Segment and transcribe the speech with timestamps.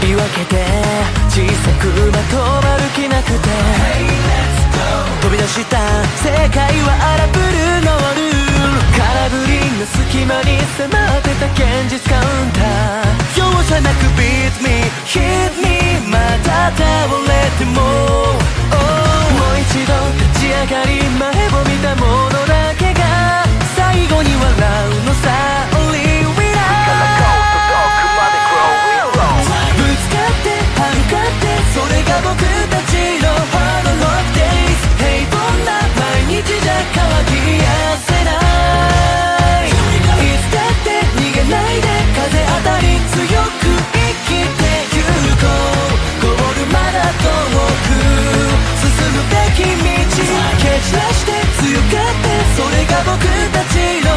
[0.00, 0.64] 言い訳で
[1.28, 3.48] 小さくまとまる気なくて。
[5.22, 5.78] 飛び出した
[6.20, 8.84] 世界は荒ぶるノールール。
[8.92, 13.14] 空振りの隙間に迫ってた現実カウンター。
[13.38, 16.82] 容赦なく beat me hit me また倒
[17.24, 18.84] れても、oh、
[19.32, 19.92] もう一度
[20.28, 25.73] 立ち上がり前を見たものだけが最後に笑うのさ。
[32.22, 32.38] 僕
[32.70, 37.66] たちの Hard Rock Days 平凡な毎日じゃ乾きや
[37.98, 38.30] せな
[39.66, 39.68] い。
[39.68, 40.88] いつだって
[41.18, 43.18] 逃げないで風当たり強
[43.58, 44.62] く生きて
[44.94, 45.02] ゆ
[45.42, 46.22] こう。
[46.22, 47.26] ゴールまだ遠
[47.82, 47.98] く
[48.78, 50.22] 進むべき道。
[50.58, 52.26] 蹴散らして強がって
[52.56, 53.18] それが僕
[53.52, 54.08] たちの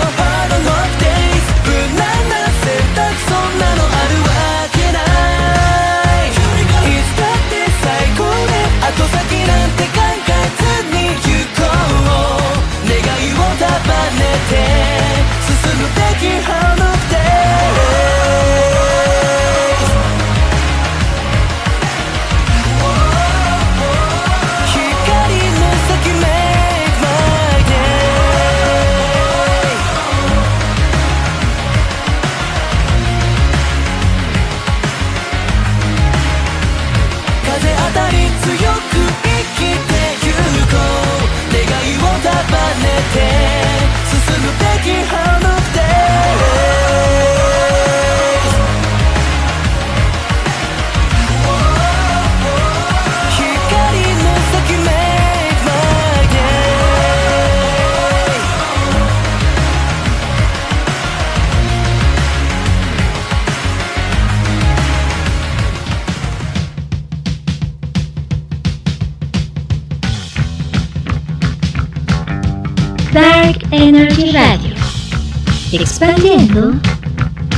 [73.18, 76.80] ダークエナジーラディオ expandiendo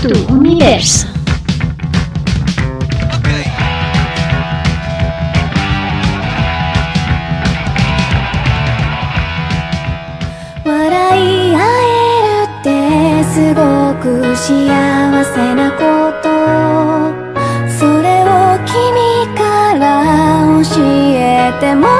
[0.01, 1.05] tu universo.
[10.63, 10.71] 笑
[11.19, 11.91] い合え
[12.37, 12.67] るって
[13.25, 13.59] すご
[14.01, 14.47] く幸
[15.25, 15.83] せなこ
[16.23, 16.29] と。
[17.67, 19.83] それを君から
[20.63, 21.98] 教えても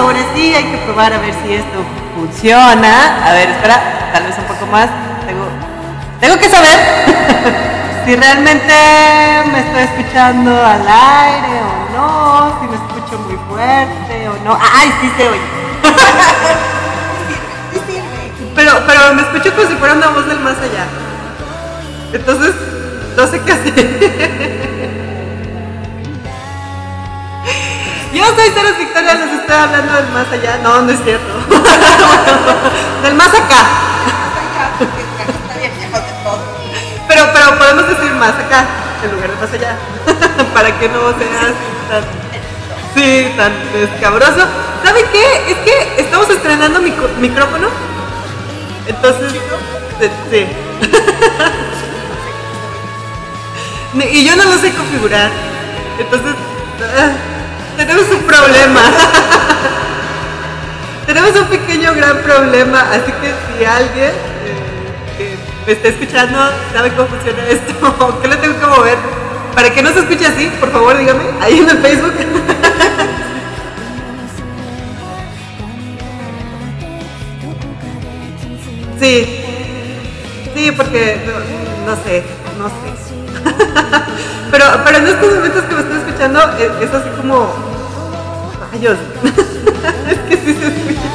[0.00, 1.78] ahora sí, hay que probar a ver si esto
[2.14, 3.26] funciona.
[3.26, 4.88] A ver, espera, tal vez un poco más.
[5.26, 5.46] Tengo,
[6.20, 6.78] tengo que saber
[8.04, 8.74] si realmente
[9.52, 14.58] me estoy escuchando al aire o no, si me escucho muy fuerte o no.
[14.60, 15.40] ¡Ay, sí se oye!
[18.54, 20.84] Pero, pero me escucho como si fuera una voz del más allá.
[22.12, 22.52] Entonces,
[23.16, 24.69] no sé qué hacer.
[28.20, 30.58] Yo soy Ceres Victoria, les estoy hablando del más allá.
[30.62, 31.32] No, no es cierto.
[33.02, 33.66] del más acá.
[37.08, 38.66] Pero, pero podemos decir más acá
[39.02, 39.76] en lugar de más allá.
[40.54, 41.54] Para que no seas
[41.88, 42.04] tan.
[42.94, 44.46] Sí, tan escabroso.
[44.84, 45.52] ¿Saben qué?
[45.52, 47.68] Es que estamos estrenando mic- micrófono.
[48.86, 49.32] Entonces.
[50.30, 50.46] Sí.
[53.92, 55.28] Y yo no lo sé configurar.
[55.98, 56.34] Entonces.
[57.80, 58.80] Tenemos un problema.
[61.06, 62.82] tenemos un pequeño gran problema.
[62.90, 64.12] Así que si alguien eh,
[65.16, 65.34] que
[65.66, 66.38] me está escuchando
[66.74, 68.98] sabe cómo funciona esto, qué le tengo que mover
[69.54, 72.12] para que no se escuche así, por favor dígame ahí en el Facebook.
[79.00, 79.42] sí,
[80.54, 81.18] sí, porque
[81.86, 82.22] no, sé,
[82.58, 82.74] no sé.
[84.50, 87.69] pero, pero en estos momentos que me estoy escuchando es, es así como
[88.72, 88.98] rayos.
[90.10, 91.08] es que sí se escucha.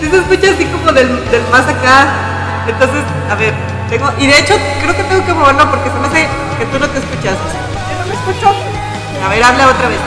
[0.00, 2.06] sí se escucha así como del, del más acá.
[2.68, 3.54] Entonces, a ver,
[3.88, 4.10] tengo.
[4.18, 6.28] Y de hecho creo que tengo que moverlo porque se me hace
[6.58, 7.34] que tú no te escuchas.
[7.34, 8.48] Yo no me escucho.
[9.24, 9.98] A ver, habla otra vez.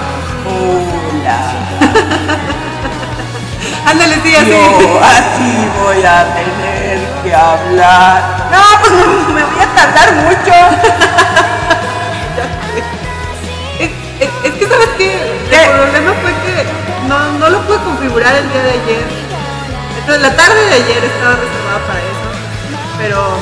[0.46, 1.52] Hola.
[3.86, 4.50] Ándale, sí, así.
[4.52, 8.48] Yo así voy a tener que hablar.
[8.52, 10.54] No, pues me, me voy a tardar mucho.
[13.80, 13.90] Es,
[14.20, 15.19] es- es que, ¿sabes qué?
[15.70, 16.66] El problema fue que
[17.08, 19.06] no, no lo pude configurar el día de ayer.
[20.00, 22.30] Entonces, la tarde de ayer estaba reservada para eso.
[22.98, 23.38] Pero,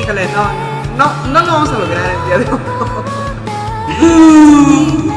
[0.00, 0.44] híjole, no,
[0.96, 2.60] no, no lo vamos a lograr el día de hoy.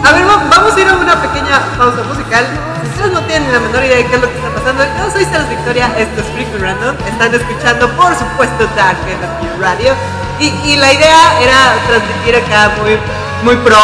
[0.06, 2.46] A ver, va- vamos a ir a una pequeña pausa musical.
[2.84, 5.12] Si ustedes no tienen la menor idea de qué es lo que está pasando, yo
[5.12, 6.96] soy Celos Victoria, esto es Freaky Random.
[7.08, 9.94] Están escuchando, por supuesto, Dark Energy Radio.
[10.40, 12.98] Y, y la idea era transmitir acá muy,
[13.44, 13.78] muy pro.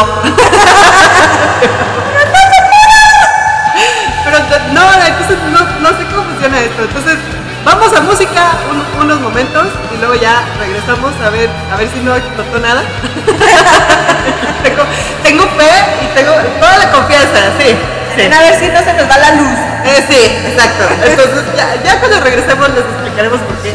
[4.24, 4.38] Pero
[4.74, 6.82] no, entonces no, no sé cómo funciona esto.
[6.84, 7.18] Entonces,
[7.64, 12.00] vamos a música un- unos momentos y luego ya regresamos a ver, a ver si
[12.00, 12.82] no explotó nada.
[14.64, 14.84] tengo,
[15.24, 15.72] tengo fe
[16.02, 17.76] y tengo toda la confianza, sí.
[18.18, 18.30] sí.
[18.34, 19.60] A ver si no se nos va la luz.
[19.86, 20.84] Eh, sí, exacto.
[21.06, 23.74] Entonces, ya, ya cuando regresemos les explicaremos por qué.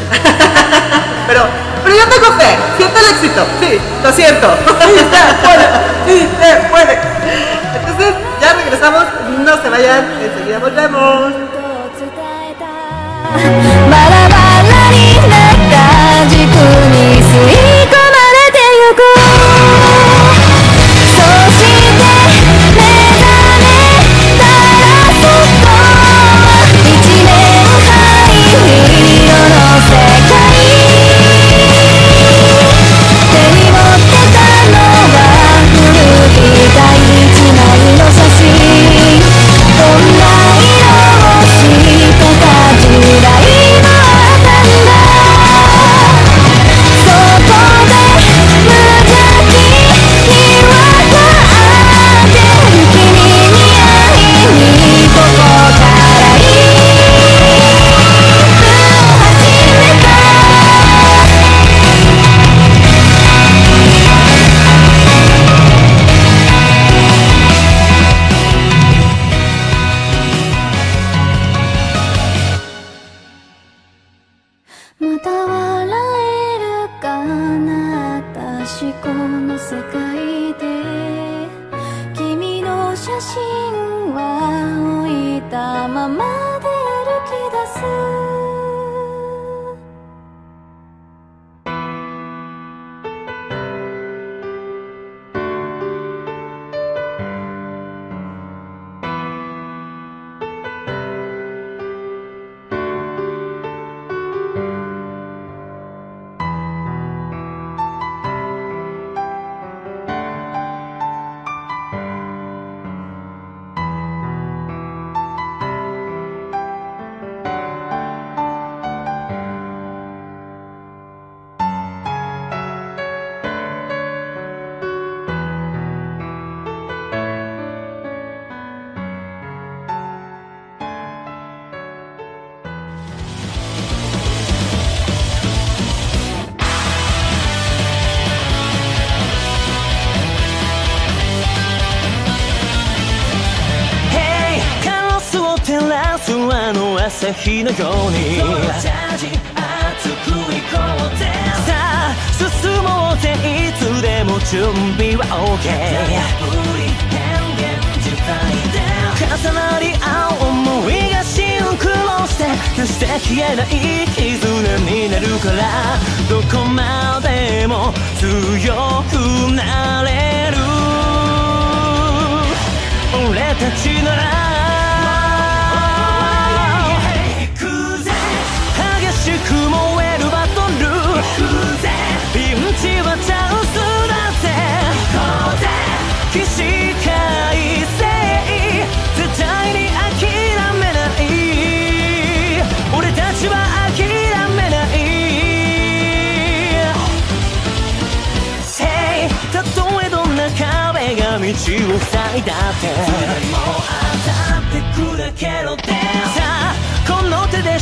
[1.31, 1.45] Pero,
[1.85, 4.49] pero yo tengo fe, siento el éxito, sí, lo siento.
[4.85, 5.67] Sí se puede,
[6.05, 6.99] sí se puede.
[7.79, 9.05] Entonces, ya regresamos,
[9.39, 11.33] no se vayan, enseguida volvemos.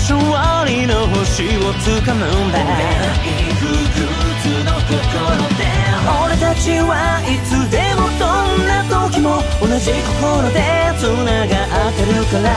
[0.09, 2.57] 勝利の星を掴むんだ。
[3.61, 4.97] 不屈の心
[5.59, 5.61] で
[6.25, 8.25] 俺たちはいつでもど
[8.57, 10.65] んな時も同じ心で
[10.97, 11.05] 繋
[11.47, 11.53] が
[11.91, 12.49] ってるから。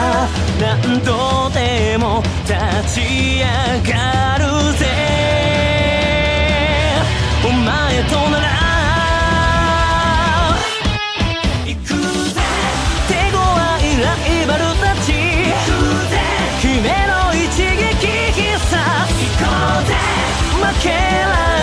[0.61, 1.09] 何度
[1.49, 2.55] でも立
[2.95, 3.03] ち
[3.41, 3.43] 上
[3.91, 4.43] がる
[4.77, 4.85] ぜ。
[7.43, 8.60] お前となら
[20.79, 21.60] can't lie.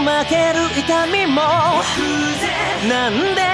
[0.00, 1.42] 負ける痛みも。
[2.88, 3.49] なんで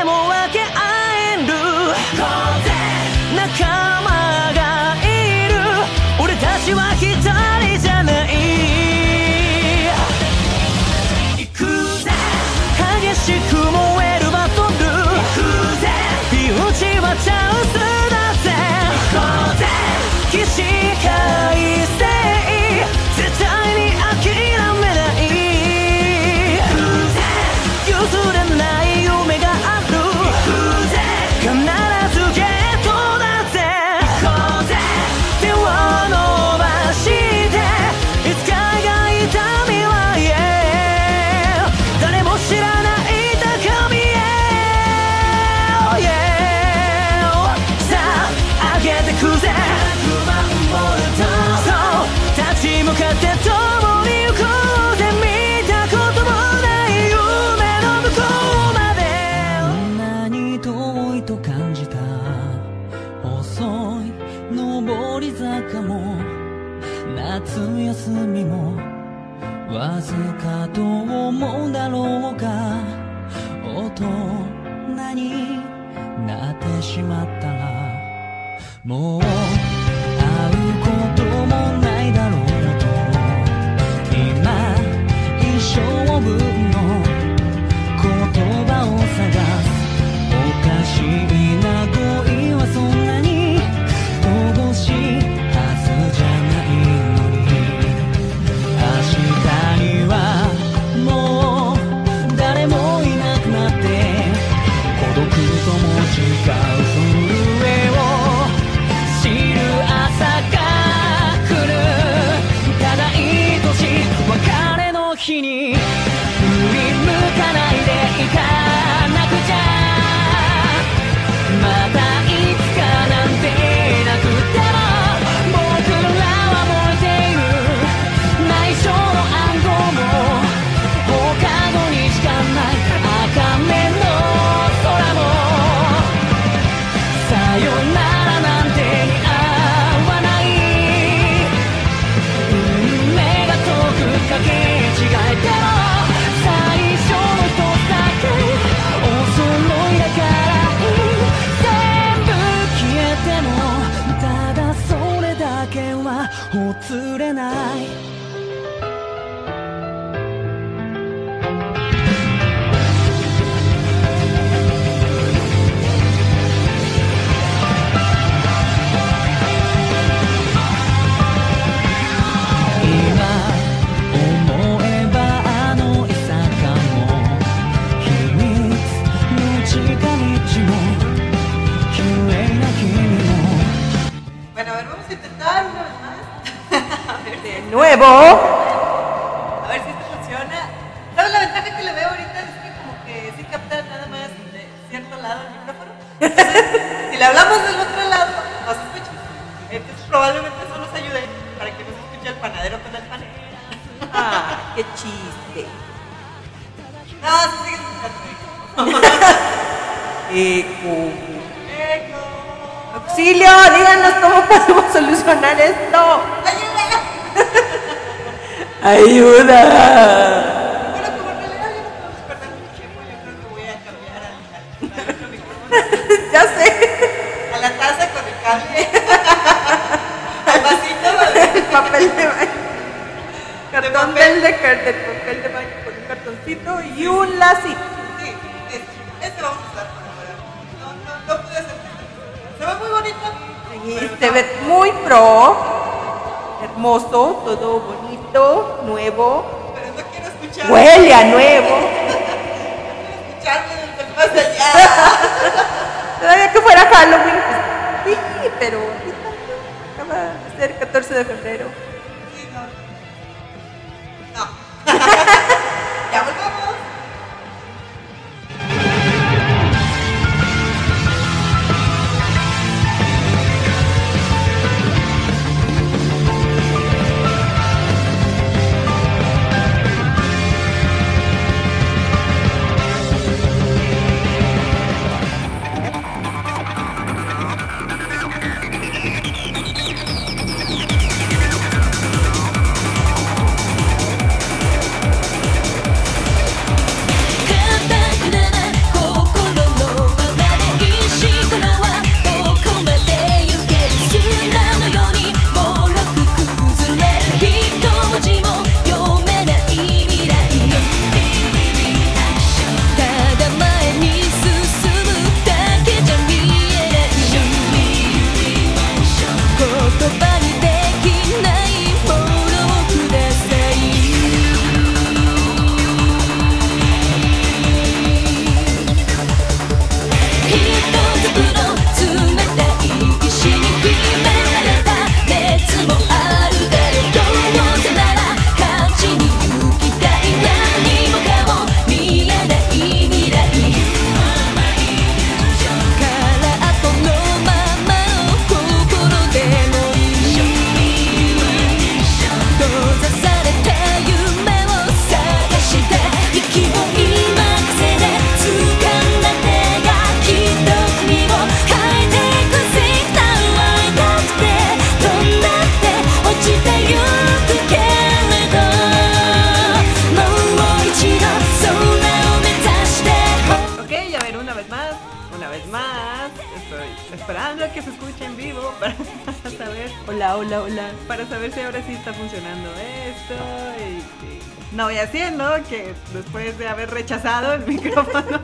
[380.37, 380.90] Hola, hola, hola.
[381.09, 383.35] para saber si ahora sí está funcionando esto
[383.79, 388.42] y, y no voy haciendo que después de haber rechazado el micrófono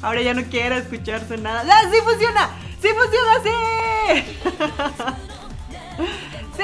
[0.00, 1.64] ahora ya no quiero escucharse nada.
[1.68, 2.50] ¡Ah, sí funciona!
[2.80, 3.42] ¡Sí funciona!
[3.42, 4.24] ¡Sí!
[6.56, 6.62] ¡Sí!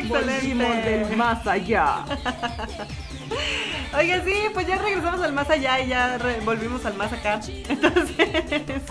[0.00, 0.90] ¡Excelente!
[0.90, 2.04] del más allá.
[3.96, 7.38] Oiga, sí, pues ya regresamos al más allá y ya volvimos al más acá.
[7.46, 8.82] Entonces.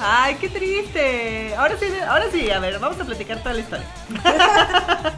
[0.00, 1.54] Ay, qué triste.
[1.56, 3.86] Ahora sí, ahora sí, a ver, vamos a platicar toda la historia.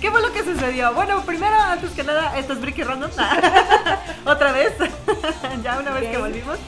[0.00, 0.94] ¿Qué fue lo que sucedió?
[0.94, 3.10] Bueno, primero, antes que nada, esto es Bricky Random.
[4.24, 4.72] Otra vez.
[5.64, 6.58] ya una vez que volvimos.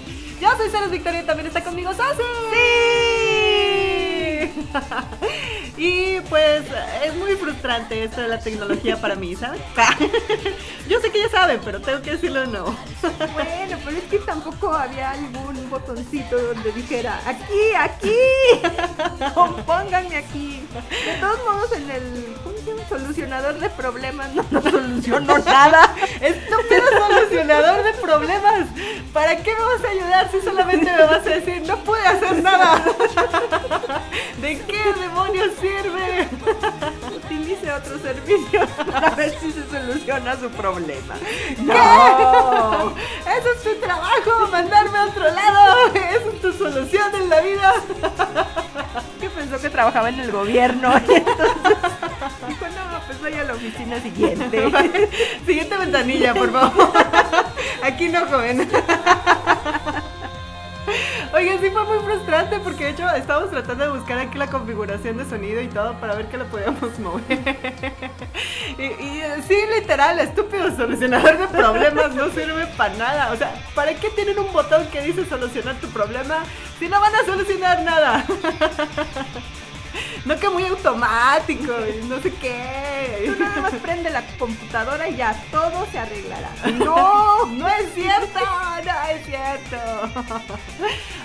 [0.40, 2.21] Yo soy Ceres Victoria y también está conmigo Sasi.
[2.53, 3.22] ¡Sí!
[5.77, 6.65] y pues
[7.05, 9.61] es muy frustrante esto de la tecnología para mí, ¿sabes?
[10.88, 12.65] Yo sé que ya saben, pero tengo que decirlo no.
[13.35, 18.17] Bueno, pero es que tampoco había algún botoncito donde dijera aquí, aquí,
[19.35, 20.62] compónganme aquí.
[20.91, 22.37] De todos modos, en el.
[22.88, 25.94] Solucionador de problemas no, no solucionó nada.
[26.20, 28.68] Estúpido solucionador de problemas.
[29.12, 32.42] ¿Para qué me vas a ayudar si solamente me vas a decir no puede hacer
[32.42, 32.83] nada?
[34.40, 36.29] ¿De qué demonios sirve?
[37.16, 41.14] Utilice otro servicio para ver si se soluciona su problema.
[41.59, 42.90] ¡No!
[42.90, 45.87] Eso es tu trabajo, mandarme a otro lado.
[45.94, 47.75] Esa es tu solución en la vida.
[49.20, 50.92] que pensó que trabajaba en el gobierno.
[51.12, 52.52] Y entonces
[53.23, 54.71] voy a la oficina siguiente.
[55.47, 56.93] Siguiente ventanilla, por favor.
[57.83, 58.69] Aquí no, joven.
[61.35, 65.17] Oigan, sí fue muy frustrante porque de hecho estábamos tratando de buscar aquí la configuración
[65.17, 67.39] de sonido y todo para ver que lo podíamos mover.
[68.77, 73.33] Y, y, eh, sí, literal, estúpido solucionador de problemas no sirve para nada.
[73.33, 76.45] O sea, ¿para qué tienen un botón que dice solucionar tu problema
[76.79, 78.27] si no van a solucionar nada?
[80.25, 83.25] No que muy automático y no sé qué.
[83.27, 86.51] Tú nada más prende la computadora y ya todo se arreglará.
[86.79, 88.39] No, no es cierto,
[88.85, 89.77] no es cierto.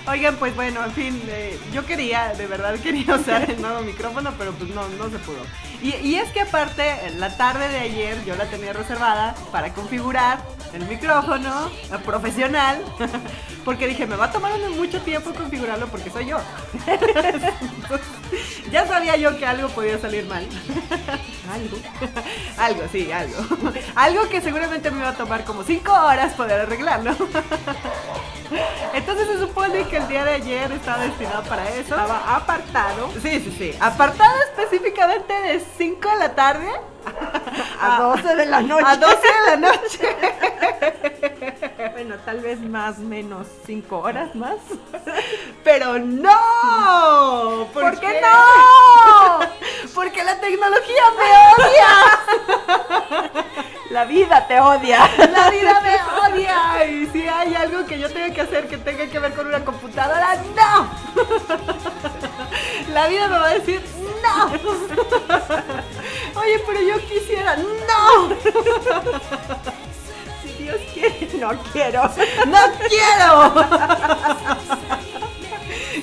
[0.08, 4.32] Oigan, pues bueno, en fin, eh, yo quería, de verdad quería usar el nuevo micrófono,
[4.36, 5.40] pero pues no, no se pudo.
[5.82, 10.42] Y, y es que aparte, la tarde de ayer yo la tenía reservada para configurar
[10.72, 11.70] el micrófono
[12.04, 12.84] profesional,
[13.64, 16.38] porque dije, me va a tomar mucho tiempo configurarlo porque soy yo.
[18.70, 20.46] ya sabía yo que algo podía salir mal.
[21.50, 21.78] Algo.
[22.58, 23.38] algo, sí, algo.
[23.94, 27.16] algo que seguramente me iba a tomar como 5 horas poder arreglarlo.
[28.92, 31.80] Entonces se supone que el día de ayer estaba destinado para eso.
[31.94, 33.74] Estaba apartado Sí, sí, sí.
[33.80, 36.68] Apartado específicamente de 5 de la tarde
[37.80, 38.84] a 12 de la noche.
[38.86, 40.16] a 12 de la noche.
[41.92, 44.56] Bueno, tal vez más menos 5 horas más.
[45.64, 47.66] Pero no.
[47.72, 49.40] ¿Por, qué no?
[49.94, 51.88] Porque la tecnología me odia.
[53.90, 55.10] La vida te odia.
[55.18, 55.96] La vida me
[56.28, 56.84] odia.
[56.86, 59.64] Y si hay algo que yo tenga que hacer que tenga que ver con una
[59.64, 60.90] computadora, no.
[62.92, 63.82] La vida me va a decir,
[64.22, 64.46] no.
[66.40, 68.30] Oye, pero yo quisiera, no.
[70.42, 72.02] Si Dios quiere, no quiero.
[72.46, 73.54] No quiero.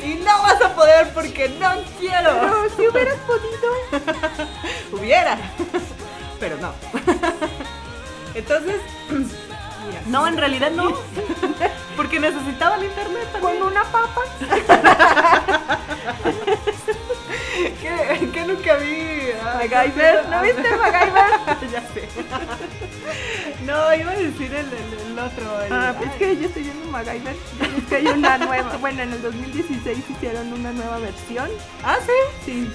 [0.04, 2.32] Y no vas a poder porque no quiero.
[2.40, 3.72] Pero si hubieras podido.
[4.92, 5.38] Hubiera.
[6.40, 6.74] Pero no.
[8.36, 8.82] Entonces,
[10.08, 10.94] no, en realidad no.
[11.96, 13.64] Porque necesitaba el internet Con también.
[13.64, 14.22] una papa.
[19.70, 21.70] MacGyver, ¿no viste MacGyver?
[21.72, 22.08] ya sé.
[23.66, 25.62] No, iba a decir el, el- el otro.
[25.64, 27.36] el- Ah, es que yo estoy viendo MacGyver.
[27.78, 28.78] Es que hay una nueva.
[28.78, 31.50] Bueno, en el 2016 hicieron una nueva versión.
[31.84, 32.12] Ah, sí.
[32.46, 32.72] Sí.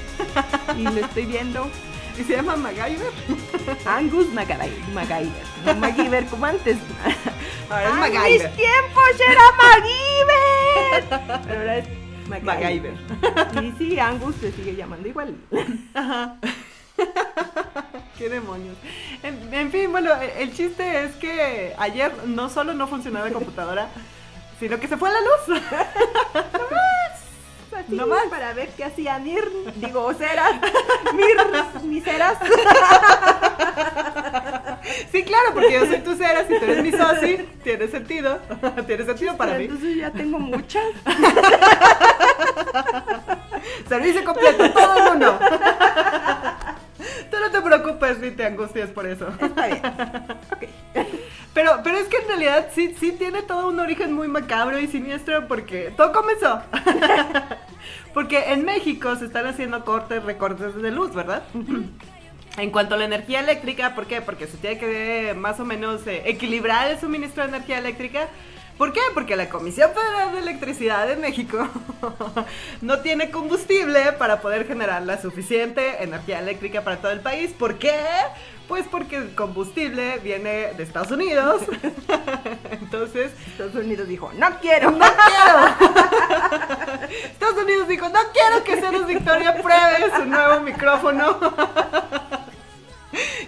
[0.76, 1.70] Y lo estoy viendo.
[2.18, 3.12] Y se llama MacGyver.
[3.86, 4.70] Angus MacGyver.
[4.92, 5.44] MacGyver.
[5.64, 6.76] No MacGyver como antes.
[7.70, 8.48] Ahora es ¡Ay, MacGyver.
[8.50, 11.40] mis tiempos era MacGyver!
[11.46, 11.88] Pero ahora es
[12.28, 12.94] MacGyver.
[12.94, 13.64] MacGyver.
[13.64, 15.36] Y sí, Angus se sigue llamando igual.
[15.94, 16.36] Ajá.
[18.20, 18.76] Qué demonios.
[19.22, 23.88] En, en fin, bueno, el, chiste es que ayer no solo no funcionaba la computadora,
[24.60, 25.62] sino que se fue la luz.
[27.74, 28.26] Así, No más.
[28.26, 29.50] para ver qué hacía Nir.
[29.76, 30.52] Digo, Ceras.
[31.14, 31.34] Mir,
[31.84, 32.36] mis Ceras.
[35.10, 38.38] Sí, claro, porque yo soy tu cera, si tú eres mi soci, tiene sentido.
[38.86, 39.64] Tiene sentido para mí.
[39.64, 40.84] Entonces ya tengo muchas.
[43.88, 45.38] Servicio completo, todo el mundo.
[47.30, 49.28] Tú no te preocupes ni te angustias por eso.
[49.40, 49.82] Está bien.
[51.52, 54.86] Pero, pero es que en realidad sí, sí tiene todo un origen muy macabro y
[54.86, 56.62] siniestro porque todo comenzó.
[58.14, 61.44] Porque en México se están haciendo cortes, recortes de luz, ¿verdad?
[62.56, 64.20] En cuanto a la energía eléctrica, ¿por qué?
[64.20, 68.28] Porque se tiene que más o menos eh, equilibrar el suministro de energía eléctrica.
[68.80, 69.00] ¿Por qué?
[69.12, 71.68] Porque la Comisión Federal de Electricidad de México
[72.80, 77.50] no tiene combustible para poder generar la suficiente energía eléctrica para todo el país.
[77.52, 77.94] ¿Por qué?
[78.68, 81.60] Pues porque el combustible viene de Estados Unidos.
[82.70, 84.92] Entonces, Estados Unidos dijo, no quiero.
[84.92, 87.08] no quiero.
[87.32, 91.38] Estados Unidos dijo, no quiero que Ceres Victoria pruebe su nuevo micrófono.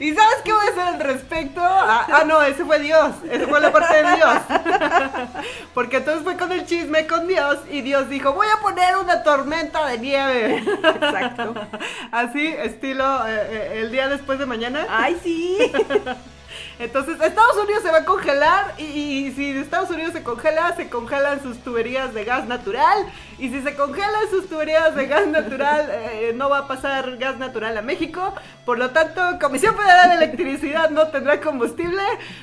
[0.00, 1.60] ¿Y sabes qué voy a hacer al respecto?
[1.62, 3.14] Ah, ah, no, ese fue Dios.
[3.30, 4.36] Ese fue la parte de Dios.
[5.74, 9.22] Porque entonces fue con el chisme con Dios y Dios dijo, voy a poner una
[9.22, 10.56] tormenta de nieve.
[10.82, 11.54] Exacto.
[12.10, 14.86] Así, estilo eh, eh, el día después de mañana.
[14.88, 15.58] Ay, sí.
[16.78, 18.82] Entonces, Estados Unidos se va a congelar y,
[19.26, 23.06] y si Estados Unidos se congela, se congelan sus tuberías de gas natural.
[23.38, 27.38] Y si se congelan sus tuberías de gas natural, eh, no va a pasar gas
[27.38, 28.34] natural a México.
[28.64, 32.02] Por lo tanto, Comisión Federal de Electricidad no tendrá combustible.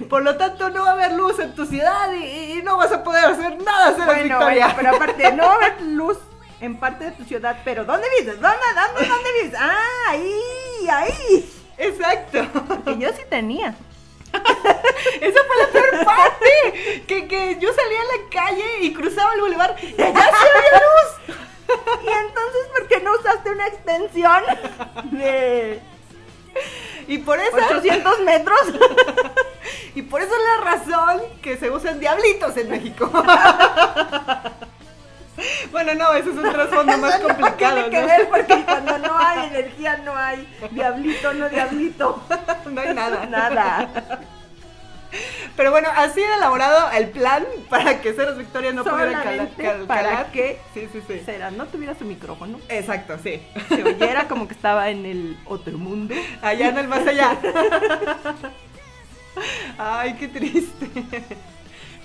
[0.09, 2.91] Por lo tanto, no va a haber luz en tu ciudad y, y no vas
[2.91, 4.73] a poder hacer nada, Bueno, Victoria.
[4.73, 6.17] bueno, pero aparte, no va a haber luz
[6.61, 8.39] en parte de tu ciudad, pero ¿dónde vives?
[8.41, 9.57] ¿Dónde, dónde, dónde vives?
[9.57, 11.49] Ah, ahí, ahí.
[11.77, 12.39] Exacto.
[12.83, 13.73] Que yo sí tenía.
[15.21, 17.03] Esa fue la peor parte.
[17.07, 20.79] Que, que yo salía a la calle y cruzaba el bulevar y allá sí había
[20.79, 21.37] luz.
[22.03, 24.43] Y entonces, ¿por qué no usaste una extensión
[25.11, 25.79] de
[27.07, 28.59] Y por eso 800 metros?
[29.95, 33.11] Y por eso es la razón que se usan diablitos en México.
[35.71, 38.07] Bueno, no, eso es un trasfondo más complicado, Tiene que ¿no?
[38.07, 42.23] ver porque cuando no hay energía no hay diablito, no diablito.
[42.69, 43.25] No hay nada.
[43.25, 43.89] Nada.
[45.55, 49.63] Pero bueno, así de elaborado el plan para que Ceros Victoria no pudiera cala- Solamente
[49.63, 50.31] cal- para calar.
[50.31, 51.19] que Sí, sí, sí.
[51.25, 52.59] Será, no tuviera su micrófono.
[52.69, 53.41] Exacto, sí.
[53.69, 56.13] Se oyera como que estaba en el otro mundo.
[56.43, 57.35] Allá en el más allá.
[59.79, 60.87] Ay, qué triste.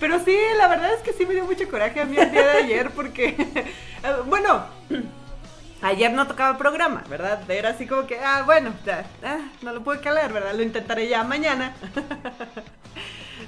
[0.01, 2.47] Pero sí, la verdad es que sí me dio mucho coraje a mí el día
[2.47, 4.65] de ayer porque, eh, bueno,
[5.83, 7.49] ayer no tocaba programa, ¿verdad?
[7.51, 10.55] Era así como que, ah, bueno, ya, ah, no lo pude calar, ¿verdad?
[10.55, 11.75] Lo intentaré ya mañana.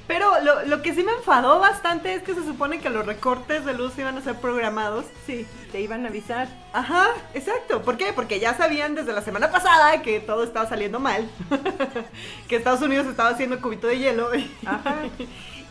[0.07, 3.65] Pero lo, lo que sí me enfadó bastante es que se supone que los recortes
[3.65, 5.05] de luz iban a ser programados.
[5.27, 6.47] Sí, te iban a avisar.
[6.73, 7.83] Ajá, exacto.
[7.83, 8.13] ¿Por qué?
[8.13, 11.29] Porque ya sabían desde la semana pasada que todo estaba saliendo mal.
[12.49, 14.31] que Estados Unidos estaba haciendo cubito de hielo.
[14.65, 14.95] Ajá.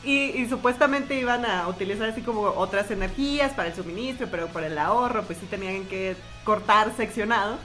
[0.06, 4.64] Y, y supuestamente iban a utilizar así como otras energías para el suministro, pero por
[4.64, 7.58] el ahorro, pues sí tenían que cortar seccionado.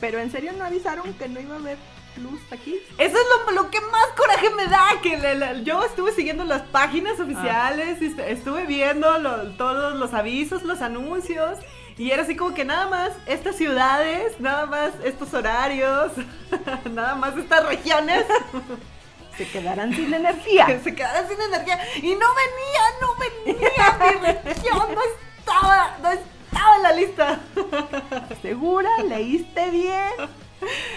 [0.00, 1.78] Pero en serio no avisaron que no iba a haber
[2.22, 2.76] luz aquí.
[2.98, 6.44] Eso es lo, lo que más coraje me da, que le- le- yo estuve siguiendo
[6.44, 11.58] las páginas oficiales, y est- estuve viendo lo- todos los avisos, los anuncios,
[11.96, 16.12] y era así como que nada más estas ciudades, nada más estos horarios,
[16.92, 18.24] nada más estas regiones
[19.38, 20.66] Se quedarán sin energía.
[20.84, 21.78] se quedaran sin energía.
[21.98, 25.00] Y no venía, no venía, mi región no
[25.38, 27.40] estaba, no estaba en la lista.
[28.42, 28.90] ¿Segura?
[29.04, 30.10] ¿Leíste bien?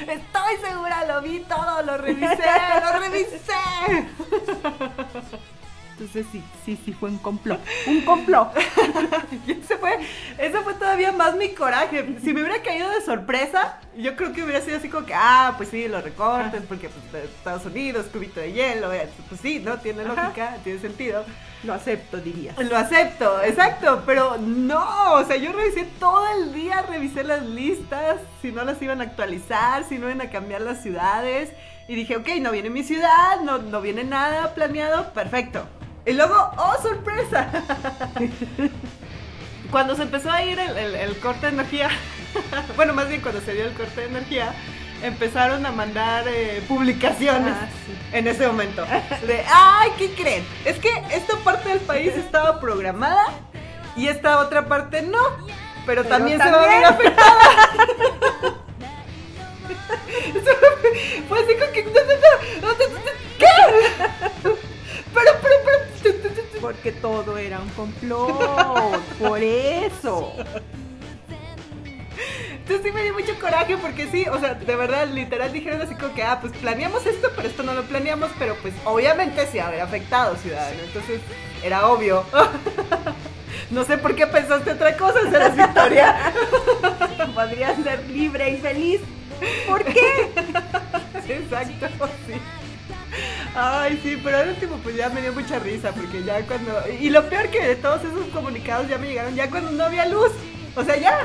[0.08, 2.50] Estoy segura, lo vi todo, lo revisé,
[2.82, 3.54] lo revisé.
[5.92, 7.60] Entonces sí, sí, sí fue un complot.
[7.88, 8.54] Un complot.
[9.48, 9.98] Y ese fue,
[10.38, 12.18] ese fue todavía más mi coraje.
[12.22, 15.54] Si me hubiera caído de sorpresa, yo creo que hubiera sido así como que, ah,
[15.58, 19.78] pues sí, los recortes, porque pues, Estados Unidos, cubito de hielo, eh, pues sí, ¿no?
[19.80, 20.24] Tiene Ajá.
[20.24, 21.24] lógica, tiene sentido.
[21.64, 22.58] Lo acepto, dirías.
[22.58, 28.18] Lo acepto, exacto, pero no, o sea, yo revisé todo el día, revisé las listas,
[28.42, 31.52] si no las iban a actualizar, si no iban a cambiar las ciudades,
[31.88, 35.68] y dije, ok, no viene mi ciudad, no, no viene nada planeado, perfecto.
[36.06, 37.48] Y luego, oh, sorpresa.
[39.70, 41.90] Cuando se empezó a ir el, el- el corte de energía,
[42.76, 44.54] bueno, más bien cuando se dio el corte de energía,
[45.04, 47.94] empezaron a mandar eh, publicaciones Ah, sí.
[48.18, 48.86] en ese momento.
[49.26, 50.46] De, ay, ¿qué creen?
[50.66, 53.26] Es que esta parte del país estaba programada
[53.96, 55.20] y esta otra parte no.
[55.86, 57.70] Pero, Pero también, se va a ver afectada.
[61.28, 61.84] Fue- así como que...
[63.40, 64.52] ¿Qué?
[65.14, 65.82] Pero, pero, pero...
[66.62, 69.02] Porque todo era un complot.
[69.20, 70.34] Por eso.
[72.58, 75.96] Entonces sí me dio mucho coraje porque sí, o sea, de verdad, literal dijeron así
[75.96, 79.60] como que, ah, pues planeamos esto, pero esto no lo planeamos, pero pues obviamente sí
[79.60, 80.80] haber afectado, ciudadano.
[80.84, 81.20] Entonces
[81.64, 82.24] era obvio.
[83.70, 86.34] No sé por qué pensaste otra cosa, serás Victoria.
[87.34, 89.00] Podría ser libre y feliz.
[89.66, 90.30] ¿Por qué?
[91.30, 92.34] Exacto, sí.
[93.56, 96.82] Ay, sí, pero al último pues ya me dio mucha risa porque ya cuando...
[97.00, 100.06] Y lo peor que de todos esos comunicados ya me llegaron ya cuando no había
[100.06, 100.32] luz.
[100.76, 101.20] O sea, ya.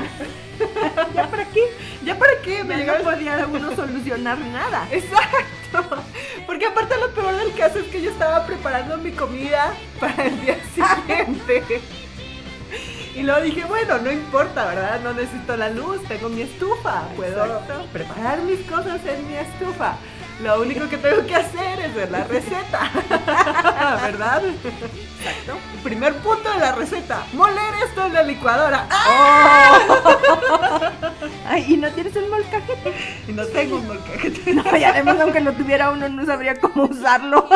[1.15, 1.61] ¿Ya para qué?
[2.03, 2.63] ¿Ya para qué?
[2.63, 4.87] Me Ya no podía uno solucionar nada.
[4.91, 6.03] Exacto.
[6.45, 10.41] Porque aparte lo peor del caso es que yo estaba preparando mi comida para el
[10.41, 11.63] día siguiente.
[13.15, 14.99] Y luego dije, bueno, no importa, ¿verdad?
[15.01, 17.07] No necesito la luz, tengo mi estufa.
[17.15, 17.87] Puedo Exacto.
[17.91, 19.95] preparar mis cosas en mi estufa.
[20.41, 22.91] Lo único que tengo que hacer es ver la receta.
[24.03, 24.43] ¿Verdad?
[24.45, 25.57] Exacto.
[25.83, 27.25] Primer punto de la receta.
[27.33, 28.87] Moler esto en la licuadora.
[28.91, 29.79] ¡Ah!
[31.47, 32.93] Ay, ¿y no tienes el molcajete?
[33.27, 34.53] Y no tengo un molcajete.
[34.53, 37.47] No, y además aunque lo tuviera uno no sabría cómo usarlo.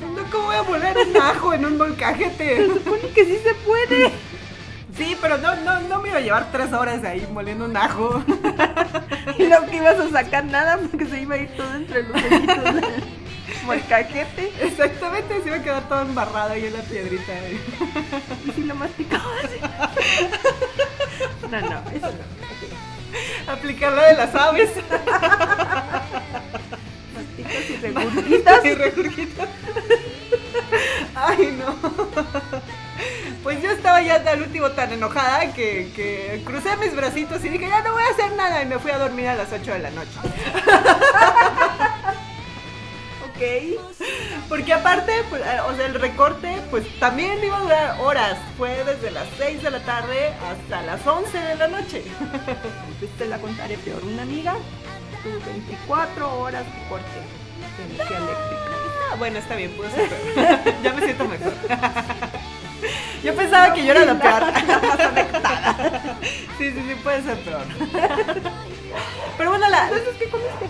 [0.00, 2.56] No, ¿Cómo voy a moler un ajo en un molcajete?
[2.56, 4.12] Se supone que sí se puede.
[5.00, 8.22] Sí, pero no, no, no me iba a llevar tres horas ahí moliendo un ajo.
[9.38, 12.16] Y lo que ibas a sacar nada porque se iba a ir todo entre los
[12.16, 12.84] ojitos del
[13.64, 14.52] molcajete.
[14.60, 17.32] Exactamente, se iba a quedar todo embarrado ahí en la piedrita.
[18.46, 19.50] Y si lo masticabas.
[21.50, 23.52] No, no, eso no.
[23.52, 24.70] Aplicar la de las aves.
[27.14, 28.64] Masticas y regurgitas.
[28.64, 29.48] y regurgitas.
[31.14, 31.74] Ay, no.
[33.42, 37.68] Pues yo estaba ya al último tan enojada que, que crucé mis bracitos y dije,
[37.68, 38.62] ya no voy a hacer nada.
[38.62, 40.18] Y me fui a dormir a las 8 de la noche.
[43.40, 43.80] Ok.
[44.50, 48.36] Porque aparte, pues, eh, o sea, el recorte, pues también iba a durar horas.
[48.58, 52.04] Fue desde las 6 de la tarde hasta las 11 de la noche.
[53.00, 54.04] Pues te la contaré peor.
[54.04, 54.56] Una amiga
[55.22, 57.06] tuvo 24 horas de corte
[57.78, 58.62] de energía eléctrica.
[59.10, 60.74] Ah, bueno, está bien, pudo ser peor.
[60.82, 61.54] ya me siento mejor.
[63.22, 64.44] Yo pensaba que yo era la peor.
[66.58, 67.64] sí, sí, sí, puede ser peor.
[69.36, 69.84] Pero bueno, la...
[69.84, 70.66] Entonces, ¿qué comiste?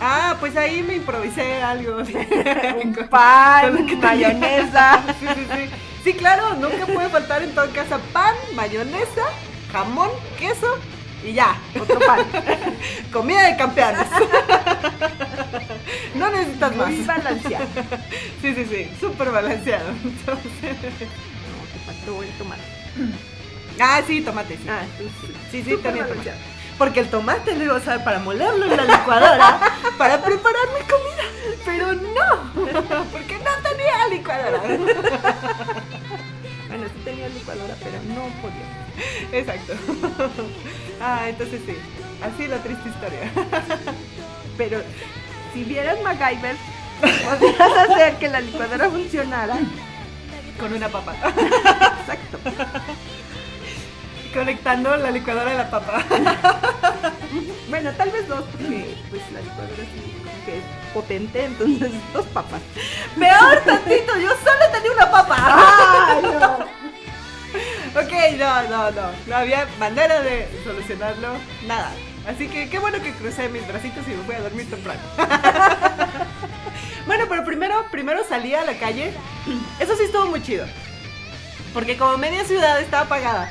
[0.00, 1.98] Ah, pues ahí me improvisé algo.
[2.82, 5.02] Un pan, mayonesa.
[5.20, 5.70] Sí, sí, sí.
[6.04, 9.24] Sí, claro, nunca puede faltar en toda casa pan, mayonesa,
[9.72, 10.78] jamón, queso
[11.24, 11.58] y ya.
[11.80, 12.20] Otro pan.
[13.12, 14.06] Comida de campeones.
[16.14, 16.88] No necesitas más.
[16.88, 17.66] Muy balanceado.
[18.40, 19.88] Sí, sí, sí, súper balanceado.
[20.04, 21.08] Entonces...
[22.06, 22.62] El tomate.
[23.78, 24.62] Ah, sí, tomate, sí.
[24.70, 24.80] Ah.
[25.50, 26.32] Sí, sí, tenía tomate.
[26.78, 29.60] Porque el tomate lo iba a usar para molerlo en la licuadora
[29.98, 31.24] para preparar mi comida.
[31.62, 34.62] Pero no, porque no tenía licuadora.
[36.68, 39.38] Bueno, sí tenía licuadora, pero no podía.
[39.38, 39.72] Exacto.
[41.00, 41.76] Ah, entonces sí.
[42.22, 43.30] Así la triste historia.
[44.58, 44.82] Pero
[45.54, 46.56] si vieras MacGyver,
[47.00, 49.56] podrías hacer que la licuadora funcionara.
[50.58, 51.14] Con una papa.
[52.00, 52.38] Exacto.
[54.32, 56.02] Conectando la licuadora a la papa.
[57.68, 60.16] Bueno, tal vez dos, porque pues la licuadora sí
[60.46, 60.64] que es
[60.94, 62.60] potente, entonces dos papas.
[63.18, 65.36] Peor tantito, yo solo tenía una papa.
[65.38, 66.76] ¡Ay, no!
[68.00, 69.10] Ok, no, no, no.
[69.26, 71.28] No había manera de solucionarlo.
[71.66, 71.90] Nada.
[72.26, 75.00] Así que qué bueno que crucé mis bracitos y me fui a dormir temprano.
[77.06, 79.12] bueno, pero primero, primero salí a la calle.
[79.78, 80.66] Eso sí estuvo muy chido.
[81.72, 83.50] Porque como media ciudad estaba apagada.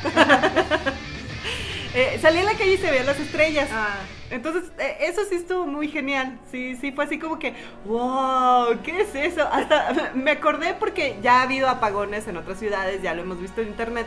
[1.98, 3.70] Eh, salí a la calle y se veían las estrellas.
[3.72, 3.96] Ah,
[4.30, 6.38] Entonces, eh, eso sí estuvo muy genial.
[6.52, 7.54] Sí, sí, fue así como que,
[7.86, 9.48] wow, ¿qué es eso?
[9.50, 13.62] Hasta me acordé porque ya ha habido apagones en otras ciudades, ya lo hemos visto
[13.62, 14.06] en internet,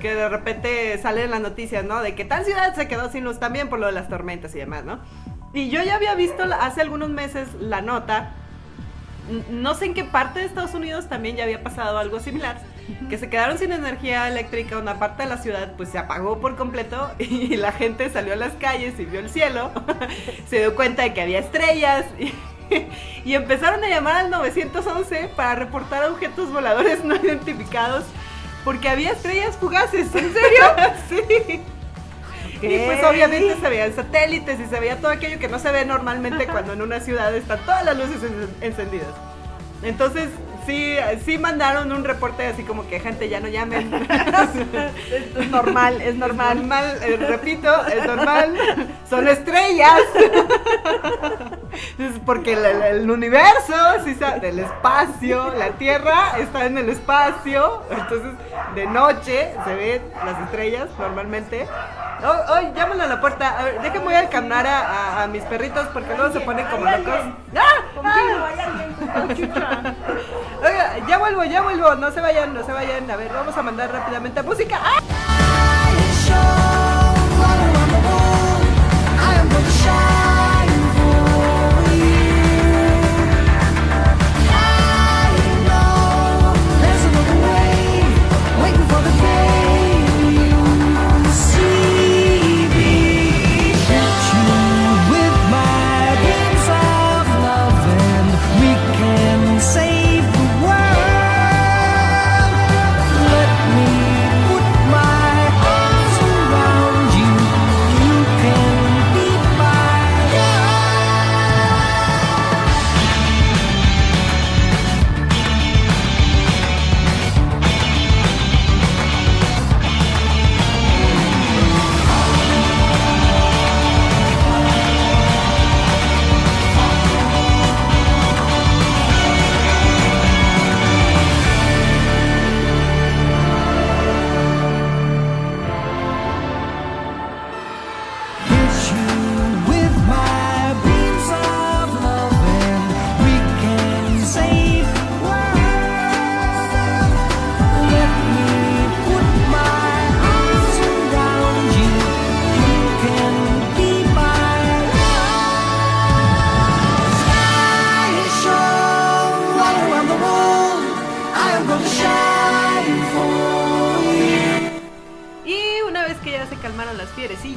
[0.00, 2.02] que de repente salen las noticias, ¿no?
[2.02, 4.58] De que tal ciudad se quedó sin luz también por lo de las tormentas y
[4.58, 4.98] demás, ¿no?
[5.52, 8.34] Y yo ya había visto hace algunos meses la nota,
[9.50, 12.58] no sé en qué parte de Estados Unidos también ya había pasado algo similar,
[13.08, 16.56] que se quedaron sin energía eléctrica, una parte de la ciudad pues se apagó por
[16.56, 19.70] completo y la gente salió a las calles y vio el cielo,
[20.48, 22.32] se dio cuenta de que había estrellas y,
[23.24, 28.04] y empezaron a llamar al 911 para reportar objetos voladores no identificados
[28.64, 30.06] porque había estrellas fugaces.
[30.14, 30.64] ¿En serio?
[31.08, 31.60] sí.
[32.62, 35.84] Y pues obviamente se veían satélites y se veía todo aquello que no se ve
[35.86, 39.08] normalmente cuando en una ciudad están todas las luces en- encendidas.
[39.82, 40.28] Entonces,
[40.70, 43.92] sí, sí mandaron un reporte así como que gente ya no llamen.
[45.36, 46.58] es normal, es normal.
[46.58, 48.54] normal, eh, repito, es normal.
[49.08, 49.98] Son estrellas.
[51.98, 57.82] Es porque el, el- el universo, sí, del espacio, la Tierra está en el espacio.
[57.90, 58.32] Entonces,
[58.74, 61.66] de noche se ven las estrellas normalmente.
[62.22, 63.58] Oh, oh, llámalo a la puerta.
[63.58, 66.66] A ver, déjame voy a calmar a, a- a mis perritos porque luego se ponen
[66.66, 67.20] como locos.
[67.56, 67.74] ¡Ah!
[67.94, 69.50] Contigo
[70.62, 71.94] Oiga, ya vuelvo, ya vuelvo.
[71.94, 73.10] No se vayan, no se vayan.
[73.10, 74.78] A ver, vamos a mandar rápidamente música.
[74.82, 76.59] ¡Ah!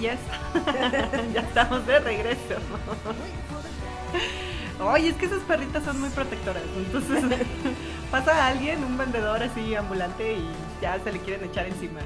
[1.33, 2.55] ya estamos de regreso.
[4.83, 6.63] Oye, es que esas perritas son muy protectoras.
[6.75, 7.23] Entonces
[8.11, 10.45] pasa alguien, un vendedor así ambulante y
[10.81, 12.01] ya se le quieren echar encima.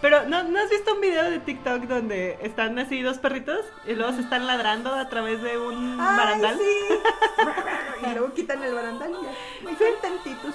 [0.00, 3.94] Pero ¿no, ¿no has visto un video de TikTok donde están así dos perritos y
[3.94, 6.56] luego se están ladrando a través de un Ay, barandal?
[6.56, 6.94] sí.
[8.06, 9.32] y luego quitan el barandal y ya.
[9.62, 10.54] Muy contentitos.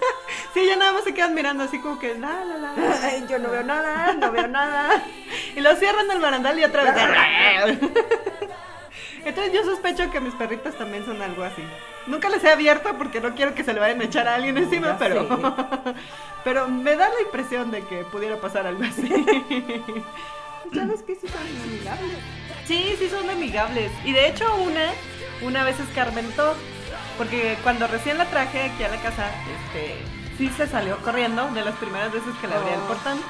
[0.54, 2.74] Sí, ya nada más se quedan mirando así como que la la la.
[3.02, 5.02] Ay, Yo no veo nada, no veo nada.
[5.56, 7.78] Y lo cierran el barandal y otra vez.
[9.24, 11.62] Entonces yo sospecho que mis perritas también son algo así.
[12.06, 14.56] Nunca les he abierto porque no quiero que se le vayan a echar a alguien
[14.56, 15.28] encima, pero
[16.44, 19.08] pero me da la impresión de que pudiera pasar algo así.
[20.74, 21.14] ¿Sabes qué?
[21.14, 22.18] Sí son amigables.
[22.64, 23.90] Sí, sí son amigables.
[24.04, 24.92] Y de hecho una,
[25.42, 26.54] una vez escarmentó,
[27.18, 29.30] porque cuando recién la traje aquí a la casa,
[29.66, 29.96] este,
[30.38, 32.86] sí se salió corriendo de las primeras veces que le abría el Oh.
[32.88, 33.20] portón.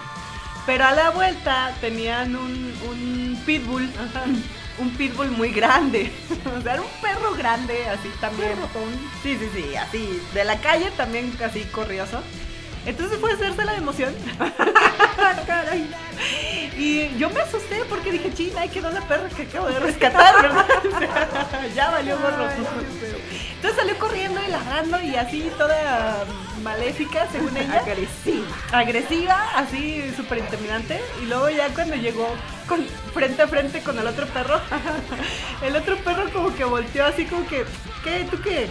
[0.67, 3.91] Pero a la vuelta tenían un, un pitbull,
[4.79, 6.13] un pitbull muy grande.
[6.59, 8.53] o sea, era un perro grande, así también.
[9.23, 12.23] Sí, sí, sí, así, de la calle también así corrioso.
[12.89, 14.15] Entonces fue hacerse la emoción.
[15.47, 15.91] Caray.
[16.79, 20.41] Y yo me asusté porque dije, china, ahí quedó la perra que acabo de rescatar,
[20.41, 20.67] ¿verdad?
[20.87, 22.49] O sea, ya valió gorro.
[23.57, 26.25] Entonces salió corriendo y ladrando y así toda
[26.63, 27.81] maléfica, según ella.
[27.81, 28.47] Agresiva.
[28.73, 30.99] Agresiva, así súper intimidante.
[31.23, 32.27] Y luego ya cuando llegó
[32.67, 34.59] con, frente a frente con el otro perro,
[35.63, 37.67] el otro perro como que volteó así como que,
[38.03, 38.27] ¿qué?
[38.31, 38.71] ¿Tú qué?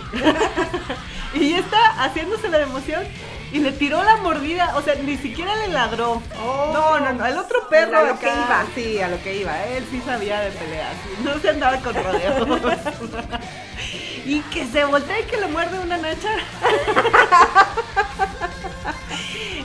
[1.35, 3.03] y ya está haciéndose la emoción.
[3.51, 6.21] Y le tiró la mordida, o sea, ni siquiera le ladró.
[6.43, 6.69] Oh.
[6.73, 8.65] no, no, no, el otro perro A lo acá- que iba.
[8.75, 9.63] Sí, a lo que iba.
[9.65, 10.93] Él sí sabía de peleas.
[11.23, 12.47] No se andaba con rodeos.
[14.25, 16.29] y que se voltea y que le muerde una nacha.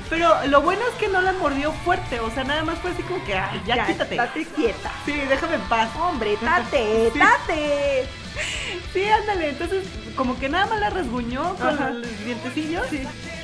[0.09, 2.21] Pero lo bueno es que no la mordió fuerte.
[2.21, 4.15] O sea, nada más fue así como que, "Ay, ya, quítate.
[4.17, 4.91] Estate quieta.
[5.07, 5.89] Sí, déjame en paz.
[5.99, 7.19] Hombre, tate, Sí.
[7.19, 8.07] tate.
[8.93, 9.49] Sí, ándale.
[9.51, 11.91] Entonces, como que nada más la rasguñó con Ajá.
[11.91, 12.87] los dientecillos.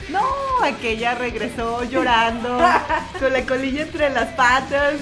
[0.09, 0.23] No,
[0.63, 2.59] aquella regresó llorando,
[3.19, 4.95] con la colilla entre las patas,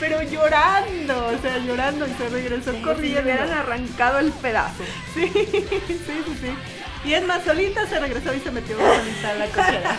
[0.00, 3.20] pero llorando, o sea, llorando y se regresó Como si le corriendo.
[3.22, 4.82] hubieran arrancado el pedazo.
[5.14, 6.50] Sí, sí, sí, sí.
[7.04, 9.96] Y es más, solita se regresó y se metió solita en la cochera.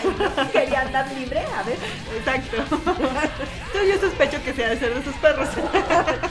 [0.51, 1.77] Quería andar libre, a ver.
[2.17, 2.57] Exacto.
[2.69, 5.47] Entonces yo sospecho que sea de ser de esos perros.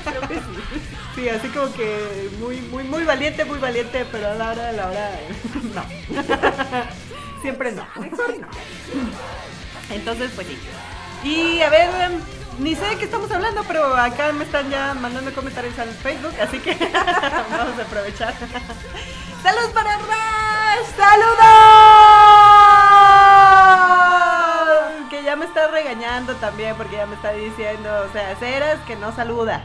[0.04, 0.82] Creo que sí.
[1.14, 4.72] Sí, así como que muy, muy, muy valiente, muy valiente, pero a la hora de
[4.76, 5.10] la hora,
[5.74, 5.84] no.
[7.40, 7.86] Siempre no.
[7.96, 8.48] Mejor no.
[9.90, 10.58] Entonces, pues sí.
[11.24, 11.88] Y a ver,
[12.58, 16.34] ni sé de qué estamos hablando, pero acá me están ya mandando comentarios al Facebook,
[16.40, 16.74] así que
[17.50, 18.34] vamos a aprovechar.
[19.42, 20.86] ¡Saludos para Rash!
[20.96, 21.38] ¡Saludos!
[25.10, 28.96] Que ya me está regañando también porque ya me está diciendo, o sea, Ceras que
[28.96, 29.62] no saluda.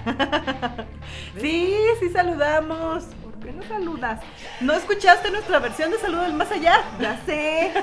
[1.39, 3.05] Sí, sí saludamos.
[3.43, 4.21] ¿Por qué no saludas?
[4.61, 6.81] ¿No escuchaste nuestra versión de Saludo del Más Allá?
[7.01, 7.73] Ya sé.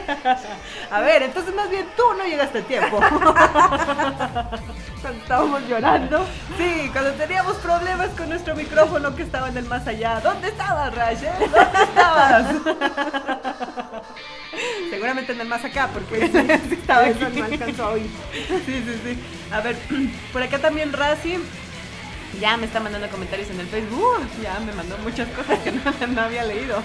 [0.90, 2.98] A ver, entonces más bien tú no llegaste a tiempo.
[5.02, 6.26] Cuando estábamos llorando.
[6.58, 10.20] Sí, cuando teníamos problemas con nuestro micrófono que estaba en el más allá.
[10.20, 11.22] ¿Dónde estabas, Rash?
[11.24, 11.32] eh?
[11.40, 12.54] ¿Dónde estabas?
[14.90, 16.26] Seguramente en el más acá, porque
[16.68, 17.38] sí estaba Eso aquí.
[17.38, 18.10] no alcanzó a oír.
[18.32, 19.18] Sí, sí, sí.
[19.52, 19.76] A ver,
[20.32, 21.38] por acá también Razi.
[22.38, 24.26] Ya me está mandando comentarios en el Facebook.
[24.42, 26.82] Ya me mandó muchas cosas que no, había leído.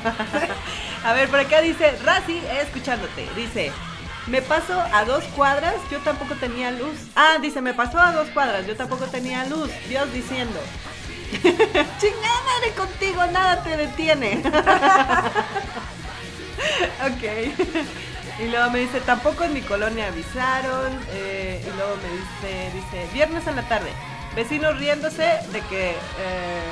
[1.04, 3.28] A ver, por acá dice, Razi, escuchándote.
[3.36, 3.72] Dice,
[4.28, 6.98] me paso a dos cuadras, yo tampoco tenía luz.
[7.16, 9.70] Ah, dice, me pasó a dos cuadras, yo tampoco tenía luz.
[9.88, 10.60] Dios diciendo.
[11.44, 14.42] Chingada madre contigo, nada te detiene.
[17.06, 17.24] ok.
[18.40, 21.00] Y luego me dice, tampoco en mi colonia avisaron.
[21.12, 23.92] eh, y luego me dice, dice, viernes en la tarde.
[24.36, 25.92] Vecinos riéndose de que...
[25.92, 26.72] eh,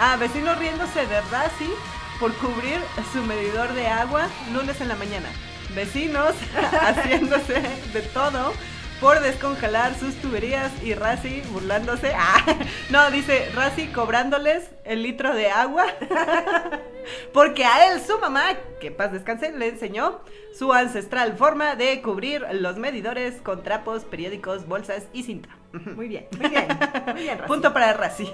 [0.00, 1.70] ah, vecinos riéndose de Razi
[2.18, 2.78] por cubrir
[3.12, 5.28] su medidor de agua lunes en la mañana.
[5.74, 6.34] Vecinos
[6.82, 8.52] haciéndose de todo
[9.00, 12.12] por descongelar sus tuberías y Razi burlándose.
[12.22, 12.44] Ah,
[12.90, 15.86] no, dice Razi cobrándoles el litro de agua
[17.32, 18.42] porque a él su mamá,
[18.78, 20.20] que paz descanse, le enseñó
[20.56, 25.48] su ancestral forma de cubrir los medidores con trapos, periódicos, bolsas y cinta.
[25.72, 26.66] Muy bien, muy bien.
[27.12, 27.38] Muy bien.
[27.46, 28.30] Punto para Razi.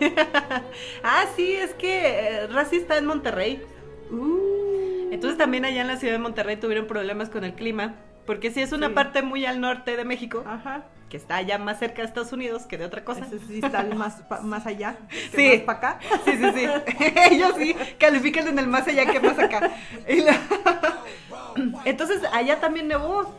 [1.03, 3.63] ah, sí, es que eh, Razi está en Monterrey.
[4.11, 7.95] Uh, Entonces también allá en la ciudad de Monterrey tuvieron problemas con el clima.
[8.27, 8.95] Porque sí es una Sí.
[8.95, 10.83] parte muy al norte de México, Ajá.
[11.09, 13.21] que está allá más cerca de Estados Unidos que de otra cosa.
[13.21, 14.97] Ese sí está más, pa- más allá.
[15.33, 15.63] que Sí.
[15.65, 16.01] Más para acá.
[16.25, 16.67] Sí, sí, sí.
[17.31, 19.71] Ellos sí califican en el más allá que más acá.
[20.09, 20.41] La-
[21.85, 23.33] Entonces allá también nevó.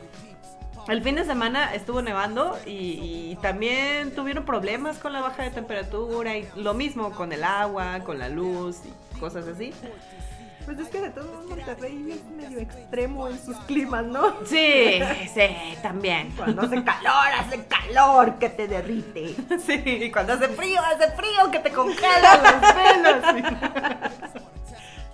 [0.87, 2.71] El fin de semana estuvo nevando y,
[3.31, 7.99] y también tuvieron problemas con la baja de temperatura y lo mismo con el agua,
[8.05, 9.73] con la luz y cosas así.
[10.67, 14.35] Pues es que de todo modos Monterrey es medio extremo en sus climas, ¿no?
[14.45, 14.99] Sí,
[15.33, 16.33] sí, también.
[16.35, 19.33] Cuando hace calor, hace calor que te derrite.
[19.65, 24.06] Sí, y cuando hace frío, hace frío que te congela los pelos.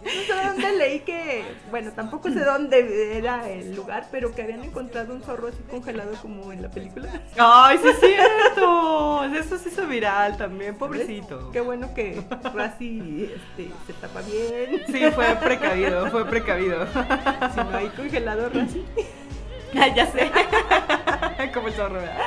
[0.03, 4.63] No sé dónde leí que, bueno, tampoco sé dónde era el lugar, pero que habían
[4.63, 7.09] encontrado un zorro así congelado como en la película.
[7.37, 9.23] Ay, sí es cierto.
[9.25, 11.51] Eso se hizo viral también, pobrecito.
[11.51, 12.21] Qué bueno que
[12.53, 14.81] Rassi este, se tapa bien.
[14.87, 16.85] Sí, fue precavido, fue precavido.
[16.87, 18.85] Si no hay congelado Rassi.
[19.75, 20.31] Ay, ya sé.
[21.53, 22.17] Como el zorro, ¿verdad?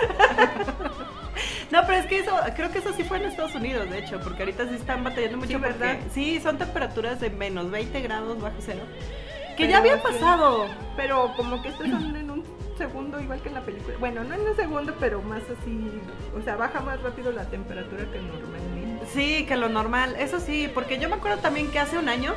[1.70, 4.20] No, pero es que eso, creo que eso sí fue en Estados Unidos, de hecho,
[4.20, 5.97] porque ahorita sí están batallando mucho, Sí, ¿verdad?
[5.97, 8.80] porque- Sí, son temperaturas de menos 20 grados bajo cero.
[9.57, 10.66] Que Pero ya había pasado.
[10.97, 12.45] Pero como que estos son en un
[12.76, 13.97] segundo igual que en la película.
[13.99, 15.91] Bueno, no en un segundo, pero más así.
[16.39, 19.07] O sea, baja más rápido la temperatura que normalmente.
[19.14, 22.34] Sí, que lo normal, eso sí, porque yo me acuerdo también que hace un año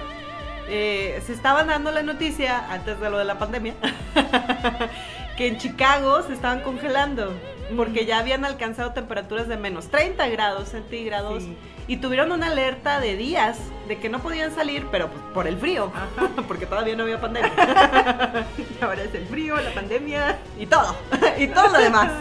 [0.70, 3.74] eh, se estaban dando la noticia, antes de lo de la pandemia,
[5.38, 7.34] que en Chicago se estaban congelando,
[7.76, 11.56] porque ya habían alcanzado temperaturas de menos 30 grados centígrados Sí.
[11.90, 13.58] Y tuvieron una alerta de días
[13.90, 15.92] de que no podían salir, pero pues, por el frío,
[16.48, 17.52] porque todavía no había pandemia.
[18.58, 20.38] Y ahora es el frío, la pandemia.
[20.60, 20.96] y todo,
[21.38, 22.12] y todo lo demás.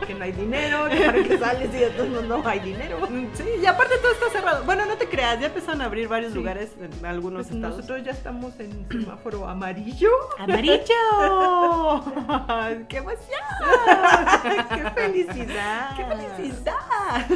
[0.00, 2.98] No, que no hay dinero, que para que sales y todos modos no hay dinero.
[3.34, 4.64] Sí, y aparte todo está cerrado.
[4.64, 6.38] Bueno, no te creas, ya empezaron a abrir varios Sí.
[6.38, 7.76] lugares en algunos Pues estados.
[7.76, 10.08] nosotros ya estamos en semáforo amarillo.
[10.38, 10.84] ¡Amarillo!
[12.88, 13.42] ¡Qué emoción!
[14.74, 15.90] ¡Qué felicidad!
[15.96, 17.26] ¡Qué felicidad!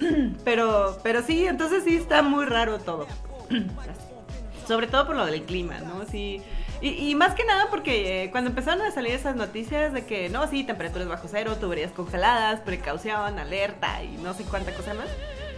[0.44, 3.06] Pero, pero sí, entonces sí está muy raro todo.
[4.66, 6.04] Sobre todo por lo del clima, ¿no?
[6.04, 6.42] Sí.
[6.80, 10.28] Y, y más que nada porque eh, cuando empezaron a salir esas noticias de que,
[10.28, 15.08] no, sí, temperaturas bajo cero, tuberías congeladas, precaución, alerta y no sé cuánta cosa más,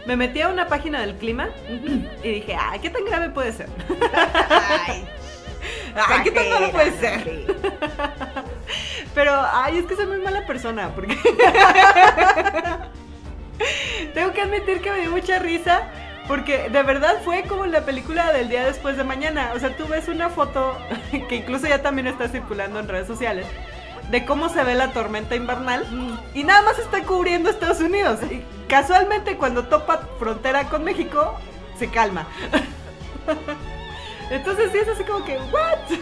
[0.07, 1.51] me metí a una página del clima
[2.25, 3.69] y dije, ay, ¿qué tan grave puede ser?
[4.87, 5.05] Ay,
[5.95, 7.57] Ay, ¿qué tan malo puede ser?
[9.15, 11.17] Pero, ay, es que soy muy mala persona, porque...
[14.15, 15.89] Tengo que admitir que me dio mucha risa,
[16.27, 19.53] porque de verdad fue como la película del día después de mañana.
[19.55, 20.77] O sea, tú ves una foto
[21.29, 23.47] que incluso ya también está circulando en redes sociales,
[24.11, 25.87] de cómo se ve la tormenta invernal,
[26.35, 28.21] y nada más está cubriendo Estados Unidos.
[28.31, 31.39] Y casualmente cuando topa frontera con México,
[31.79, 32.27] se calma.
[34.31, 35.99] Entonces sí es así como que, ¿what?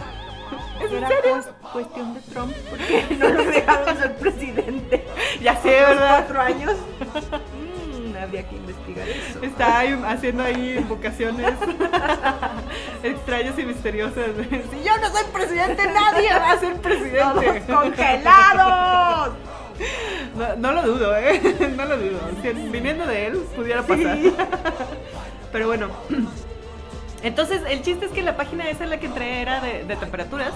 [0.83, 1.35] ¿Es en Era serio?
[1.35, 5.05] cues- cuestión de Trump, porque no lo dejaron ser presidente.
[5.41, 6.25] Ya sé, ¿verdad?
[6.25, 6.73] Cuatro años.
[7.53, 9.39] Mm, había que investigar eso.
[9.43, 11.53] Está ahí haciendo ahí invocaciones
[13.03, 14.25] extrañas y misteriosas.
[14.71, 17.61] Si yo no soy presidente, nadie va a ser presidente.
[17.67, 19.33] ¡Todos congelados!
[20.35, 21.41] No, no lo dudo, ¿eh?
[21.77, 22.19] No lo dudo.
[22.41, 24.17] Si viniendo de él, pudiera pasar.
[25.51, 25.87] Pero bueno.
[27.23, 30.53] Entonces, el chiste es que la página esa en la que entré era de, temperaturas.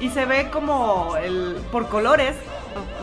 [0.00, 2.34] Y se ve como el por colores.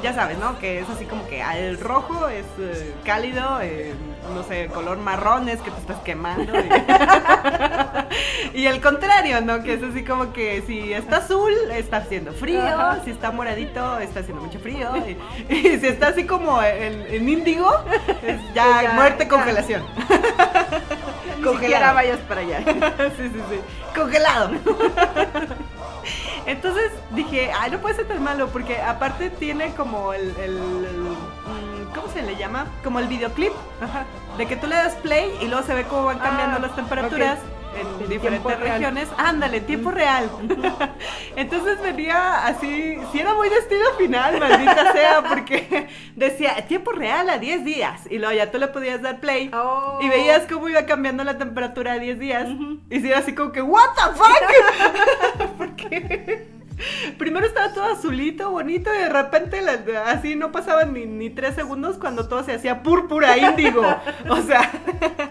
[0.04, 0.58] Ya sabes, ¿no?
[0.60, 3.94] Que es así como que el rojo es eh, cálido, eh,
[4.34, 6.54] no sé, color marrón es que te estás quemando.
[8.54, 9.62] Y, y el contrario, ¿no?
[9.64, 12.62] Que es así como que si está azul, está haciendo frío.
[12.66, 13.00] Ajá.
[13.06, 14.90] Si está moradito, está haciendo mucho frío.
[14.98, 17.70] Y, y si está así como en, en índigo,
[18.24, 19.30] es ya, Ya, muerte, ya.
[19.30, 19.84] congelación.
[21.38, 21.60] Ni Congelado.
[21.60, 22.60] siquiera vayas para allá.
[23.18, 23.60] sí, sí, sí.
[23.96, 24.52] Congelado.
[26.46, 31.02] Entonces dije, ay, no puede ser tan malo, porque aparte tiene como el, el- el-
[31.02, 32.66] mm, ¿cómo se le llama?
[32.84, 33.54] Como el videoclip,
[34.38, 36.76] de que tú le das play y luego se ve cómo van cambiando Ah, las
[36.76, 37.78] temperaturas ok.
[37.98, 38.74] en En diferentes real.
[38.80, 39.08] regiones.
[39.18, 40.30] Ándale, en tiempo real.
[41.36, 47.38] Entonces venía así, si era muy destino final, maldita sea, porque decía tiempo real a
[47.38, 49.52] 10 días, y luego ya tú le podías dar play.
[49.54, 50.00] Oh.
[50.02, 52.48] Y veías cómo iba cambiando la temperatura a 10 días.
[52.90, 55.31] Y sí, era así como que, ¿What the fuck?
[57.18, 59.60] Primero estaba todo azulito, bonito, y de repente
[60.06, 63.84] así no pasaban ni, ni 3 segundos cuando todo se hacía púrpura índigo.
[64.30, 64.72] O sea,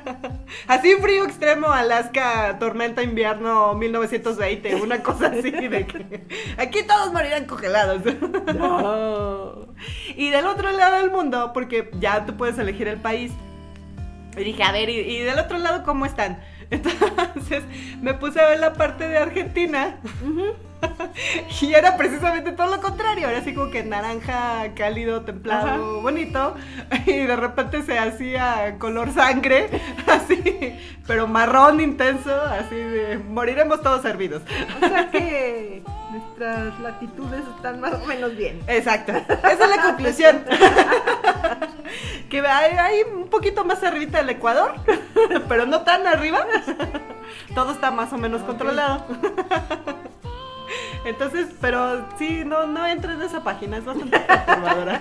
[0.68, 6.20] así frío extremo, Alaska, tormenta invierno 1920, una cosa así de que
[6.58, 8.02] aquí todos morirán congelados.
[10.14, 13.32] Y del otro lado del mundo, porque ya tú puedes elegir el país.
[14.36, 16.38] Y dije, a ver, ¿y, y del otro lado cómo están?
[16.70, 17.64] Entonces
[18.00, 19.96] me puse a ver la parte de Argentina.
[21.60, 23.28] Y era precisamente todo lo contrario.
[23.28, 25.76] Era así como que naranja, cálido, templado, Ajá.
[26.00, 26.54] bonito.
[27.06, 29.68] Y de repente se hacía color sangre,
[30.06, 30.74] así,
[31.06, 34.42] pero marrón intenso, así de moriremos todos servidos.
[34.82, 38.60] O sea que Nuestras latitudes están más o menos bien.
[38.66, 39.12] Exacto.
[39.28, 40.44] Esa es la conclusión.
[42.30, 44.74] que hay, hay un poquito más arribita del Ecuador,
[45.48, 46.46] pero no tan arriba.
[47.54, 49.04] Todo está más o menos controlado.
[51.04, 55.00] Entonces, pero sí, no, no entres en esa página, es bastante perturbadora.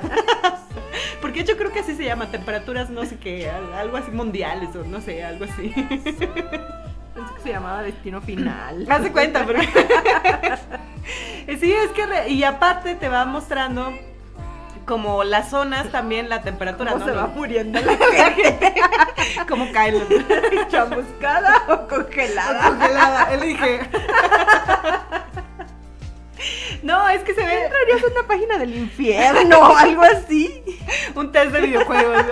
[1.22, 4.74] Porque yo creo que así se llama, temperaturas no sé qué, al- algo así mundiales
[4.76, 5.74] o no sé, algo así.
[7.20, 8.86] Pensé que se llamaba Destino Final.
[8.90, 9.62] Haz cuenta, pero...
[11.60, 12.06] sí, es que...
[12.06, 13.92] re- Y aparte te va mostrando
[14.86, 17.12] como las zonas también, la temperatura, ¿Cómo ¿no?
[17.12, 18.74] se va muriendo la gente?
[19.48, 20.04] Cómo cae la...
[20.70, 22.70] ¿Chamuscada o congelada?
[22.70, 23.34] congelada.
[23.34, 23.82] Elige.
[26.82, 30.64] No, es que se ve Entrarías a una página del infierno o algo así.
[31.14, 32.24] un test de videojuegos.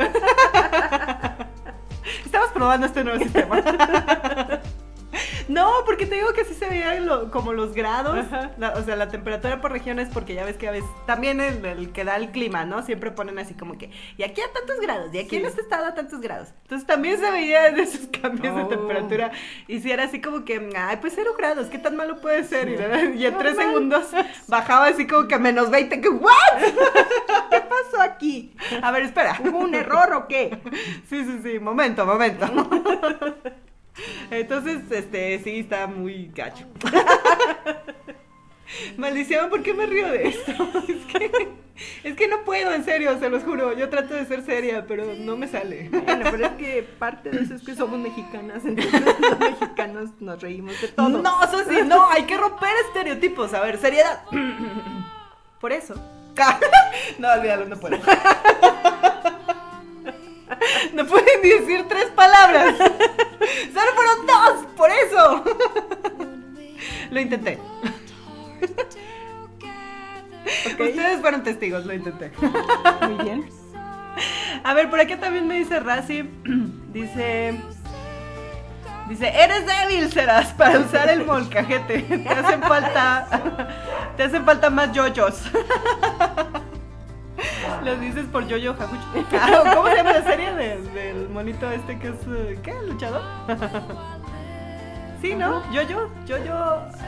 [2.25, 3.61] Estamos probando este nuevo sistema.
[5.47, 8.25] No, porque te digo que sí se veían lo- como los grados,
[8.57, 11.63] la- o sea, la temperatura por regiones, porque ya ves que a veces también el,
[11.65, 12.83] el que da el clima, ¿no?
[12.83, 15.47] Siempre ponen así como que, y aquí a tantos grados, y aquí en Sí.
[15.47, 16.49] este estado a tantos grados.
[16.63, 18.67] Entonces también se veía de esos cambios de Oh.
[18.67, 19.31] temperatura,
[19.67, 22.67] y si era así como que, ay, pues cero grados, ¿qué tan malo puede ser?
[22.69, 24.05] Y, y en tres segundos
[24.47, 26.31] bajaba así como que a menos 20, que, ¿what?
[27.51, 28.53] ¿Qué pasó aquí?
[28.81, 29.39] A ver, espera.
[29.43, 30.57] ¿Hubo un error o qué?
[31.09, 32.45] Sí, sí, sí, momento, momento.
[34.31, 36.65] Entonces, este, sí, está muy gacho.
[38.97, 40.51] Maldición, ¿por qué me río de esto?
[40.87, 41.47] Es que,
[42.03, 43.77] es que no puedo, en serio, se los juro.
[43.77, 45.89] Yo trato de ser seria, pero no me sale.
[45.89, 50.41] Bueno, pero es que parte de eso es que somos mexicanas, entonces los mexicanos nos
[50.41, 51.09] reímos de todo.
[51.09, 53.53] No, eso sí, no, hay que romper estereotipos.
[53.53, 54.23] A ver, seriedad.
[55.61, 55.93] Por eso.
[57.19, 57.97] No, olvídalo, no puedo.
[60.93, 62.75] No pueden decir tres palabras.
[62.77, 65.43] Solo fueron dos, por eso.
[67.11, 67.59] Lo intenté.
[70.65, 72.31] Ustedes fueron testigos, lo intenté.
[73.01, 73.49] Muy bien.
[74.63, 76.23] A ver, por aquí también me dice Razi.
[76.93, 77.55] Dice.
[79.07, 82.01] Dice, eres débil serás para usar el molcajete.
[82.01, 83.27] Te hacen falta.
[84.17, 85.43] Te hacen falta más yoyos.
[87.85, 89.25] Lo dices por Yoyo Hakuchi.
[89.39, 92.15] Ah, ¿Cómo se llama la serie de- del monito este que es.
[92.27, 92.73] eh, ¿Qué?
[92.87, 93.21] ¿Luchador?
[95.21, 95.63] Sí, ¿no?
[95.71, 96.53] Yoyo, Yoyo,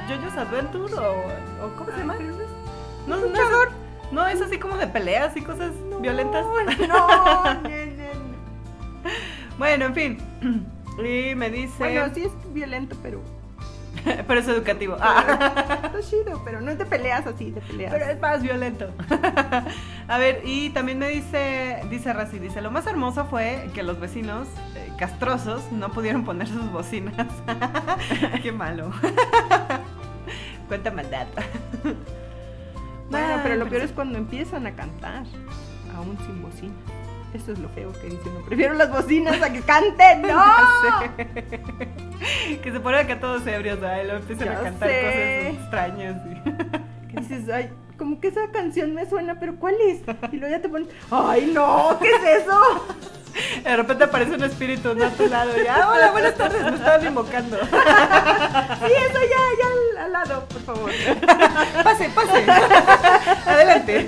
[0.10, 1.12] Yoyo's Adventure o,
[1.64, 2.16] o ¿cómo se llama?
[3.06, 3.70] No, no, es,
[4.12, 5.72] no, es así como de peleas y cosas
[6.02, 6.44] violentas.
[6.88, 7.60] No, no, no, no.
[9.60, 10.18] Bueno, en fin.
[11.00, 11.76] Y me dice.
[11.78, 13.22] Bueno, sí es violento, pero
[14.28, 14.98] pero es educativo.
[15.00, 17.92] Ah, está chido, pero no de peleas así, de peleas.
[17.94, 18.90] pero es más violento.
[20.08, 24.00] A ver, y también me dice, dice Razi, dice, lo más hermoso fue que los
[24.00, 27.28] vecinos eh, castrosos no pudieron poner sus bocinas.
[28.42, 28.92] Qué malo.
[30.68, 31.28] Cuenta maldad.
[33.10, 35.24] Bueno, pero lo peor es cuando empiezan a cantar,
[35.96, 36.74] aún sin bocina.
[37.34, 38.34] Eso es lo feo que dicen.
[38.34, 40.22] No, prefiero las bocinas a que canten.
[40.24, 40.44] ¡No!
[42.62, 45.02] Que se ponen acá todos ebrios, y luego empiezan Ya a cantar sé.
[45.02, 45.16] cosas
[45.64, 46.18] extrañas.
[46.28, 46.42] y-
[47.14, 50.02] Que dices, ay, como que esa canción me suena, pero ¿cuál es?
[50.32, 52.60] Y luego ya te pones, ay, no, ¿qué es eso?
[53.64, 55.06] De repente aparece un espíritu ¿no?
[55.06, 57.58] a tu lado ya, hola, buenas tardes, me estaban invocando.
[57.58, 60.92] Sí, eso ya, ya al, al lado, por favor.
[61.84, 62.46] Pase, pase.
[63.50, 64.08] Adelante.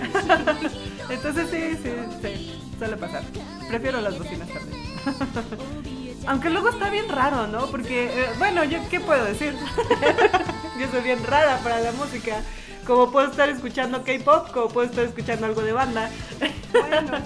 [1.10, 1.90] Entonces sí, sí,
[2.22, 3.22] sí, suele pasar.
[3.68, 4.86] Prefiero las bocinas también.
[6.26, 7.66] Aunque luego está bien raro, ¿no?
[7.66, 9.54] Porque, eh, bueno, yo qué puedo decir.
[10.80, 12.42] yo soy bien rara para la música.
[12.86, 16.10] Como puedo estar escuchando K-pop, como puedo estar escuchando algo de banda.
[16.72, 17.18] Bueno,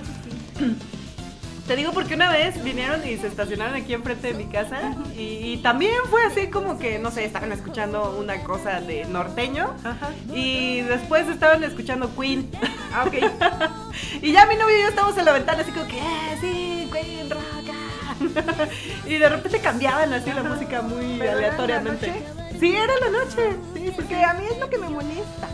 [1.70, 5.52] Te digo porque una vez vinieron y se estacionaron aquí enfrente de mi casa y,
[5.52, 10.10] y también fue así como que, no sé, estaban escuchando una cosa de norteño Ajá.
[10.34, 12.50] y después estaban escuchando Queen.
[12.92, 13.14] Ah, ok.
[14.20, 16.90] y ya mi novio y yo estábamos en la ventana así como que, eh, sí,
[16.92, 17.42] Queen, rock.
[17.70, 18.66] ah".
[19.06, 22.06] y de repente cambiaban así la música muy ¿Pero era en la aleatoriamente.
[22.08, 22.58] noche?
[22.58, 23.56] Sí, era la noche.
[23.74, 25.48] Sí, sí, Porque a mí es lo que me molesta.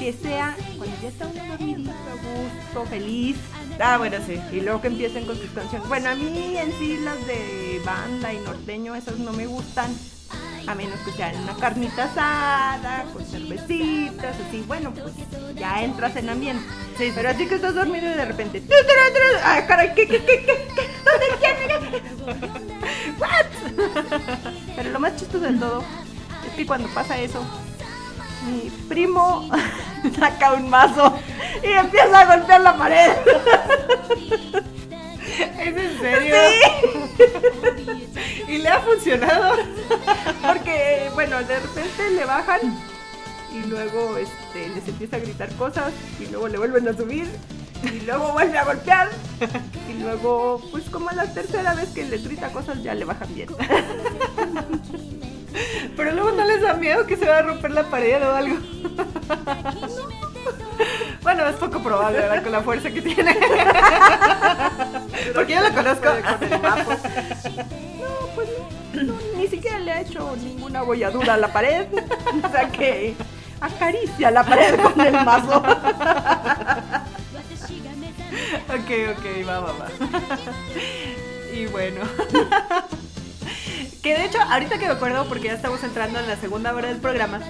[0.00, 3.36] Que sea cuando ya está uno dormidito, a gusto, feliz.
[3.80, 4.40] Ah, bueno, sí.
[4.52, 5.88] Y luego que empiecen con sus canciones.
[5.88, 9.94] Bueno, a mí en sí las de banda y norteño, esas no me gustan.
[10.66, 14.64] A menos que sean una carnita asada, con cervecitas, así.
[14.66, 15.14] Bueno, pues
[15.54, 16.64] ya entras en ambiente.
[16.98, 18.62] Sí, Pero así que estás dormido y de repente.
[19.44, 19.94] ¡Ay, caray!
[19.94, 20.68] ¿Qué, qué, qué, qué?
[20.74, 20.90] qué?
[21.04, 22.56] ¿Dónde quién?
[23.20, 23.46] ¿What?
[24.76, 25.84] Pero lo más chistoso de todo
[26.48, 27.44] es que cuando pasa eso,
[28.46, 29.48] mi primo
[30.18, 31.18] saca un mazo
[31.62, 33.10] y empieza a golpear la pared.
[35.58, 36.34] ¿Es en serio?
[38.48, 39.56] ¿Y le ha funcionado?
[40.46, 42.60] Porque, bueno, de repente le bajan
[43.52, 47.28] y luego este, les empieza a gritar cosas y luego le vuelven a subir
[47.82, 49.10] y luego vuelve a golpear
[49.88, 53.48] y luego, pues como la tercera vez que les grita cosas ya le bajan bien.
[55.96, 58.56] Pero luego no les da miedo que se va a romper la pared o algo.
[61.22, 62.42] Bueno, es poco probable, ¿verdad?
[62.42, 63.36] Con la fuerza que tiene.
[65.34, 66.08] Porque yo lo conozco.
[66.38, 66.90] Con el mapo.
[66.90, 68.48] No, pues
[68.92, 71.86] no, no, ni siquiera le ha hecho ninguna bolladura a la pared.
[72.44, 73.14] O sea que
[73.60, 75.62] acaricia la pared con el mazo.
[78.68, 79.88] Ok, ok, va, va, va.
[81.52, 82.00] Y bueno.
[84.02, 86.88] Que de hecho, ahorita que me acuerdo, porque ya estamos entrando en la segunda hora
[86.88, 87.40] del programa.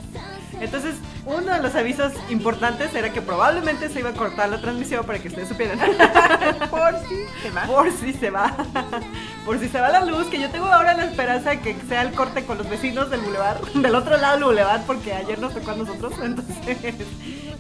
[0.61, 0.95] Entonces,
[1.27, 5.19] uno de los avisos importantes era que probablemente se iba a cortar la transmisión para
[5.19, 5.79] que ustedes supieran.
[6.71, 7.63] Por si se va.
[7.67, 8.55] Por si se va.
[9.45, 12.03] Por si se va la luz, que yo tengo ahora la esperanza de que sea
[12.03, 15.53] el corte con los vecinos del bulevar, del otro lado del bulevar, porque ayer nos
[15.55, 16.13] tocó a nosotros.
[16.23, 16.57] Entonces,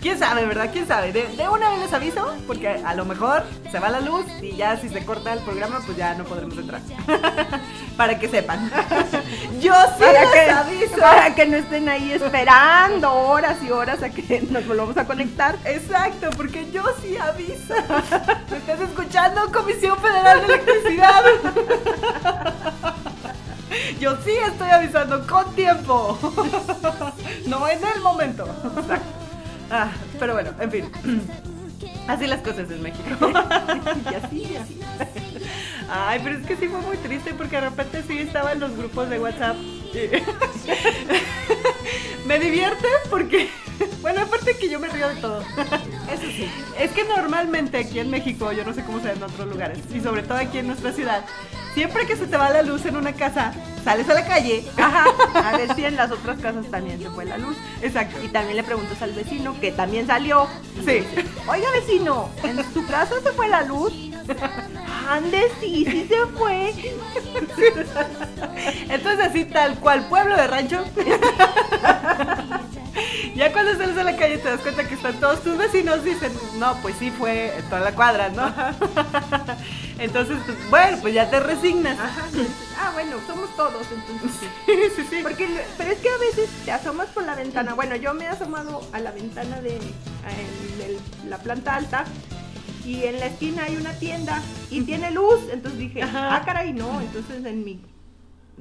[0.00, 0.70] quién sabe, ¿verdad?
[0.72, 1.12] ¿Quién sabe?
[1.12, 4.56] De, de una vez les aviso, porque a lo mejor se va la luz y
[4.56, 6.80] ya si se corta el programa, pues ya no podremos entrar.
[7.96, 8.70] Para que sepan.
[9.60, 10.96] Yo sí Para les que, aviso.
[11.00, 15.56] para que no estén ahí esperando horas y horas a que nos volvamos a conectar.
[15.64, 17.74] Exacto, porque yo sí aviso.
[18.50, 21.22] ¿Me estás escuchando, Comisión Federal de Electricidad?
[24.00, 26.18] Yo sí estoy avisando con tiempo.
[27.46, 28.46] No en el momento.
[29.70, 30.90] Ah, pero bueno, en fin.
[32.08, 33.30] Así las cosas en México.
[34.10, 34.80] Y así, y así.
[35.90, 38.76] Ay, pero es que sí fue muy triste porque de repente sí estaba en los
[38.76, 39.56] grupos de WhatsApp.
[42.26, 43.48] me divierte porque,
[44.02, 45.40] bueno, aparte que yo me río de todo.
[46.12, 46.48] Eso sí.
[46.78, 50.00] Es que normalmente aquí en México, yo no sé cómo sea en otros lugares, y
[50.00, 51.24] sobre todo aquí en nuestra ciudad,
[51.74, 53.52] siempre que se te va la luz en una casa,
[53.84, 54.64] sales a la calle.
[54.76, 55.04] Ajá,
[55.34, 57.56] a ver si en las otras casas también se fue la luz.
[57.82, 58.16] Exacto.
[58.24, 60.46] Y también le preguntas al vecino, que también salió.
[60.84, 61.04] Sí.
[61.48, 63.92] Oiga, vecino, ¿en su casa se fue la luz?
[65.08, 66.72] Ande, sí, sí se fue.
[68.88, 70.84] Entonces así tal cual, pueblo de rancho.
[73.34, 76.32] ya cuando sales a la calle te das cuenta que están todos tus vecinos, dicen,
[76.58, 78.46] no, pues sí fue toda la cuadra, ¿no?
[79.98, 81.98] Entonces, pues, bueno, pues ya te resignas.
[81.98, 82.26] Ajá.
[82.78, 84.30] Ah, bueno, somos todos, entonces
[84.96, 85.06] sí.
[85.08, 85.20] Sí.
[85.22, 87.74] Porque, pero es que a veces te asomas por la ventana.
[87.74, 89.78] Bueno, yo me he asomado a la ventana de
[91.26, 92.04] la planta alta
[92.84, 95.40] y en la esquina hay una tienda y tiene luz.
[95.50, 96.36] Entonces dije, Ajá.
[96.36, 97.00] ah, caray, no.
[97.00, 97.80] Entonces en mi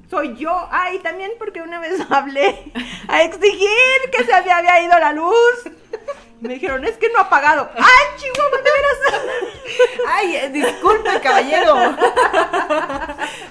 [0.09, 0.67] soy yo.
[0.71, 2.71] Ay, también porque una vez hablé
[3.07, 3.69] a exigir
[4.11, 5.69] que se me había ido la luz.
[6.41, 7.69] Me dijeron, es que no ha pagado.
[7.75, 9.29] ¡Ay, Chihuahua, de veras!
[10.07, 11.75] Ay, eh, disculpe, caballero.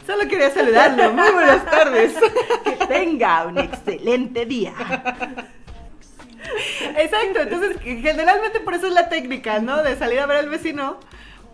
[0.07, 1.13] Solo quería saludarlo.
[1.13, 2.15] Muy buenas tardes.
[2.63, 4.75] Que tenga un excelente día.
[6.97, 9.83] Exacto, entonces generalmente por eso es la técnica, ¿no?
[9.83, 10.99] De salir a ver al vecino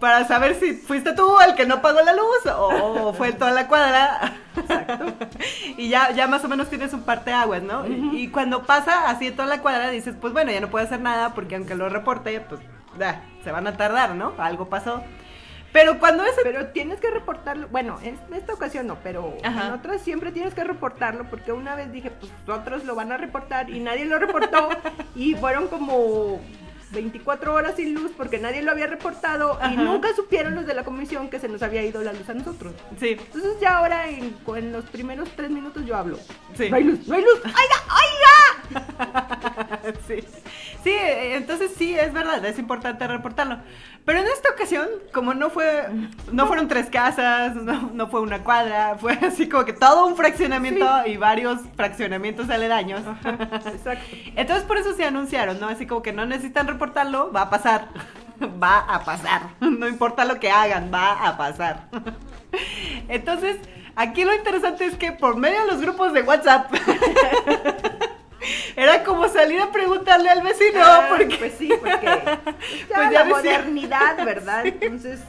[0.01, 3.69] para saber si fuiste tú el que no pagó la luz o fue toda la
[3.69, 4.35] cuadra.
[5.77, 7.87] Y ya, ya más o menos tienes un parteaguas, ¿no?
[7.87, 11.01] Y- Y cuando pasa así toda la cuadra dices, pues bueno, ya no puedo hacer
[11.01, 12.61] nada porque aunque lo reporte, pues
[12.99, 14.33] ya, se van a tardar, ¿no?
[14.39, 15.03] Algo pasó.
[15.73, 17.69] Pero cuando es Pero tienes que reportarlo.
[17.69, 19.69] Bueno, en esta ocasión no, pero Ajá.
[19.69, 23.17] en otras siempre tienes que reportarlo porque una vez dije, pues otros lo van a
[23.17, 24.69] reportar y nadie lo reportó
[25.15, 26.41] y fueron como
[26.93, 29.73] 24 horas sin luz porque nadie lo había reportado Ajá.
[29.73, 32.35] y nunca supieron los de la comisión que se nos había ido la luz a
[32.35, 32.73] nosotros.
[32.99, 36.19] Sí, Entonces ya ahora en, en los primeros tres minutos yo hablo.
[36.57, 36.69] sí.
[36.71, 37.39] No hay luz, no hay luz.
[37.45, 38.50] ¡Oiga, oiga!
[40.07, 40.25] sí.
[40.83, 43.59] Sí, entonces sí, es verdad, es importante reportarlo.
[44.07, 45.89] Pero en esta ocasión, como no fue,
[46.33, 50.17] no fueron tres casas, no, no fue una cuadra, fue así como que todo un
[50.17, 53.03] fraccionamiento y varios fraccionamientos aledaños.
[53.67, 54.17] Exacto.
[54.37, 55.69] Entonces por eso se anunciaron, ¿no?
[55.69, 57.89] Así como que no necesitan reportarlo, va a pasar.
[58.43, 59.43] Va a pasar.
[59.61, 61.89] No importa lo que hagan, va a pasar.
[63.09, 63.59] Entonces,
[63.97, 66.73] aquí lo interesante es que por medio de los grupos de WhatsApp
[68.77, 72.25] era como salir a preguntarle al vecino, Ah, porque Pues sí, porque pues
[72.89, 73.25] ya Pues ya la decía.
[73.25, 74.67] modernidad, ¿verdad?
[74.67, 75.21] Entonces,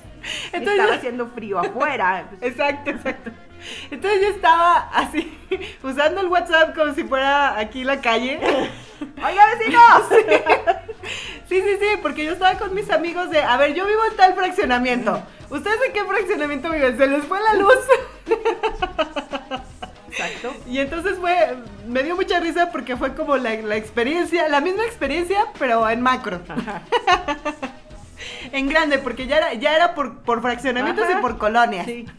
[0.54, 2.26] Entonces estaba haciendo frío afuera.
[2.30, 3.32] pues, Exacto, exacto.
[3.92, 5.38] Entonces yo estaba así,
[5.84, 8.40] usando el WhatsApp como si fuera aquí la calle.
[9.24, 10.04] Oiga, vecinos.
[11.48, 14.16] Sí, sí, sí, porque yo estaba con mis amigos de, a ver, yo vivo en
[14.16, 15.22] tal fraccionamiento.
[15.50, 16.98] ¿Ustedes en qué fraccionamiento viven?
[16.98, 17.76] Se les fue la luz.
[20.12, 20.54] Exacto.
[20.68, 21.56] Y entonces fue,
[21.88, 26.02] me dio mucha risa porque fue como la, la experiencia, la misma experiencia, pero en
[26.02, 26.42] macro.
[28.52, 31.20] en grande, porque ya era, ya era por, por fraccionamientos Ajá.
[31.20, 31.86] y por colonias.
[31.86, 32.06] Sí.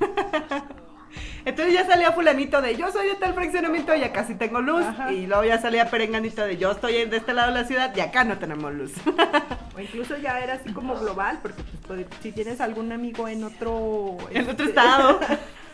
[1.44, 4.84] Entonces ya salía fulanito de yo soy de tal fraccionamiento y acá sí tengo luz.
[4.84, 5.12] Ajá.
[5.12, 8.00] Y luego ya salía perenganito de yo estoy de este lado de la ciudad y
[8.00, 8.92] acá no tenemos luz.
[9.76, 13.42] O incluso ya era así como global, porque pues, puede- si tienes algún amigo en
[13.42, 14.18] otro...
[14.30, 15.18] en otro este, estado.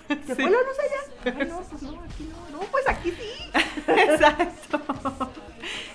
[0.27, 0.43] ¿Se Sí.
[0.43, 1.37] fue la luz allá?
[1.39, 2.59] Ay, no, pues no, aquí no.
[2.59, 3.51] No, pues aquí sí.
[3.91, 4.81] Exacto.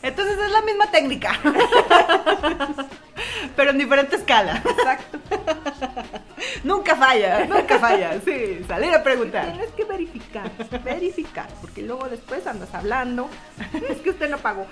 [0.02, 1.40] Entonces es la misma técnica.
[3.56, 4.62] Pero en diferente escala.
[4.66, 5.20] Exacto.
[6.64, 8.20] Nunca falla, nunca falla.
[8.24, 9.52] Sí, salir a preguntar.
[9.52, 10.50] Tienes que verificar,
[10.84, 13.30] verificar, porque luego después andas hablando.
[13.90, 14.66] Es que usted no pagó.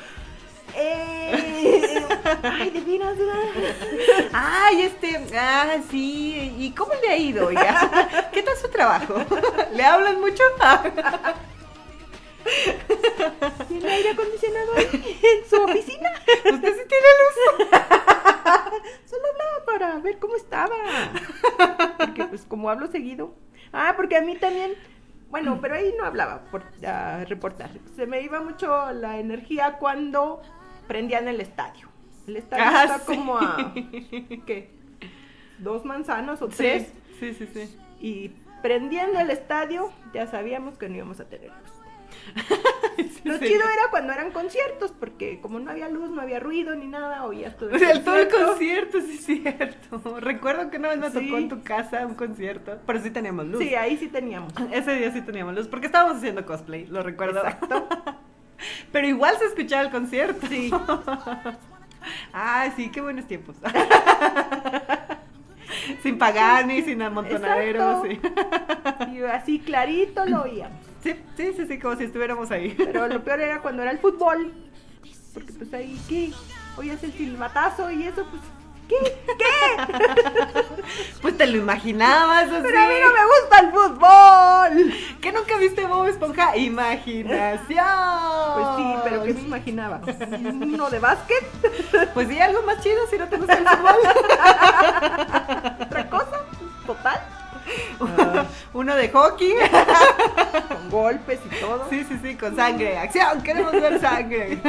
[0.76, 2.06] Eh,
[2.44, 3.18] ay, de veras.
[4.34, 6.56] Ay, este, ah, sí.
[6.58, 8.30] ¿Y cómo le ha ido, oiga?
[8.32, 9.16] ¿Qué tal su trabajo?
[9.74, 10.44] ¿Le hablan mucho?
[13.68, 16.10] ¿Tiene aire acondicionado ahí en su oficina?
[16.28, 17.70] ¿Usted sí tiene luz?
[19.06, 20.76] Solo hablaba para ver cómo estaba.
[21.98, 23.34] Porque pues como hablo seguido.
[23.74, 24.74] Ah, porque a mí también,
[25.30, 27.70] bueno, pero ahí no hablaba por ah, reportar.
[27.96, 30.42] Se me iba mucho la energía cuando
[30.92, 31.88] prendían el estadio.
[32.28, 33.06] El estadio Ah, está sí.
[33.06, 33.74] como a
[34.46, 34.70] ¿qué?
[35.60, 36.92] Dos manzanas o tres.
[37.18, 37.78] Sí, sí, sí.
[38.02, 38.30] Y
[38.62, 41.72] prendiendo el estadio, ya sabíamos que no íbamos a tener luz.
[43.24, 43.46] Lo sí.
[43.46, 47.24] chido era cuando eran conciertos, porque como no había luz, no había ruido ni nada,
[47.26, 48.52] oías todo O sea, el todo el concierto.
[48.52, 50.20] concierto, sí es cierto.
[50.20, 53.64] Recuerdo que una vez me tocó en tu casa un concierto, pero sí teníamos luz.
[53.64, 54.52] Sí, ahí sí teníamos.
[54.74, 57.39] Ese día sí teníamos luz, porque estábamos haciendo cosplay, lo recuerdo.
[57.39, 57.88] Exacto.
[58.91, 60.47] Pero igual se escuchaba el concierto.
[60.47, 60.72] Sí.
[62.34, 63.55] Ay, sí, qué buenos tiempos.
[66.03, 68.07] sin pagar ni sin amontonaderos.
[68.07, 68.20] Sí.
[69.14, 70.80] Y así clarito lo oíamos.
[71.03, 72.74] sí, sí, sí, sí, como si estuviéramos ahí.
[72.76, 74.51] Pero lo peor era cuando era el fútbol.
[75.34, 76.32] Porque pues ahí, ¿qué?
[76.78, 78.41] Oías el silbatazo y eso, pues,
[79.04, 79.18] ¿qué?
[79.38, 80.62] ¿Qué?
[81.22, 82.64] Pues te lo imaginabas así.
[82.64, 84.94] Pero a mí no me gusta el fútbol.
[85.22, 86.58] ¿Qué nunca viste Bob Esponja?
[86.58, 87.86] Imaginación.
[88.56, 90.02] Pues sí, pero ¿qué me imaginaba?
[90.44, 91.44] ¿Uno de básquet?
[92.14, 93.96] Pues sí, algo más chido si no te gusta el fútbol.
[95.82, 96.42] ¿Otra cosa?
[96.88, 97.22] Total.
[98.74, 99.54] Uno de hockey.
[100.68, 101.88] Con golpes y todo.
[101.89, 102.98] Sí, sí, sí, con sangre.
[102.98, 104.60] Acción, queremos ver sangre.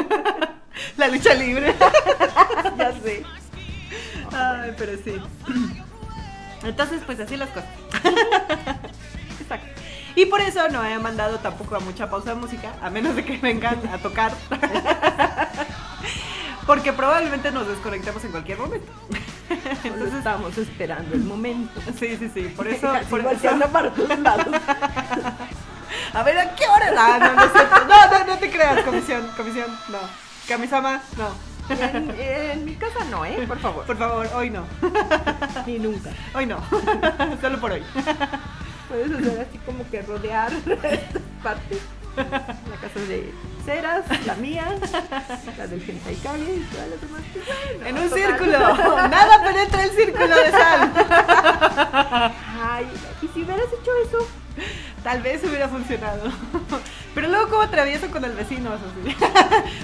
[0.96, 1.74] La lucha libre.
[2.76, 3.24] Ya sé.
[4.32, 5.20] Ay, pero sí.
[6.64, 7.68] Entonces, pues así las cosas.
[9.40, 9.80] Exacto.
[10.14, 13.24] Y por eso no he mandado tampoco a mucha pausa de música, a menos de
[13.24, 14.32] que vengan a tocar.
[16.66, 18.92] Porque probablemente nos desconectemos en cualquier momento.
[19.84, 21.80] Entonces estamos esperando el momento.
[21.98, 22.42] Sí, sí, sí.
[22.56, 23.70] Por eso, por eso.
[23.72, 24.46] para todos lados.
[26.14, 26.92] A ver, ¿a qué hora?
[26.96, 27.52] Ah, no, no es.
[27.54, 29.98] No, no, no te creas, comisión, comisión, no.
[30.46, 31.51] Kamisama, no.
[31.68, 33.44] En, en mi casa no, ¿eh?
[33.46, 33.84] Por favor.
[33.84, 34.64] Por favor, hoy no.
[35.66, 36.10] Ni nunca.
[36.34, 36.58] Hoy no.
[37.40, 37.82] Solo por hoy.
[38.88, 41.78] Puedes hacer así como que rodear estas partes.
[42.14, 43.32] La casa de
[43.64, 44.66] Ceras, la mía,
[45.56, 47.22] la del Gentai Kage y todas las demás.
[47.86, 48.18] En un total.
[48.18, 48.58] círculo.
[49.08, 50.92] Nada penetra el círculo de sal.
[52.62, 52.86] Ay,
[53.22, 54.28] y si hubieras hecho eso,
[55.02, 56.30] Tal vez hubiera funcionado.
[57.14, 59.16] Pero luego como atravieso con el vecino, así.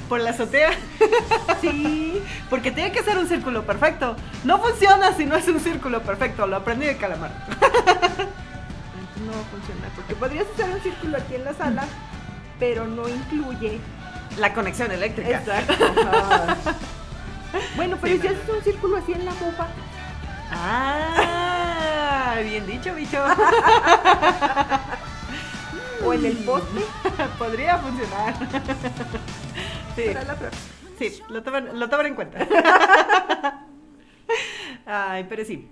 [0.09, 0.71] Por la azotea.
[1.61, 2.23] sí.
[2.49, 4.17] Porque tiene que ser un círculo perfecto.
[4.45, 6.47] No funciona si no es un círculo perfecto.
[6.47, 7.31] Lo aprendí de calamar.
[7.57, 9.91] No va a funcionar.
[9.97, 11.85] Porque podrías hacer un círculo aquí en la sala,
[12.61, 13.81] pero no incluye.
[14.39, 15.39] La conexión eléctrica.
[15.39, 15.73] Exacto.
[15.85, 16.57] Ajá.
[17.77, 19.67] Bueno, pero Sí, si haces un círculo así en la bofa,
[20.51, 23.23] Ah, bien dicho, bicho.
[26.09, 26.81] O en el poste,
[27.39, 28.35] Podría funcionar.
[29.97, 30.63] Sí, para la próxima.
[30.97, 32.39] sí, lo toman, lo toman en cuenta.
[34.87, 35.69] Ay, pero sí.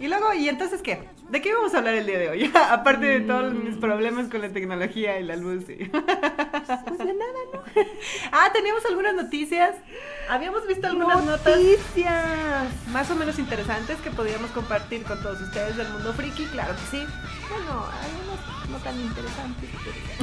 [0.00, 1.08] Y luego, ¿y entonces qué?
[1.28, 2.52] ¿De qué vamos a hablar el día de hoy?
[2.70, 5.64] Aparte de todos mis problemas con la tecnología y la luz.
[5.68, 7.62] y- Pues de nada, ¿no?
[8.32, 9.74] Ah, teníamos algunas noticias.
[10.30, 12.68] Habíamos visto algunas notas Noticias.
[12.92, 16.96] más o menos interesantes que podíamos compartir con todos ustedes del mundo friki, claro que
[16.98, 17.06] sí.
[17.48, 19.70] Bueno, hay unas no tan interesantes.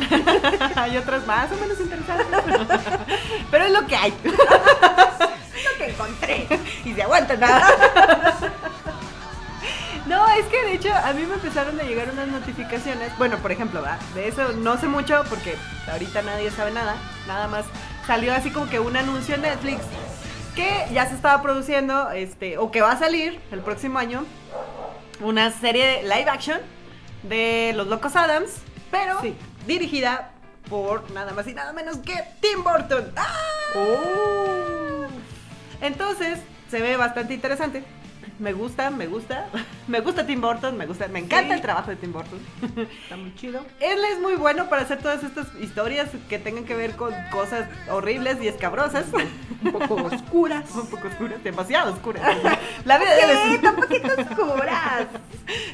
[0.09, 2.27] pero- hay otras más o menos interesantes.
[3.51, 4.13] Pero es lo que hay.
[4.23, 6.47] Lo que encontré.
[6.85, 7.67] y se aguanta nada.
[10.07, 13.17] No, es que de hecho a mí me empezaron a llegar unas notificaciones.
[13.17, 13.97] Bueno, por ejemplo, ¿va?
[14.13, 15.55] de eso no sé mucho porque
[15.91, 16.95] ahorita nadie sabe nada.
[17.27, 17.65] Nada más
[18.05, 19.81] salió así como que un anuncio en Netflix
[20.55, 24.23] que ya se estaba produciendo, este, o que va a salir el próximo año,
[25.21, 26.59] una serie de live action
[27.23, 28.51] de Los Locos Adams,
[28.91, 29.35] pero Sí.
[29.67, 30.31] dirigida
[30.69, 33.11] por nada más y nada menos que Tim Burton.
[33.17, 33.35] ¡Ah!
[33.75, 35.07] Oh.
[35.81, 36.39] Entonces,
[36.69, 37.83] se ve bastante interesante.
[38.39, 39.47] Me gusta, me gusta.
[39.87, 41.53] Me gusta Tim Burton, me gusta, me encanta Sí.
[41.53, 42.39] el trabajo de Tim Burton.
[43.03, 43.63] Está muy chido.
[43.79, 47.69] Él es muy bueno para hacer todas estas historias que tengan que ver con cosas
[47.91, 49.05] horribles y escabrosas.
[49.63, 50.65] Un poco oscuras.
[50.73, 52.35] Un poco oscuras, demasiado oscuras.
[52.83, 55.05] La vida de él es un poquito oscuras.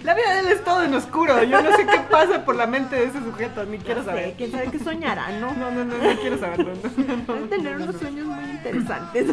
[0.03, 1.41] La vida de él es todo en oscuro.
[1.43, 4.33] Yo no sé qué pasa por la mente de ese sujeto, ni quiero sé, saber.
[4.37, 5.53] quién sabe qué soñará, ¿no?
[5.53, 6.73] No, no, no, no quiero saberlo.
[6.97, 9.27] no, no, tener unos sueños muy interesantes.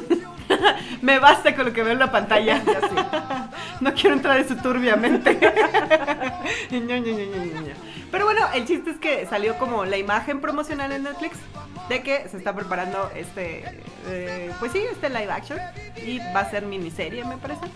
[1.03, 2.63] Me basta con lo que veo en la pantalla.
[3.81, 5.39] No quiero entrar en su turbia mente.
[8.11, 11.37] Pero bueno, el chiste es que salió como la imagen promocional en Netflix
[11.89, 13.65] de que se está preparando este,
[14.09, 15.61] eh, pues sí, este live action
[16.05, 17.67] y va a ser miniserie, me parece.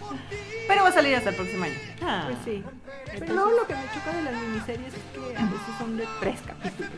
[0.67, 1.79] Pero va a salir hasta el próximo año.
[2.03, 2.25] Ah.
[2.27, 2.65] Pues sí.
[3.07, 5.97] Pero Entonces- no, lo que me choca de las miniseries es que a veces son
[5.97, 6.91] de tres capítulos.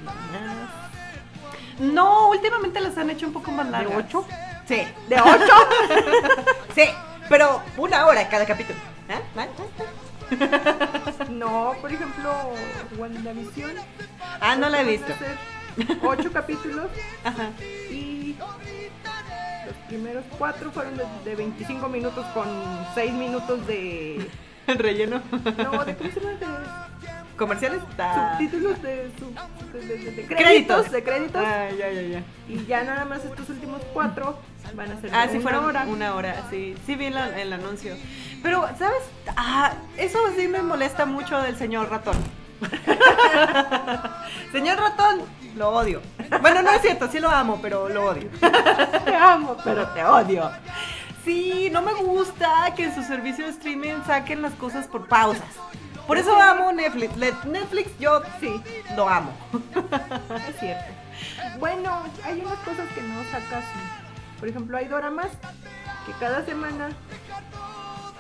[1.78, 3.90] No, últimamente las han hecho un poco más largas.
[3.90, 4.26] ¿De ocho?
[4.66, 4.82] Sí.
[5.08, 5.54] ¿De ocho?
[6.74, 6.82] Sí,
[7.28, 8.78] pero una hora cada capítulo.
[9.08, 9.46] ¿Ah?
[11.30, 12.32] No, por ejemplo,
[12.96, 13.72] WandaVision.
[14.40, 15.12] Ah, no la he visto.
[16.02, 16.86] Ocho capítulos
[17.24, 17.50] Ajá.
[17.90, 18.36] y
[19.66, 22.46] los primeros cuatro fueron de, de 25 minutos con
[22.94, 24.28] 6 minutos de...
[24.66, 25.20] El relleno.
[25.32, 26.88] No, de ¿cómo se llama?
[27.36, 27.80] ¿Comerciales?
[27.98, 28.36] Ah.
[28.38, 30.90] subtítulos de, sub- de, de- de- de Créditos.
[30.90, 31.42] de créditos.
[31.44, 32.22] Ah, ya, ya, ya.
[32.48, 34.38] Y ya nada más estos últimos cuatro
[34.74, 35.84] van a ser Ah, sí, una hora.
[35.88, 36.76] una hora, sí.
[36.86, 37.96] Sí vi la- el anuncio.
[38.42, 39.02] Pero, ¿sabes?
[39.36, 42.16] Ah, eso sí me molesta mucho del señor ratón.
[44.52, 45.22] señor ratón,
[45.56, 46.00] lo odio.
[46.40, 48.28] Bueno, no es cierto, sí lo amo, pero lo odio.
[49.04, 50.50] Te amo, pero te odio.
[51.24, 55.42] Sí, no me gusta que en su servicio de streaming saquen las cosas por pausas.
[56.06, 57.16] Por eso amo Netflix.
[57.16, 58.60] Netflix yo Sí,
[58.96, 59.32] lo amo.
[60.48, 60.84] es cierto.
[61.58, 63.64] Bueno, hay unas cosas que no sacas.
[64.38, 65.28] Por ejemplo, hay doramas
[66.06, 66.88] que cada semana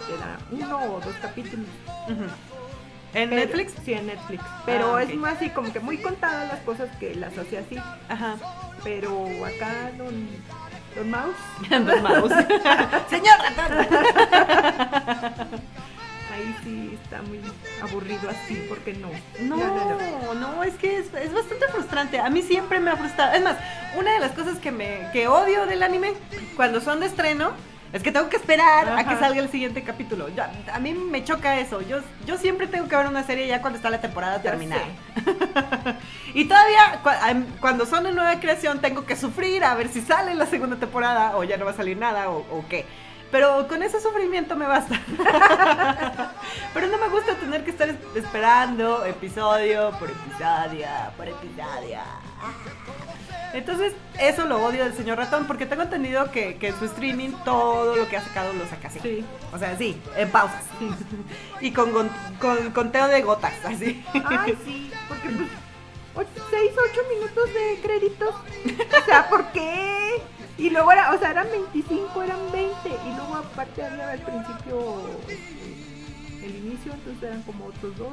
[0.06, 1.66] te da uno o dos capítulos.
[2.08, 3.74] ¿En Pero- Netflix?
[3.84, 4.42] Sí, en Netflix.
[4.64, 5.14] Pero Ah, es ok.
[5.16, 7.76] más así, como que muy contadas las cosas que las hace así.
[8.08, 8.36] Ajá.
[8.82, 10.28] Pero acá, don,
[10.96, 11.36] don Mouse,
[11.70, 12.32] Dos mouse.
[13.10, 13.86] señor ratón.
[16.34, 17.40] Ahí sí está muy
[17.82, 19.08] aburrido así, porque no.
[19.40, 20.34] No, no, no.
[20.34, 22.18] no, es que es, es bastante frustrante.
[22.18, 23.34] A mí siempre me ha frustrado.
[23.34, 23.56] Es más,
[23.96, 26.14] una de las cosas que me que odio del anime
[26.56, 27.52] cuando son de estreno
[27.92, 30.26] es que tengo que esperar a que salga el siguiente capítulo.
[30.72, 31.80] A mí me choca eso.
[31.80, 34.82] Yo, yo siempre tengo que ver una serie ya cuando está la temporada Ya terminada.
[36.34, 37.00] y todavía
[37.60, 41.36] cuando son en nueva creación tengo que sufrir a ver si sale la segunda temporada
[41.36, 42.84] o ya no va a salir nada o, o qué.
[43.34, 44.94] Pero con ese sufrimiento me basta.
[46.72, 51.98] Pero no me gusta tener que estar es- esperando episodio por episodio por episodio.
[53.52, 57.30] Entonces, eso lo odio del señor ratón, porque tengo entendido que, que en su streaming
[57.44, 59.00] todo lo que ha sacado lo saca así.
[59.00, 59.24] Sí.
[59.52, 60.62] O sea, sí, en pausas.
[61.60, 61.90] Y con,
[62.40, 64.04] con conteo de gotas, así.
[64.12, 65.28] Ay, sí, porque
[66.14, 68.32] pues 6, 8 minutos de créditos.
[68.32, 70.22] O sea, ¿por qué?
[70.58, 72.70] Y luego era, o sea, eran 25, eran 20.
[72.88, 78.12] Y luego aparte había al principio este, el inicio, entonces eran como otros dos.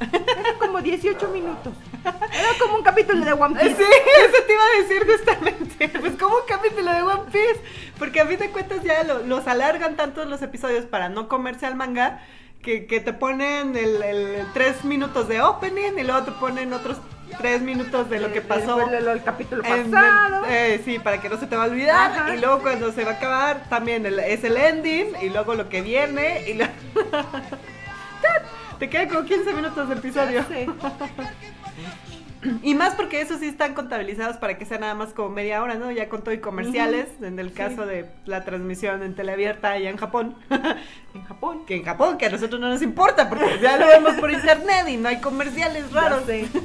[0.00, 1.74] Eran como 18 minutos.
[2.04, 3.82] Era como un capítulo de One Sí, Piece.
[3.82, 5.88] eso te iba a decir justamente.
[5.98, 7.60] Pues como un capítulo de One Piece.
[7.98, 11.66] Porque a fin de cuentas ya lo- los alargan tanto los episodios para no comerse
[11.66, 12.22] al manga.
[12.62, 16.98] Que, que te ponen el tres minutos de opening y luego te ponen otros
[17.38, 18.76] tres minutos de lo que Eh, pasó.
[18.86, 20.44] del capítulo el- pasado.
[20.48, 22.12] eh, sí, para que no se te va a olvidar.
[22.12, 22.34] Ajá.
[22.34, 25.12] Y luego cuando se va a acabar, también el- es el ending.
[25.22, 26.48] Y luego lo que viene.
[26.48, 26.66] Y lo-
[28.78, 30.44] te quedan como 15 minutos de episodio.
[30.48, 30.66] Sí.
[32.62, 35.74] Y más porque esos sí están contabilizados para que sea nada más como media hora,
[35.74, 35.90] ¿no?
[35.90, 39.96] Ya con todo y comerciales, en el caso de la transmisión en teleabierta allá en
[39.96, 40.36] Japón.
[41.12, 41.66] En Japón.
[41.66, 44.86] que en Japón, que a nosotros no nos importa, porque ya lo vemos por internet
[44.88, 46.24] y no hay comerciales raros.
[46.24, 46.46] Sé.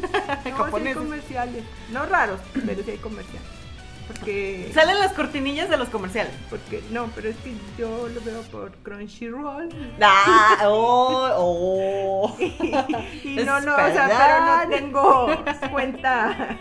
[0.45, 1.63] No, sí hay comerciales.
[1.91, 3.55] No raros, pero sí hay comerciales.
[4.08, 6.32] Porque, Salen las cortinillas de los comerciales.
[6.49, 9.70] porque, no, pero es que yo lo veo por Crunchyroll.
[10.01, 12.38] Ah, oh, oh.
[12.39, 16.58] Y no, no, o sea, pero no tengo cuenta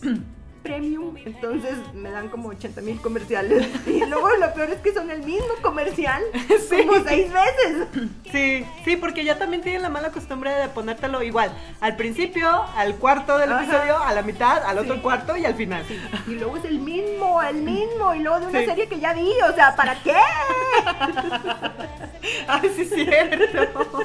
[0.62, 3.66] premium, entonces me dan como 80 mil comerciales.
[3.86, 6.22] Y luego lo peor es que son el mismo comercial
[6.68, 6.84] Sí.
[6.86, 7.88] como seis veces.
[8.30, 11.50] Sí, sí, porque ya también tienen la mala costumbre de ponértelo igual.
[11.80, 13.62] Al principio, al cuarto del Ajá.
[13.64, 15.00] episodio, a la mitad, al otro Sí.
[15.00, 15.84] cuarto y al final.
[16.26, 19.30] Y luego es el mismo, el mismo, y luego de una serie que ya vi,
[19.50, 20.14] o sea, ¿para qué?
[22.48, 24.00] Ay, sí, es cierto.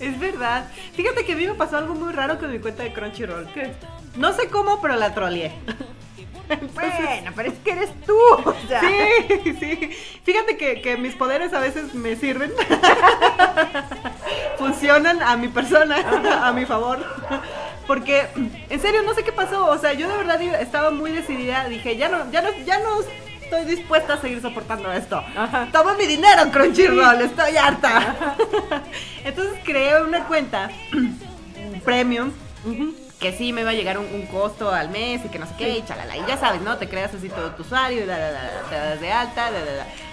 [0.00, 0.68] Es verdad.
[0.94, 3.50] Fíjate que a mí me pasó algo muy raro con mi cuenta de Crunchyroll.
[3.52, 3.72] Que
[4.16, 5.52] no sé cómo, pero la troleé.
[6.74, 8.16] Bueno, pero es que eres tú.
[8.44, 9.90] O sea, Sí, sí.
[10.22, 12.52] Fíjate que, que mis poderes a veces me sirven.
[14.58, 15.96] Funcionan a mi persona,
[16.46, 17.04] a mi favor.
[17.86, 18.26] Porque,
[18.68, 19.66] en serio, no sé qué pasó.
[19.66, 21.68] O sea, yo de verdad estaba muy decidida.
[21.68, 23.00] Dije, ya no, ya no, ya no
[23.42, 25.22] estoy dispuesta a seguir soportando esto.
[25.36, 25.68] Ajá.
[25.72, 28.36] Toma mi dinero, Crunchyroll, estoy harta.
[29.24, 30.70] Entonces creé una cuenta
[31.84, 32.32] premium.
[33.26, 35.54] Que sí me iba a llegar un, un costo al mes y que no sé
[35.58, 36.16] qué, y chalala.
[36.16, 36.76] Y ya sabes, ¿no?
[36.76, 39.50] Te creas así todo tu usuario, y da, da, da, te das de alta,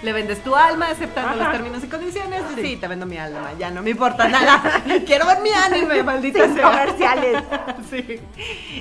[0.02, 1.36] le vendes tu alma aceptando Ajá.
[1.44, 2.42] los términos y condiciones.
[2.56, 2.76] Sí.
[2.76, 4.82] te vendo mi alma, ya no me importa nada.
[5.06, 6.70] Quiero ver mi anime, maldita Sin sea.
[6.70, 7.44] comerciales.
[7.88, 8.18] Sí.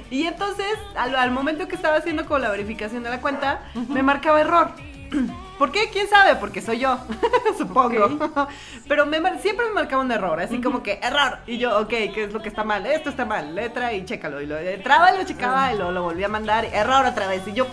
[0.09, 3.59] Y entonces, al, al momento que estaba haciendo como la verificación de la cuenta,
[3.89, 4.71] me marcaba error.
[5.58, 5.89] ¿Por qué?
[5.91, 6.36] ¿Quién sabe?
[6.36, 6.97] Porque soy yo,
[7.58, 8.47] supongo.
[8.88, 11.39] Pero me siempre me marcaba un error, así como que error.
[11.47, 12.86] Y yo, ok, ¿qué es lo que está mal?
[12.86, 14.41] Esto está mal, letra y chécalo.
[14.41, 17.47] Y lo entraba y lo checaba y lo, lo volví a mandar, error otra vez.
[17.47, 17.68] Y yo,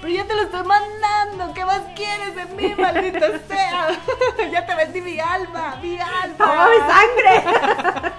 [0.00, 3.88] pero ya te lo estoy mandando, ¿qué más quieres de mí, maldita sea?
[4.50, 6.36] ya te vendí mi alma, mi alma.
[6.38, 8.14] ¡Toma mi sangre!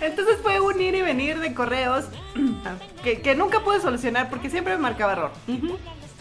[0.00, 2.04] Entonces fue un ir y venir de correos
[3.02, 5.32] que, que nunca pude solucionar porque siempre me marcaba error.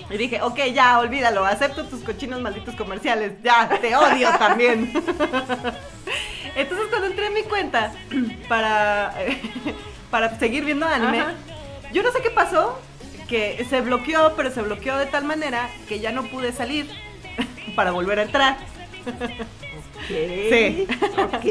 [0.09, 4.93] Y dije, ok, ya, olvídalo, acepto tus cochinos malditos comerciales, ya, te odio también.
[6.55, 7.91] Entonces cuando entré en mi cuenta
[8.49, 9.13] para,
[10.11, 11.33] para seguir viendo anime, Ajá.
[11.91, 12.79] yo no sé qué pasó,
[13.27, 16.89] que se bloqueó, pero se bloqueó de tal manera que ya no pude salir
[17.75, 18.57] para volver a entrar.
[20.07, 20.87] Sí.
[21.17, 21.45] Ok.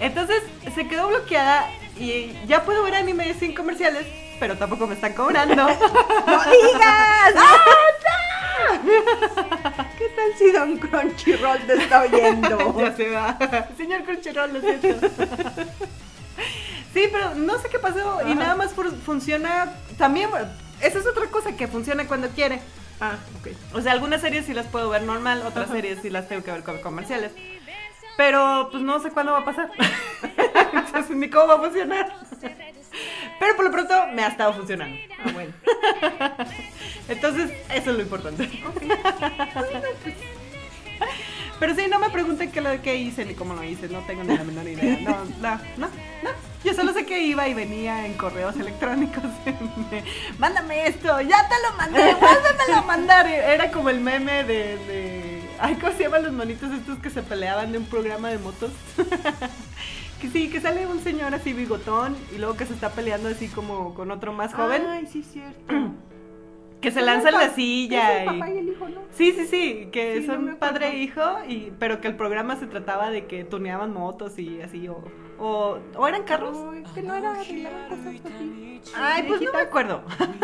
[0.00, 0.42] Entonces
[0.74, 4.06] se quedó bloqueada y ya puedo ver anime sin comerciales,
[4.40, 5.54] pero tampoco me están cobrando.
[5.56, 7.34] ¡No digas!
[9.98, 12.74] ¿Qué tal si Don Crunchyroll te está oyendo?
[12.80, 13.38] ya se va.
[13.76, 15.08] Señor Crunchyroll, lo siento.
[16.94, 20.30] Sí, pero no sé qué pasó y nada más fu- funciona también.
[20.80, 22.60] Esa es otra cosa que funciona cuando quiere.
[23.00, 23.48] Ah, ok.
[23.74, 26.50] O sea, algunas series sí las puedo ver normal, otras series sí las tengo que
[26.52, 27.32] ver con comerciales.
[28.16, 29.70] Pero pues no sé cuándo va a pasar.
[30.72, 32.12] Entonces ni cómo va a funcionar.
[33.40, 34.96] Pero por lo pronto me ha estado funcionando.
[35.18, 35.52] Ah, bueno.
[37.08, 38.48] Entonces, eso es lo importante.
[41.58, 44.24] Pero sí, no me pregunten qué, lo, qué hice ni cómo lo hice, no tengo
[44.24, 44.98] ni la menor idea.
[45.00, 45.86] No, no, no,
[46.22, 46.30] no.
[46.64, 49.22] Yo solo sé que iba y venía en correos electrónicos.
[49.44, 50.04] de,
[50.38, 53.26] Mándame esto, ya te lo mandé, vuélvemelo a mandar.
[53.26, 55.42] Era como el meme de, de.
[55.58, 58.70] Ay, ¿cómo se llaman los monitos estos que se peleaban de un programa de motos?
[60.20, 63.48] Que sí, que sale un señor así bigotón y luego que se está peleando así
[63.48, 64.82] como con otro más joven.
[64.86, 65.74] Ay, sí, cierto.
[66.80, 68.22] que se lanza en la silla.
[68.22, 69.00] Es el papá y el hijo, ¿no?
[69.12, 72.66] Sí, sí, sí, que Sí, son padre e hijo, y, pero que el programa se
[72.66, 75.02] trataba de que tuneaban motos y así, o,
[75.38, 76.56] o, o eran carros.
[76.72, 77.34] Ay, que no era.
[78.96, 80.02] Ay, pues no me acuerdo.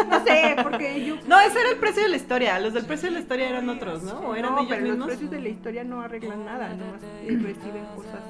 [0.09, 1.17] No sé, porque yo.
[1.27, 3.69] No, ese era el precio de la historia, los del precio de la historia eran
[3.69, 4.21] otros, ¿no?
[4.21, 7.39] ¿O eran no, ellos pero los precios de la historia no arreglan nada, nomás eh,
[7.41, 8.23] reciben cosas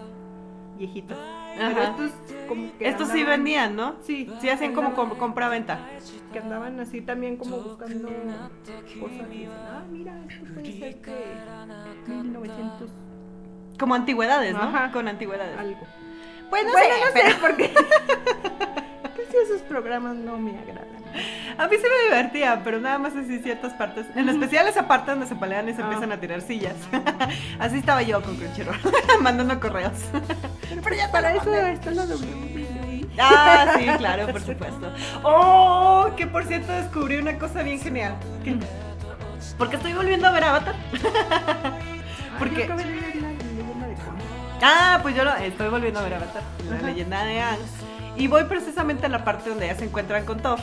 [0.77, 1.17] viejitas.
[1.57, 2.13] Pero estos
[2.49, 3.95] como que Estos sí andaban- vendían, ¿no?
[4.03, 5.79] Sí, Sí, hacían como andaban- compra-venta.
[6.33, 11.01] que andaban así también como buscando cosas y dicen, ah, mira, esto puede ser
[12.07, 12.91] de 1900
[13.79, 14.63] Como antigüedades, ¿no?
[14.63, 14.91] Ajá.
[14.93, 15.59] Con antigüedades.
[15.59, 15.81] algo.
[16.51, 17.75] Pues no bueno, sé, no pero- sé, porque
[19.17, 20.96] pues sí, esos programas no me agradan.
[21.59, 24.07] A mí sí me divertía, pero nada más así ciertas partes.
[24.15, 25.85] En especial esa parte donde se pelean y se Ah.
[25.85, 26.75] empiezan a tirar sillas.
[27.59, 28.77] así estaba yo con Crunchyroll,
[29.23, 29.93] mandando correos.
[30.83, 32.05] Pero ya para eso está la.
[33.19, 34.93] Ah, sí, claro, por supuesto.
[35.23, 38.15] Oh, que por cierto descubrí una cosa bien genial.
[38.45, 38.57] ¿Qué?
[39.57, 40.75] Porque estoy volviendo a ver Avatar.
[42.39, 42.69] Porque-.
[44.63, 47.59] Ah, pues yo lo- estoy volviendo a ver Avatar, la leyenda de Aang.
[48.17, 50.61] Y voy precisamente a la parte donde ya se encuentran con Toph.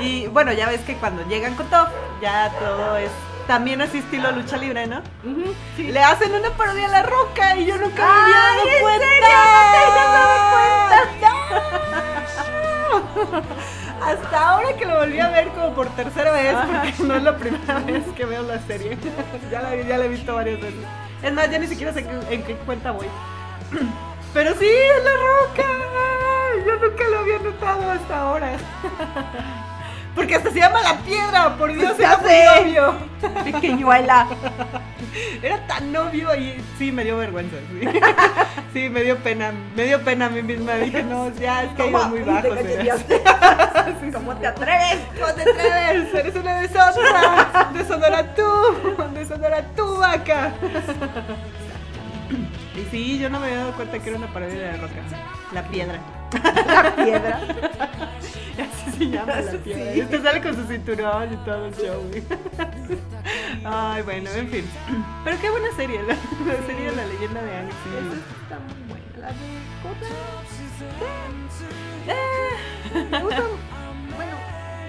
[0.00, 1.88] Y bueno, ya ves que cuando llegan con Toph,
[2.20, 3.10] ya todo es
[3.46, 5.02] también así estilo lucha libre, ¿no?
[5.76, 5.84] Sí.
[5.88, 9.06] Le hacen una parodia a la roca y yo nunca me había dado ¿en cuenta.
[11.20, 11.34] No.
[14.04, 17.36] Hasta ahora que lo volví a ver como por tercera vez, porque no es la
[17.38, 18.98] primera vez que veo la serie.
[19.50, 20.80] ya, la, ya la he visto varias veces.
[21.22, 23.06] Es más, ya ni siquiera sé en qué- en qué cuenta voy.
[24.34, 25.64] Pero sí, es la roca.
[26.66, 28.52] Yo nunca lo había notado hasta ahora.
[30.14, 32.30] Porque hasta se llama la piedra, por Dios, era muy
[32.62, 32.94] obvio.
[33.44, 34.28] Pequeñuela.
[35.42, 37.56] Era tan obvio y sí, me dio vergüenza.
[37.70, 37.88] Sí,
[38.72, 40.74] Sí, me dio pena, me dio pena a mí misma.
[40.74, 42.48] Dije, no, ya es que iba muy bajo.
[44.12, 44.98] ¿Cómo te atreves?
[45.20, 46.14] ¿Cómo te atreves?
[46.14, 47.70] Eres una deshonra.
[47.72, 48.42] Deshonra tú.
[49.14, 50.52] Deshonra tú, vaca.
[52.76, 54.94] Y sí, yo no me había dado cuenta que era una parodia de la roca.
[55.52, 56.00] La piedra.
[56.66, 57.40] La piedra.
[58.54, 59.92] Así se llama la piedra.
[59.92, 60.00] Sí.
[60.00, 62.02] Este sale con su cinturón y todo el show.
[63.64, 64.64] Ay, bueno, en fin.
[65.24, 67.68] Pero qué buena serie, la, la serie de la leyenda de Aang.
[67.68, 68.20] sí.
[68.42, 69.04] Está muy buena.
[69.20, 69.64] La de.
[72.06, 73.42] Eh, Me gusta.
[74.16, 74.32] Bueno,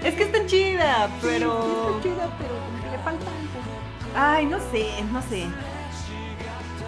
[0.02, 1.88] Es que está chida, sí, pero.
[1.96, 3.60] está chida, pero le falta algo.
[4.16, 5.46] Ay, no sé, no sé.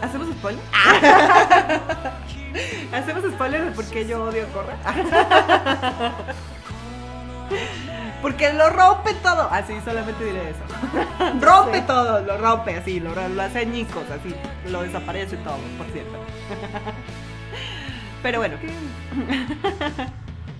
[0.03, 0.62] ¿Hacemos spoiler?
[2.93, 4.77] ¿Hacemos spoiler de por qué yo odio Corra?
[8.23, 9.49] Porque lo rompe todo.
[9.51, 10.61] Así, solamente diré eso.
[11.41, 14.35] rompe todo, lo rompe así, lo, lo hace añicos, así,
[14.70, 16.19] lo desaparece todo, por cierto.
[18.23, 18.57] Pero bueno,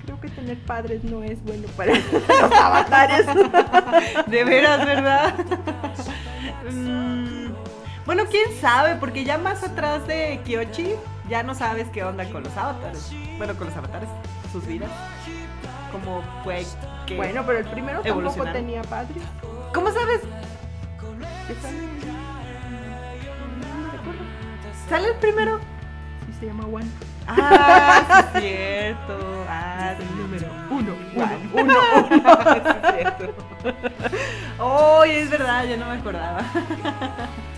[0.05, 3.27] Creo que tener padres no es bueno para los avatares.
[4.27, 5.35] de veras, ¿verdad?
[6.71, 7.53] Mm,
[8.09, 10.95] bueno, quién sabe, porque ya más atrás de Kyochi
[11.29, 13.13] ya no sabes qué onda con los avatares.
[13.37, 14.09] Bueno, con los avatares,
[14.51, 14.91] sus vidas.
[15.93, 16.65] Cómo fue
[17.05, 17.17] que.
[17.17, 19.23] Bueno, pero el primero tampoco tenía padres.
[19.75, 20.23] ¿cómo sabes?
[21.61, 22.07] Sale el libro
[23.93, 24.89] de Korra.
[24.89, 25.59] ¿Sale el primero?
[26.29, 26.87] Sí, se llama One.
[27.27, 29.45] Ah, sí, es cierto.
[29.51, 30.97] Ah, es el número uno.
[31.15, 31.51] Juan.
[31.53, 31.75] Uno,
[32.11, 32.39] uno.
[32.55, 33.45] Sí, es cierto.
[34.59, 36.41] Oh, es verdad, yo no me acordaba.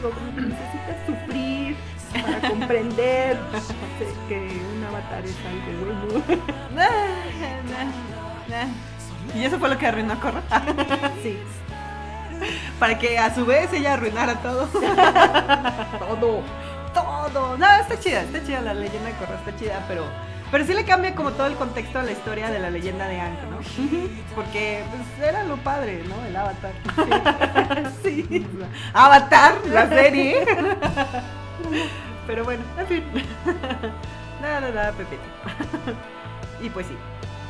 [0.00, 1.76] Te digo, como que necesitas sufrir
[2.12, 3.38] para comprender
[4.28, 6.24] que un avatar es algo bueno.
[9.34, 10.42] Y eso fue lo que arruinó a Corra.
[11.22, 11.38] Sí,
[12.78, 14.66] Para que a su vez ella arruinara todo.
[14.66, 16.42] todo.
[16.94, 17.56] Todo.
[17.58, 20.04] No, está chida, está chida la leyenda de Corra, está chida, pero.
[20.50, 23.20] Pero sí le cambia como todo el contexto a la historia de la leyenda de
[23.20, 23.58] Aang, ¿no?
[24.34, 26.24] Porque pues, era lo padre, ¿no?
[26.26, 26.72] El avatar.
[28.02, 28.46] Sí.
[28.92, 30.44] Avatar, la serie.
[32.26, 33.04] Pero bueno, en fin.
[34.42, 35.22] Nada, nada, nada, Pepito.
[36.62, 36.96] Y pues sí.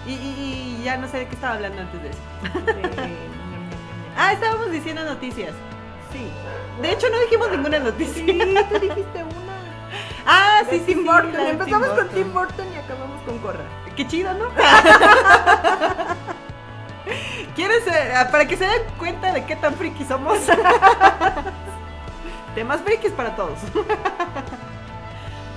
[0.06, 2.18] Y, y- y ya no sé de qué estaba hablando antes de eso.
[4.16, 5.52] Ah, estábamos diciendo noticias.
[6.12, 6.26] Sí.
[6.82, 8.24] De hecho, no dijimos ninguna noticia.
[8.24, 9.49] Sí, tú dijiste una.
[10.26, 11.34] Ah, sí, Tim Burton.
[11.34, 12.08] Empezamos Tim con.
[12.08, 13.64] Tim Burton y acabamos con Corra.
[13.96, 14.46] Qué chido, ¿no?
[17.54, 20.38] ¿Quieres, eh, para que se den cuenta de qué tan friki somos?
[22.54, 23.58] Temas frikis para todos.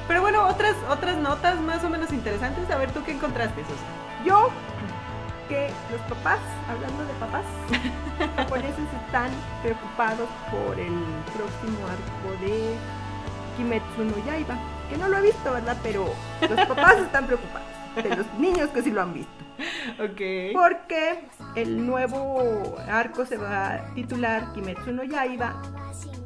[0.07, 2.69] Pero bueno, otras, otras notas más o menos interesantes.
[2.69, 3.63] A ver, ¿tú qué encontraste?
[4.25, 4.49] Yo,
[5.47, 7.45] que los papás, hablando de papás,
[8.37, 9.31] japoneses están
[9.61, 10.93] preocupados por el
[11.33, 12.75] próximo arco de
[13.57, 14.57] Kimetsu no Yaiba.
[14.89, 15.77] Que no lo he visto, ¿verdad?
[15.81, 16.05] Pero
[16.41, 17.67] los papás están preocupados.
[17.95, 19.31] De los niños que sí lo han visto.
[19.99, 20.53] Ok.
[20.53, 25.61] Porque el nuevo arco se va a titular Kimetsu no Yaiba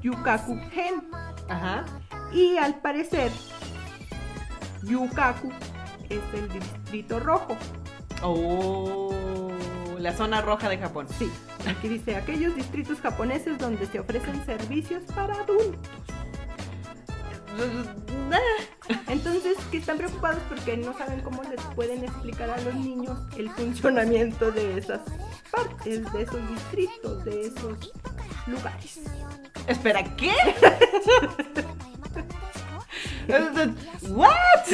[0.02, 1.04] Yukaku Gen.
[1.50, 1.86] Ajá.
[2.32, 3.32] Y al parecer,
[4.84, 5.52] Yukaku
[6.10, 7.58] es el distrito rojo.
[8.24, 9.52] Oh,
[10.00, 11.08] la zona roja de Japón.
[11.18, 11.32] Sí,
[11.68, 15.80] aquí dice aquellos distritos japoneses donde se ofrecen servicios para adultos.
[19.08, 23.50] Entonces, que están preocupados porque no saben cómo les pueden explicar a los niños el
[23.52, 25.02] funcionamiento de esas
[25.52, 27.94] partes, de esos distritos, de esos
[28.48, 29.00] lugares.
[29.68, 30.34] Espera, ¿qué?
[34.10, 34.68] ¿What?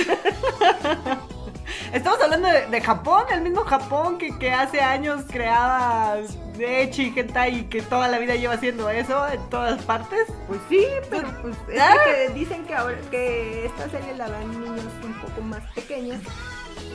[1.93, 6.15] Estamos hablando de, de Japón, el mismo Japón que, que hace años creaba
[6.59, 10.27] Echi, Hentai y que toda la vida lleva haciendo eso en todas partes.
[10.47, 11.93] Pues sí, pero pues es Ah.
[12.03, 16.19] que dicen que ahora que esta serie la ven niños un poco más pequeños.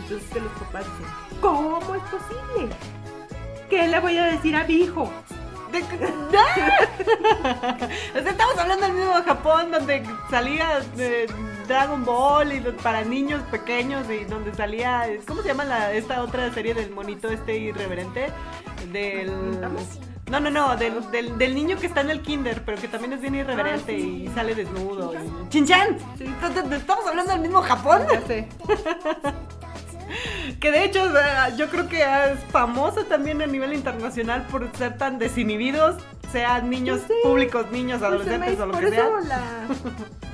[0.03, 2.75] Entonces que los papás dicen, ¿cómo es posible?
[3.71, 5.09] ¿Qué le voy a decir a mi hijo?
[5.71, 5.85] De-
[6.37, 7.79] ¡Ah!
[8.19, 11.27] O sea, estamos hablando del mismo Japón donde salía eh,
[11.69, 16.53] Dragon Ball y para niños pequeños y donde salía, ¿cómo se llama la, esta otra
[16.53, 18.31] serie del monito este irreverente?
[18.93, 19.61] Del...
[20.31, 23.15] No, no, no, del, del, del niño que está en el kinder, pero que también
[23.15, 24.25] es bien irreverente Ah, sí.
[24.25, 25.15] y sale desnudo.
[25.15, 25.97] y- ¡Chinchan!
[26.19, 26.25] Sí.
[26.25, 28.03] Entonces, ¿Estamos hablando del mismo Japón?
[28.13, 28.47] Ya sé.
[30.61, 31.01] Que de hecho
[31.57, 35.97] yo creo que es famosa también a nivel internacional por ser tan desinhibidos,
[36.33, 37.15] sean niños sí.
[37.23, 38.99] públicos, niños, me adolescentes hizo- o lo que sea.
[39.07, 39.41] eso la,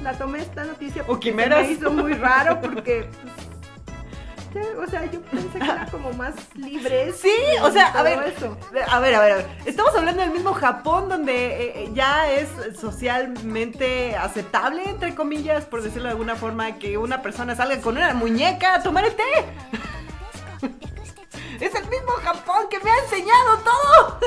[0.03, 1.67] la tomé esta noticia O porque se quimeras.
[1.67, 3.35] me hizo muy raro porque pues,
[4.61, 8.57] o sea yo pensé que era como más libre Sí, o sea, a ver, eso.
[8.91, 9.47] a ver, a ver, a ver.
[9.65, 12.49] Estamos hablando del mismo Japón donde eh, eh, ya es
[12.79, 18.15] socialmente aceptable, entre comillas, por decirlo de alguna forma, que una persona salga con una
[18.15, 19.23] muñeca a tomar el té.
[21.61, 24.19] Es el mismo Japón que me ha enseñado todo.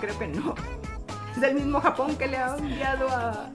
[0.00, 0.54] creo que no
[1.36, 3.50] es el mismo Japón que le ha enviado a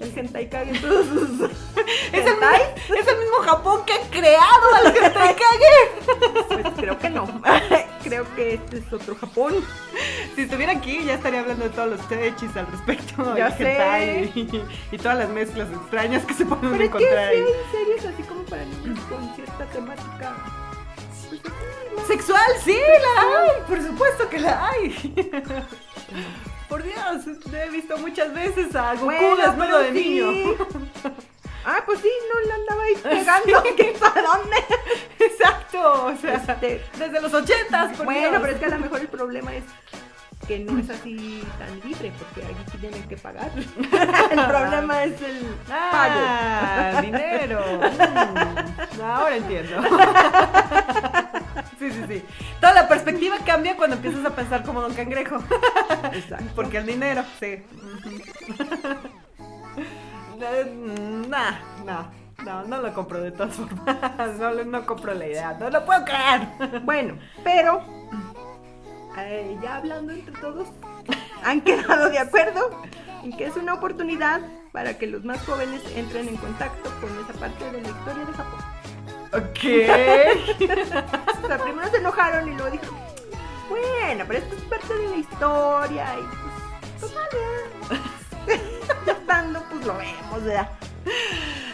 [0.00, 1.40] el hentai Kage todos sus
[2.12, 6.62] Es el, es el mismo Japón que ha creado al Hentai Kage.
[6.62, 7.26] Pues creo que no.
[8.02, 9.54] creo que este es otro Japón.
[10.34, 13.36] Si estuviera aquí ya estaría hablando de todos los hechis al respecto.
[13.36, 14.30] Ya sé.
[14.34, 17.32] Y, y todas las mezclas extrañas que se pueden Pero es que encontrar
[17.72, 20.36] series así como para niños con cierta temática.
[22.06, 25.14] Sexual, sí, la hay, por supuesto que la hay.
[26.68, 29.94] Por Dios, he visto muchas veces a Goku Bueno, desnudo de sí.
[29.94, 30.26] niño.
[31.66, 33.62] Ah, pues sí, no la andaba ahí pegando.
[33.76, 34.56] ¿Qué para dónde?
[35.18, 38.42] Exacto, o sea, Este, desde los ochentas, por bueno, Dios.
[38.42, 39.64] pero es que a lo mejor el problema es
[40.46, 43.50] que no es así tan libre, porque aquí sí tienen que pagar.
[43.56, 46.20] el problema es el pago.
[46.20, 47.62] Ah, dinero.
[47.80, 49.80] Mm, ahora entiendo.
[51.84, 52.24] Sí, sí, sí.
[52.60, 55.36] Toda la perspectiva cambia cuando empiezas a pensar como Don Cangrejo.
[56.14, 56.46] Exacto.
[56.54, 57.62] Porque el dinero, sí.
[60.40, 61.52] Eh, Nah,
[61.84, 62.08] no,
[62.44, 64.38] no, no lo compro de todas formas.
[64.38, 65.56] No, no compro la idea.
[65.60, 66.48] No lo puedo creer.
[66.84, 67.82] Bueno, pero
[69.18, 70.68] eh, ya hablando entre todos,
[71.44, 72.82] han quedado de acuerdo
[73.22, 74.40] en que es una oportunidad
[74.72, 78.32] para que los más jóvenes entren en contacto con esa parte de la historia de
[78.32, 78.73] Japón.
[79.34, 79.64] Ok.
[81.44, 82.96] O sea, primero se enojaron y luego dijeron,
[83.68, 86.22] bueno, pero esto es parte de la historia y
[87.00, 87.28] pues, total,
[88.48, 88.56] ya.
[89.06, 90.68] ya estando, pues lo vemos, ¿verdad?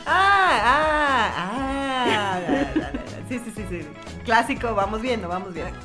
[0.06, 2.40] Ah, ah, ah.
[3.28, 3.88] Sí, sí, sí, sí.
[4.30, 5.76] Clásico, vamos viendo, vamos viendo.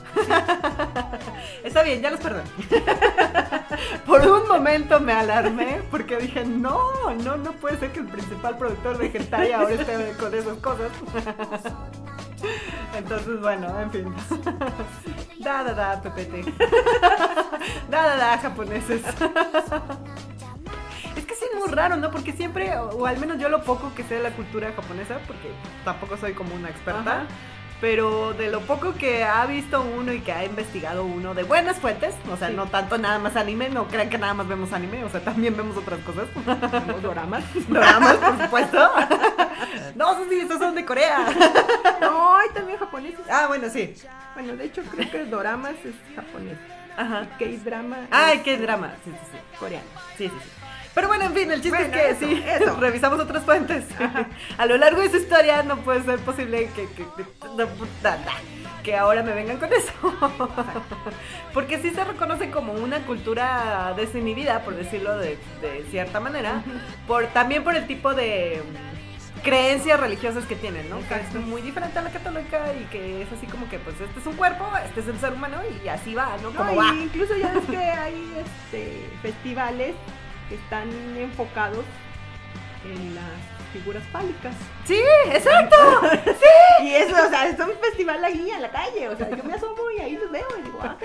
[1.63, 2.47] Está bien, ya los perdoné.
[4.05, 8.55] Por un momento me alarmé porque dije, no, no, no puede ser que el principal
[8.59, 10.91] productor de hentai ahora esté con esas cosas.
[12.95, 14.13] Entonces, bueno, en fin.
[15.39, 16.43] Da, da, da, pepete.
[17.89, 19.01] Da, da, da, japoneses.
[21.15, 22.11] Es que sí es muy raro, ¿no?
[22.11, 25.17] Porque siempre, o, o al menos yo lo poco que sé de la cultura japonesa,
[25.25, 25.49] porque
[25.83, 27.27] tampoco soy como una experta, Ajá.
[27.81, 31.77] Pero de lo poco que ha visto uno y que ha investigado uno de buenas
[31.77, 32.53] fuentes, o sea, Sí.
[32.55, 35.55] no tanto nada más anime, no crean que nada más vemos anime, o sea, también
[35.57, 36.27] vemos otras cosas.
[36.87, 37.43] Los doramas.
[37.67, 38.91] Doramas, por supuesto.
[39.95, 41.25] No, sí, esos son de Corea.
[42.01, 43.21] No, hay también japoneses.
[43.31, 43.93] Ah, bueno, sí.
[44.33, 46.57] Bueno, de hecho creo que doramas es japonés.
[46.97, 47.25] Ajá.
[47.39, 48.93] K-drama Ay, es qué drama.
[49.03, 49.37] Sí, sí, sí.
[49.59, 49.87] coreano.
[50.17, 50.49] Sí, sí, sí.
[50.95, 52.75] Pero bueno, en fin, el chiste Bueno, es que eso, sí, eso.
[52.79, 53.83] revisamos otras fuentes.
[54.57, 57.05] A lo largo de su historia no puede ser posible que, que,
[58.81, 59.91] que, ahora me vengan con eso.
[61.53, 66.63] Porque sí se reconoce como una cultura desinhibida, por decirlo de, de cierta manera,
[67.07, 70.99] por, también por el tipo de mm, creencias religiosas que tienen, ¿no?
[71.09, 74.19] Que es muy diferente a la católica y que es así como que pues este
[74.21, 76.51] es un cuerpo, este es el ser humano y así va, ¿no?
[76.51, 76.93] Como No, va.
[76.95, 79.95] incluso ya ves que hay este, festivales
[80.49, 81.85] están enfocados
[82.83, 84.55] en las figuras fálicas.
[84.85, 85.75] Sí, exacto.
[86.81, 89.07] Y eso, o sea, es un festival ahí en la calle.
[89.09, 90.95] O sea, yo me asomo y ahí los veo y digo, ah,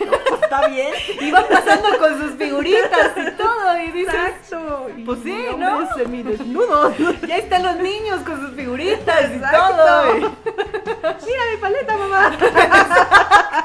[0.00, 0.94] no, pues está bien.
[1.20, 4.88] Y van pasando con sus figuritas y todo, y dices, Exacto.
[4.96, 5.94] Y Pues sí, ¿no?
[5.94, 6.94] semidesnudos.
[7.26, 10.14] ya están los niños con sus figuritas y todo.
[10.14, 12.32] Mira mi paleta, mamá.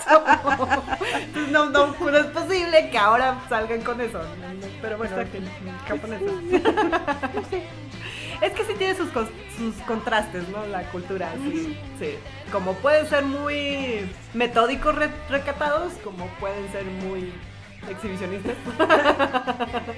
[1.14, 4.20] Entonces no, no, no es posible que ahora salgan con eso.
[4.82, 5.50] Pero bueno, fin,
[5.88, 6.32] japoneses.
[8.42, 9.10] Es que sí tiene sus,
[9.86, 10.66] contrastes, ¿no?
[10.66, 12.16] La cultura, sí, sí.
[12.52, 17.32] Como pueden ser muy metódicos, re- recatados, como pueden ser muy
[17.90, 18.56] exhibicionistas.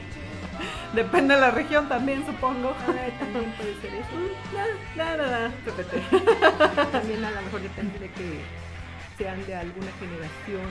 [0.94, 2.74] Depende de la región también, supongo.
[2.86, 4.10] También puede ser eso.
[4.96, 6.02] Nada, nada, repete.
[6.92, 8.40] También a lo mejor depende de que
[9.18, 10.70] sean de alguna generación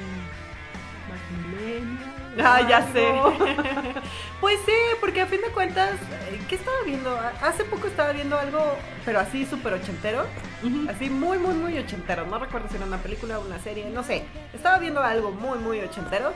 [1.13, 2.45] más.
[2.45, 3.13] Ah, ya sé.
[4.41, 5.93] Pues sí, porque a fin de cuentas,
[6.29, 7.17] eh, ¿qué estaba viendo?
[7.43, 10.27] Hace poco estaba viendo algo, pero así súper ochentero.
[10.91, 12.27] Así muy, muy, muy ochentero.
[12.27, 14.25] No recuerdo si era una película o una serie, no sé.
[14.53, 16.33] Estaba viendo algo muy, muy ochentero.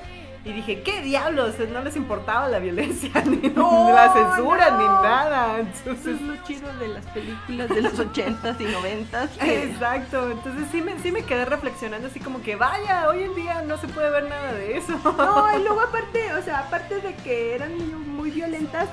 [0.47, 1.55] Y dije, ¿qué diablos?
[1.73, 4.78] No les importaba la violencia, ni No, la censura, no.
[4.78, 5.59] ni nada.
[5.59, 9.28] Eso Entonces, es lo chido de las películas de los 80s y 90s.
[9.40, 13.35] que- Exacto, entonces sí me, sí me quedé reflexionando así como que vaya, hoy en
[13.35, 14.93] día no se puede ver nada de eso.
[15.05, 17.73] No, y luego aparte, o sea, aparte de que eran
[18.16, 18.89] muy, violentas,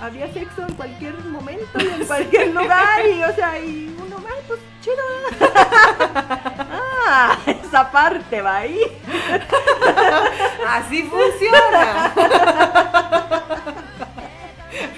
[0.00, 4.42] había sexo en cualquier momento y en cualquier lugar y, o sea, y uno, ay,
[4.48, 4.96] pues chido.
[7.08, 8.80] Ah, esa parte va ahí.
[10.66, 12.12] Así funciona.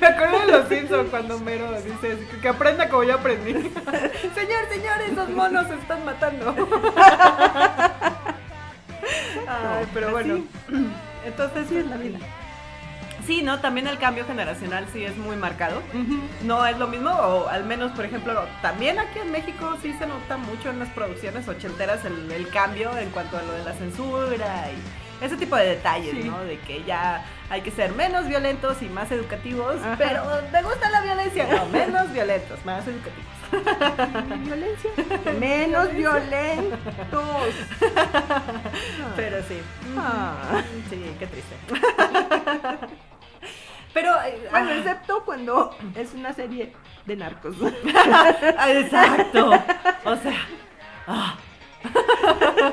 [0.00, 3.52] Me acuerdo de los Simpsons cuando Mero dice que- aprenda como yo aprendí.
[4.34, 6.54] Señor, señor, esos monos se están matando.
[9.48, 10.44] Ay, pero bueno.
[11.24, 12.18] Entonces Así es la vida.
[13.30, 13.60] Sí, ¿no?
[13.60, 15.80] También el cambio generacional sí es muy marcado.
[16.42, 20.06] No es lo mismo, o al menos, por ejemplo, también aquí en México sí se
[20.06, 23.72] nota mucho en las producciones ochenteras el, el cambio en cuanto a lo de la
[23.74, 26.24] censura y ese tipo de detalles, Sí.
[26.24, 26.40] ¿no?
[26.40, 29.94] De que ya hay que ser menos violentos y más educativos, Ajá.
[29.98, 33.30] pero me gusta la violencia, no, menos violentos, más educativos.
[34.44, 34.90] Violencia.
[35.40, 37.54] Menos violentos.
[39.16, 39.58] Pero sí,
[39.98, 40.62] Ah.
[40.88, 41.56] sí, qué triste.
[43.92, 46.72] Pero, eh, Bueno, ah, excepto cuando es una serie
[47.06, 47.56] de narcos.
[48.68, 49.50] Exacto.
[50.04, 50.46] O sea.
[51.06, 51.36] ah.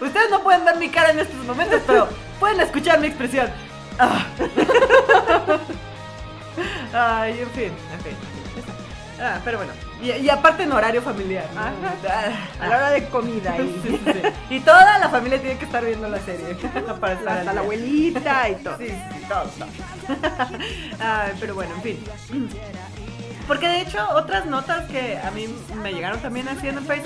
[0.00, 2.08] Ustedes no pueden ver mi cara en estos momentos, pero
[2.38, 3.48] pueden escuchar mi expresión.
[3.98, 4.26] Ah.
[7.22, 8.33] Ay, en fin, en fin.
[9.20, 9.72] Ah, pero bueno.
[10.02, 11.46] Y, y aparte en horario familiar.
[11.54, 11.60] ¿no?
[11.60, 11.72] Ajá.
[12.60, 14.22] Ah, A la hora de comida Sí, y sí, sí.
[14.56, 16.54] Y toda la familia tiene que estar viendo la serie.
[17.00, 18.78] Para estar al hasta la abuelita y todo.
[18.78, 19.68] Sí, sí, todo, todo.
[21.00, 22.04] Ay, pero bueno, en fin.
[23.46, 25.46] Porque de hecho, otras notas que a mí
[25.82, 27.02] me llegaron también haciendo en Face,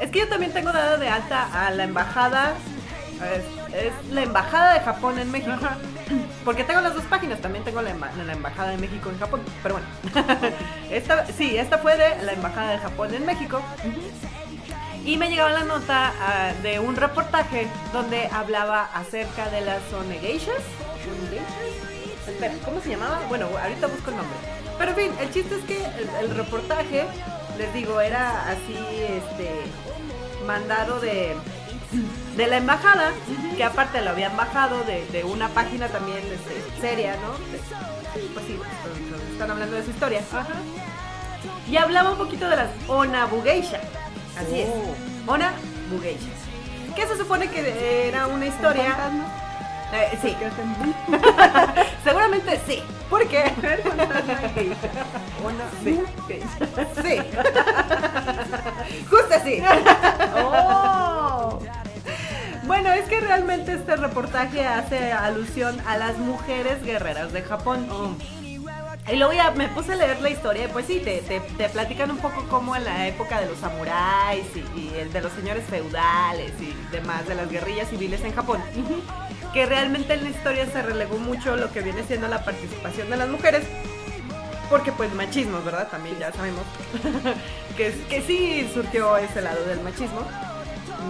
[0.00, 2.54] es que yo también tengo dada de alta a la embajada,
[3.24, 5.56] es, es la embajada de Japón en México.
[6.44, 9.40] Porque tengo las dos páginas, también tengo la, emba- la embajada de México en Japón,
[9.62, 9.88] pero bueno.
[10.90, 13.60] esta, sí, esta fue de la embajada de Japón en México.
[15.04, 19.80] Y me llegaba la nota ah, de un reportaje donde hablaba acerca de las.
[19.92, 20.62] ¿Onegeishas?
[22.26, 23.20] Espera, ¿cómo se llamaba?
[23.28, 24.36] Bueno, ahorita busco el nombre.
[24.78, 27.04] Pero en fin, el chiste es que el, el reportaje,
[27.56, 29.50] les digo, era así, este,
[30.44, 31.36] mandado de,
[32.36, 33.12] de la embajada,
[33.56, 37.32] que aparte lo habían bajado de, de una página también este, seria, ¿no?
[38.34, 38.58] Pues sí,
[39.32, 40.20] están- hablando de su historia.
[41.70, 43.80] Y hablaba un poquito de las Onabugeisha.
[44.38, 44.68] Así es.
[45.26, 45.52] Ona
[45.90, 46.28] Bugeisha.
[46.94, 48.96] Que se supone que era una historia.
[49.92, 50.36] Eh, sí,
[52.04, 52.82] seguramente sí.
[53.08, 53.44] ¿Por qué?
[55.44, 56.00] Una Sí.
[57.02, 57.18] Sí.
[59.10, 59.62] Justo así.
[60.36, 61.60] ¡Oh!
[62.64, 67.86] Bueno, es que realmente este reportaje hace alusión a las mujeres guerreras de Japón.
[69.08, 72.10] Y luego ya me puse a leer la historia, pues sí, te, te, te platican
[72.10, 75.64] un poco como en la época de los samuráis y, y el de los señores
[75.66, 78.60] feudales y demás, de las guerrillas civiles en Japón.
[79.52, 83.16] Que realmente en la historia se relegó mucho lo que viene siendo la participación de
[83.16, 83.64] las mujeres.
[84.68, 85.88] Porque pues machismo, ¿verdad?
[85.88, 86.62] También ya sabemos
[87.76, 90.22] que, que sí surgió ese lado del machismo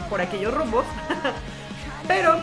[0.08, 0.84] por aquellos rumbos.
[2.08, 2.36] Pero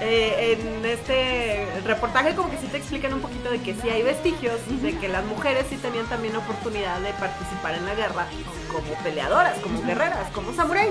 [0.00, 4.02] eh, en este reportaje como que sí te explican un poquito de que sí hay
[4.02, 8.26] vestigios de que las mujeres sí tenían también oportunidad de participar en la guerra
[8.72, 10.88] como peleadoras, como guerreras, como samurái.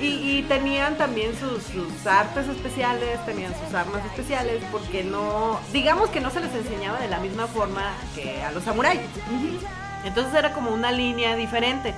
[0.00, 6.08] Y, y tenían también sus, sus artes especiales, tenían sus armas especiales, porque no, digamos
[6.10, 9.00] que no se les enseñaba de la misma forma que a los samuráis.
[10.04, 11.94] Entonces era como una línea diferente.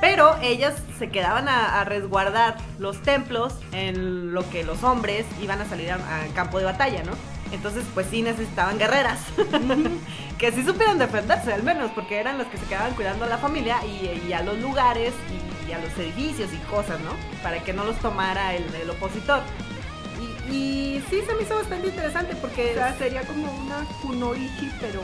[0.00, 5.60] Pero ellas se quedaban a, a resguardar los templos en lo que los hombres iban
[5.60, 7.12] a salir a, a campo de batalla, ¿no?
[7.52, 9.20] Entonces, pues sí necesitaban guerreras
[10.38, 13.38] que sí supieran defenderse, al menos, porque eran las que se quedaban cuidando a la
[13.38, 15.14] familia y, y a los lugares
[15.68, 17.10] y, a los edificios y cosas, ¿no?
[17.42, 19.42] Para que no los tomara el, el opositor.
[20.48, 24.70] Y, y sí se me hizo bastante interesante O porque sea, sería como una kunoichi,
[24.80, 25.00] pero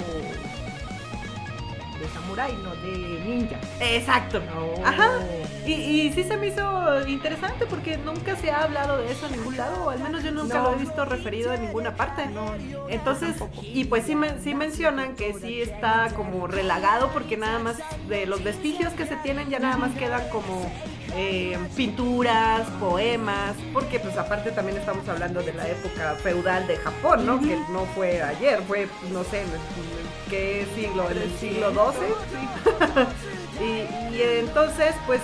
[2.00, 3.56] de samurái, no de ninja.
[3.80, 4.40] Exacto.
[4.58, 4.82] Oh.
[4.84, 5.08] Ajá.
[5.66, 9.32] Y, y sí se me hizo interesante porque nunca se ha hablado de eso en
[9.32, 10.64] ningún lado, o al menos yo nunca No.
[10.70, 12.26] lo he visto referido en ninguna parte.
[12.26, 12.54] No,
[12.88, 17.76] Entonces, y pues sí, men- sí mencionan que sí está como relagado porque nada más
[18.08, 20.70] de los vestigios que se tienen ya nada más quedan como
[21.14, 27.26] eh, pinturas, poemas, porque pues aparte también estamos hablando de la época feudal de Japón,
[27.26, 27.40] ¿no?
[27.40, 31.10] Que no fue ayer, fue, no sé, en el- en el- ¿qué siglo?
[31.10, 33.04] En el siglo XII.
[33.60, 35.20] y, y entonces, pues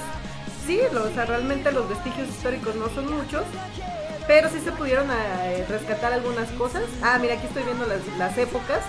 [0.67, 3.45] sí, lo- o sea, realmente los vestigios históricos no son muchos.
[4.27, 6.83] Pero sí se pudieron eh, rescatar algunas cosas.
[7.01, 8.81] Ah, mira, aquí estoy viendo las, las épocas.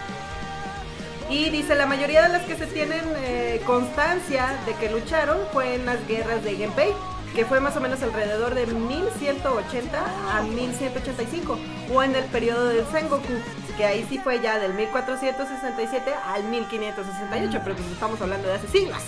[1.29, 5.75] Y dice, la mayoría de las que se tienen eh, constancia de que lucharon fue
[5.75, 6.93] en las guerras de Genpei,
[7.35, 11.59] que fue más o menos alrededor de 1180 a 1185,
[11.93, 13.33] o en el periodo del Sengoku,
[13.75, 18.67] que ahí sí fue ya del 1467 al 1568, pero pues estamos hablando de hace
[18.69, 19.01] siglos.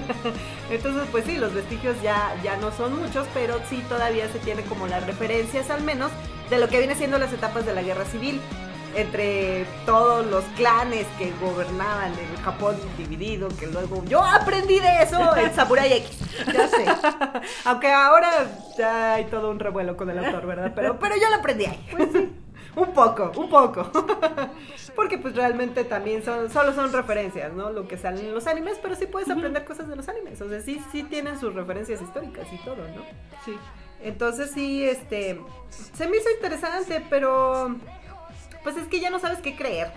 [0.70, 4.62] Entonces, pues sí, los vestigios ya, ya no son muchos, pero sí todavía se tiene
[4.62, 6.12] como las referencias al menos
[6.50, 8.40] de lo que viene siendo las etapas de la guerra civil
[8.94, 15.36] entre todos los clanes que gobernaban el Japón dividido, que luego yo aprendí de eso
[15.36, 16.18] en Samurai X.
[16.52, 16.84] Ya sé.
[17.64, 18.30] Aunque ahora
[18.76, 20.72] ya hay todo un revuelo con el autor, ¿verdad?
[20.74, 21.88] Pero, pero yo lo aprendí ahí.
[21.90, 22.30] Pues sí.
[22.76, 23.90] Un poco, un poco.
[24.94, 27.70] Porque pues realmente también son, solo son referencias, ¿no?
[27.70, 30.40] Lo que salen en los animes, pero sí puedes aprender cosas de los animes.
[30.40, 33.02] O sea, sí, sí tienen sus referencias históricas y todo, ¿no?
[33.44, 33.56] Sí.
[34.02, 35.40] Entonces sí, este,
[35.70, 37.76] se me hizo interesante, pero
[38.68, 39.90] pues es que ya no sabes qué creer.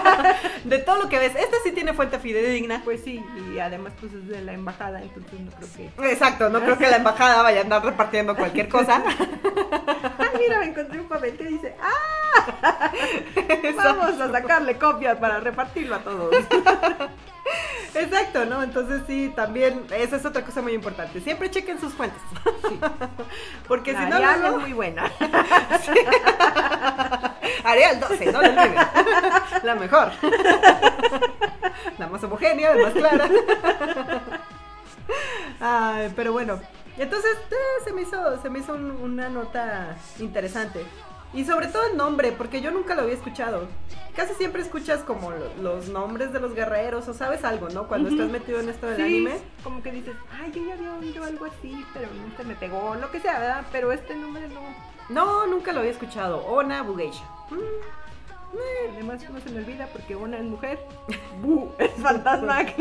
[0.64, 1.32] de todo lo que ves.
[1.34, 2.82] Este sí tiene fuente fidedigna.
[2.84, 3.24] Pues sí,
[3.54, 6.12] y además pues es de la embajada, entonces no creo que...
[6.12, 9.02] Exacto, no creo que la embajada vaya a andar repartiendo cualquier cosa.
[10.42, 12.12] ¡Ay, mira, me encontré un papel que dice ¡Ah!
[13.76, 16.34] Vamos a sacarle copias para repartirlo a todos.
[17.94, 18.62] Exacto, ¿no?
[18.62, 21.20] Entonces sí, también esa es otra cosa muy importante.
[21.20, 22.20] Siempre chequen sus fuentes.
[23.68, 25.12] Porque si no, Arial es muy buena.
[27.64, 28.74] Arial 12, no lo olviden.
[29.62, 30.12] La mejor.
[31.98, 33.28] La más homogénea, la más clara.
[35.60, 36.58] Ay, pero bueno.
[36.98, 37.54] Entonces eh,
[37.84, 40.84] se me hizo, se me hizo un- una nota interesante.
[41.34, 43.66] Y sobre todo el nombre, porque yo nunca lo había escuchado.
[44.14, 47.88] Casi siempre escuchas como lo- los nombres de los guerreros o sabes algo, ¿no?
[47.88, 49.38] Cuando estás metido en esto del Sí, anime.
[49.64, 53.10] como que dices, ay, yo ya había oído algo así, pero se me pegó, lo
[53.10, 53.64] que sea, ¿verdad?
[53.72, 54.60] Pero este nombre no.
[55.08, 56.44] No, nunca lo había escuchado.
[56.44, 57.24] Ona Bugeisha.
[58.92, 60.78] Además no se me olvida porque una es mujer,
[61.42, 62.58] Bu es fantasma.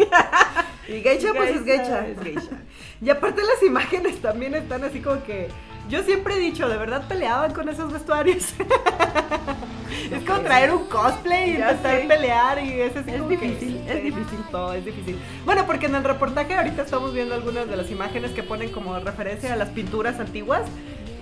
[0.87, 2.57] Y geisha, pues es Geisha es geisha.
[3.01, 5.47] Y aparte las imágenes también están así como que...
[5.89, 8.53] Yo siempre he dicho, ¿de verdad peleaban con esos vestuarios?
[10.11, 12.07] es como traer un cosplay y Ya intentar sé.
[12.07, 14.39] pelear y es así Es como que- difícil, es sí, difícil.
[14.51, 15.19] Todo es difícil.
[15.45, 18.97] Bueno, porque en el reportaje ahorita estamos viendo algunas de las imágenes que ponen como
[18.99, 20.63] referencia a las pinturas antiguas.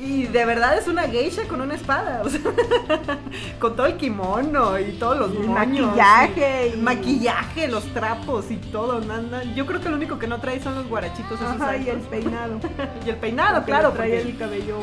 [0.01, 2.39] Y de verdad es una geisha con una espada, o sea,
[3.59, 8.55] con todo el kimono y todos los Y moños, maquillaje y maquillaje, los trapos y
[8.55, 9.43] todo, nada.
[9.55, 11.97] Yo creo que lo único que no trae son los guarachitos esos Ajá, y el
[11.99, 12.59] peinado.
[13.05, 14.77] Y el peinado, Porque claro, trae porque- el cabello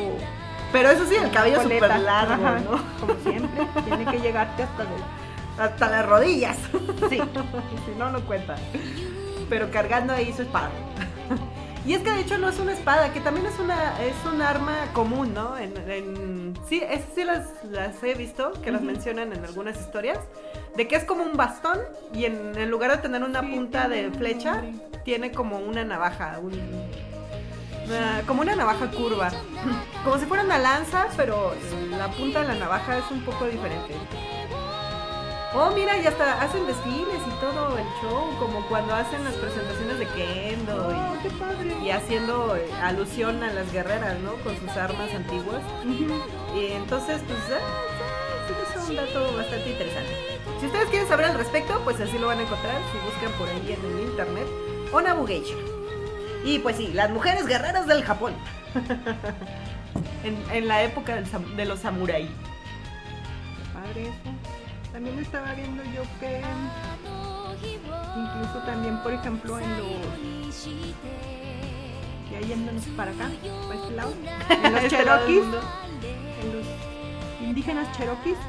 [0.71, 2.77] pero eso sí, el cabello súper largo, Ajá, ¿no?
[2.99, 4.83] Como siempre, tiene que llegarte hasta.
[5.57, 6.57] Hasta las rodillas.
[7.09, 7.17] Sí.
[7.85, 8.55] si no, no cuenta.
[9.49, 10.69] Pero cargando ahí su espada.
[11.87, 14.41] Y es que de hecho no es una espada, que también es una es un
[14.41, 15.57] arma común, ¿no?
[15.57, 20.19] En, en- sí, esas sí las, las he visto, que las mencionan en algunas historias,
[20.75, 21.79] de que es como un bastón
[22.13, 24.63] y en, en lugar de tener una Sí, punta de flecha,
[25.05, 26.59] tiene como una navaja, un-
[27.87, 29.31] una- como una navaja curva.
[30.03, 31.53] Como si fuera una lanza, pero
[31.89, 33.93] la punta de la navaja es un poco diferente.
[35.53, 39.97] Oh, mira, y hasta hacen desfiles y todo el show, como cuando hacen las presentaciones
[39.99, 41.75] de Kendo Oh, y, qué padre.
[41.83, 44.33] y haciendo eh, alusión a las guerreras, ¿no?
[44.43, 45.61] Con sus armas antiguas.
[46.55, 50.15] Y entonces, pues, ah, es un dato bastante interesante.
[50.59, 53.47] Si ustedes quieren saber al respecto, pues así lo van a encontrar si buscan por
[53.47, 54.47] ahí en el internet.
[54.91, 55.55] Onabu Geisha.
[56.43, 58.33] Y pues sí, las mujeres guerreras del Japón.
[60.23, 61.25] en, en la época del
[61.55, 62.29] de los samuráis.
[63.73, 64.36] Padre eso.
[64.97, 66.41] También estaba viendo yo que
[68.17, 70.65] incluso también, por ejemplo, en los
[72.31, 73.29] ya yéndonos para acá,
[73.67, 74.13] para este lado,
[74.49, 75.61] en los Este mundo.
[76.41, 76.65] en los
[77.47, 78.39] indígenas cherokees,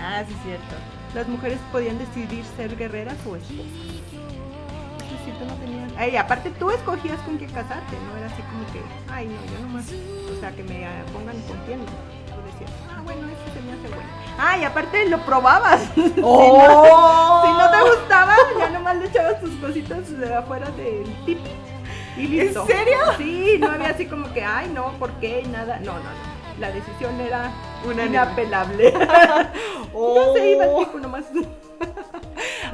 [0.00, 0.76] Ah, sí, cierto.
[1.12, 3.66] las mujeres podían decidir ser guerreras o esposas.
[3.66, 5.98] Es no.
[5.98, 8.80] Ay, aparte tú escogías con qué casarte, no era así como que,
[9.12, 11.80] ay, no, yo nomás, o sea, que me pongan con quién.
[11.80, 12.70] Tú decías,
[13.06, 14.10] bueno, este se me hace bueno.
[14.38, 15.80] Ah, y aparte lo probabas.
[16.22, 17.42] ¡Oh!
[17.46, 21.50] Si no te gustaba, ya nomás le echabas tus cositas de afuera del pipi.
[22.18, 22.62] Y listo.
[22.62, 22.98] ¿En serio?
[23.16, 25.42] Sí, no había así como que, ay, no, ¿por qué?
[25.50, 25.78] Nada.
[25.78, 26.36] No, no, no.
[26.58, 27.50] La decisión era
[27.84, 28.06] Unánime.
[28.08, 28.92] inapelable.
[29.98, 30.14] Oh.
[30.26, 31.24] No se iba el tipo nomás.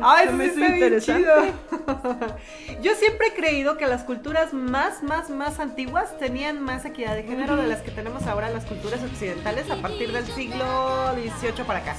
[0.03, 1.35] Ay, Se eso me está bien chido.
[2.83, 7.23] Yo siempre he creído que las culturas más, más, más antiguas tenían más equidad de
[7.23, 10.65] género de las que tenemos ahora las culturas occidentales a partir del siglo
[11.15, 11.97] XVIII para acá.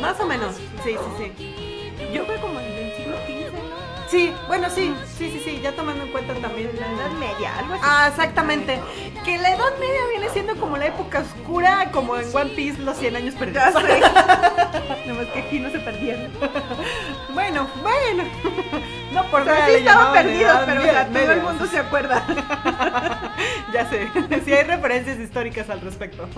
[0.00, 1.92] Más o menos, sí, sí, sí.
[2.12, 2.58] Yo fue como
[4.08, 7.74] Sí, bueno, sí, sí, sí, sí, ya tomando en cuenta también La Edad Media, algo
[7.74, 7.82] así.
[7.84, 8.80] Ah, exactamente.
[9.24, 12.96] Que la Edad Media viene siendo como la época oscura, como en One Piece, los
[12.98, 13.74] 100 años perdidos.
[13.74, 14.00] Ya sé.
[15.06, 16.30] Nomás que aquí no se perdieron.
[17.32, 18.24] Bueno, bueno.
[19.12, 22.24] No por O sea, nada sí estaba perdido, pero Media, todo el mundo se acuerda.
[23.72, 24.08] Ya sé,
[24.44, 26.28] sí hay referencias históricas al respecto.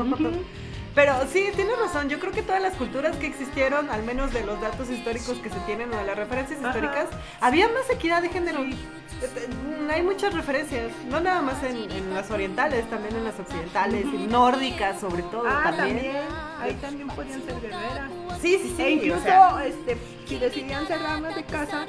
[0.97, 4.45] Pero sí, tienes razón, yo creo que todas las culturas que existieron, al menos de
[4.47, 6.71] los datos históricos que se tienen o de las referencias Ajá.
[6.71, 7.07] históricas,
[7.43, 8.61] había más equidad de género.
[8.61, 14.07] Mm, Hay muchas referencias, no nada más en, en las orientales, también en las occidentales,
[14.07, 15.45] y nórdicas sobre todo.
[15.47, 15.97] Ah, también.
[15.97, 16.17] también.
[16.61, 18.11] Ahí también podían ser guerreras.
[18.41, 18.83] Sí, sí, sí.
[18.83, 21.85] e incluso, o sea, este, si decidían ser damas de casa,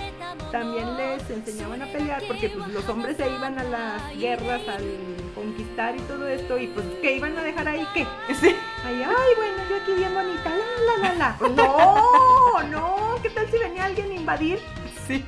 [0.52, 4.84] también les enseñaban a pelear, porque pues, los hombres se iban a las guerras, al,
[4.84, 7.86] ¿cómo conquistar y todo esto, y pues, ¿qué iban a dejar ahí?
[7.94, 8.06] ¿Qué?
[8.40, 8.56] Sí.
[8.86, 8.96] Ay,
[9.38, 11.36] bueno, yo aquí bien bonita, la, la, la, la.
[11.38, 14.60] Pues no, no, ¿qué tal si venía alguien a invadir?
[15.08, 15.24] Sí,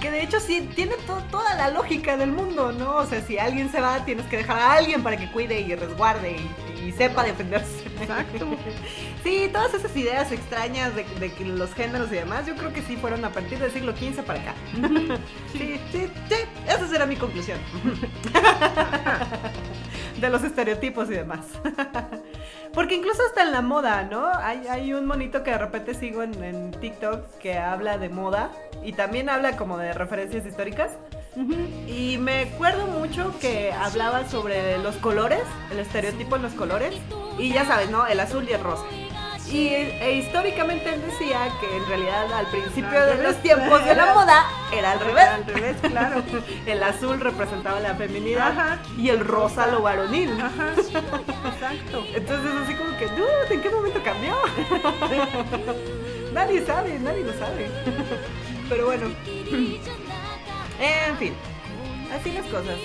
[0.00, 2.98] que de hecho sí tiene to- toda la lógica del mundo, ¿no?
[2.98, 5.74] O sea, si alguien se va, tienes que dejar a alguien para que cuide y
[5.74, 6.50] resguarde y,
[6.84, 7.86] y sepa defenderse.
[8.00, 8.48] Exacto.
[9.22, 12.80] Sí, todas esas ideas extrañas de, de que los géneros y demás, yo creo que
[12.80, 14.54] sí fueron a partir del siglo XV para acá.
[15.52, 16.36] Sí, sí, sí,
[16.66, 17.58] esa será mi conclusión.
[20.20, 21.40] De los estereotipos y demás.
[22.72, 24.26] Porque incluso hasta en la moda, ¿no?
[24.34, 28.50] Hay, hay un monito que de repente sigo en, en TikTok que habla de moda
[28.82, 30.92] y también habla como de referencias históricas.
[31.86, 36.94] Y me acuerdo mucho que hablaba sobre los colores, el estereotipo en los colores.
[37.38, 38.06] Y ya sabes, ¿no?
[38.06, 38.84] El azul y el rosa.
[39.50, 43.22] Y e, históricamente él decía que en realidad al principio Al de revés.
[43.22, 45.24] los tiempos de la moda era al revés.
[45.24, 46.22] Al revés, claro.
[46.66, 48.78] El azul representaba la feminidad Ajá.
[48.96, 50.30] y el rosa lo varonil.
[50.40, 52.04] Ajá, exacto.
[52.14, 54.36] Entonces así como que, dude, ¿en qué momento cambió?
[56.32, 57.68] nadie sabe, nadie lo sabe.
[58.68, 59.08] Pero bueno.
[60.80, 61.34] En fin.
[62.12, 62.76] Así las cosas.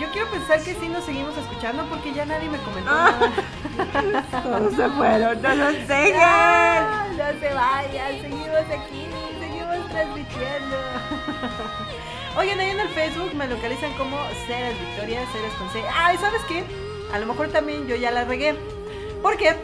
[0.00, 3.12] Yo quiero pensar que sí nos seguimos escuchando porque ya nadie me comentó Ah.
[3.20, 4.24] nada.
[4.42, 6.14] Todos se fueron, no dejen.
[6.14, 9.06] Ya, no se vayan, seguimos aquí,
[9.38, 10.76] seguimos transmitiendo.
[12.38, 14.16] Oigan, ahí en el Facebook me localizan como
[14.46, 15.82] Ceres Victoria, Ceres con C.
[15.94, 16.64] Ay, ¿sabes qué?
[17.12, 18.54] A lo mejor también yo ya la regué.
[19.20, 19.54] ¿Por qué?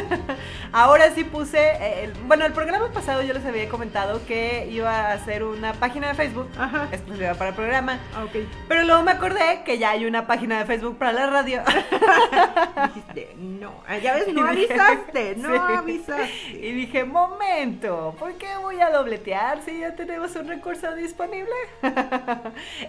[0.72, 4.90] Ahora sí puse, eh, el- bueno, el programa pasado yo les había comentado que iba
[4.90, 6.88] a hacer una página de Facebook Ajá.
[6.92, 7.98] exclusiva para el programa.
[8.14, 8.36] Ah, ok.
[8.68, 11.62] Pero luego me acordé que ya hay una página de Facebook para la radio.
[12.94, 13.72] Dijiste, no.
[14.02, 15.72] Ya ves, no avisaste, no sí.
[15.78, 16.30] avisaste.
[16.52, 21.50] Y dije, momento, ¿por qué voy a dobletear si ya tenemos un recurso disponible?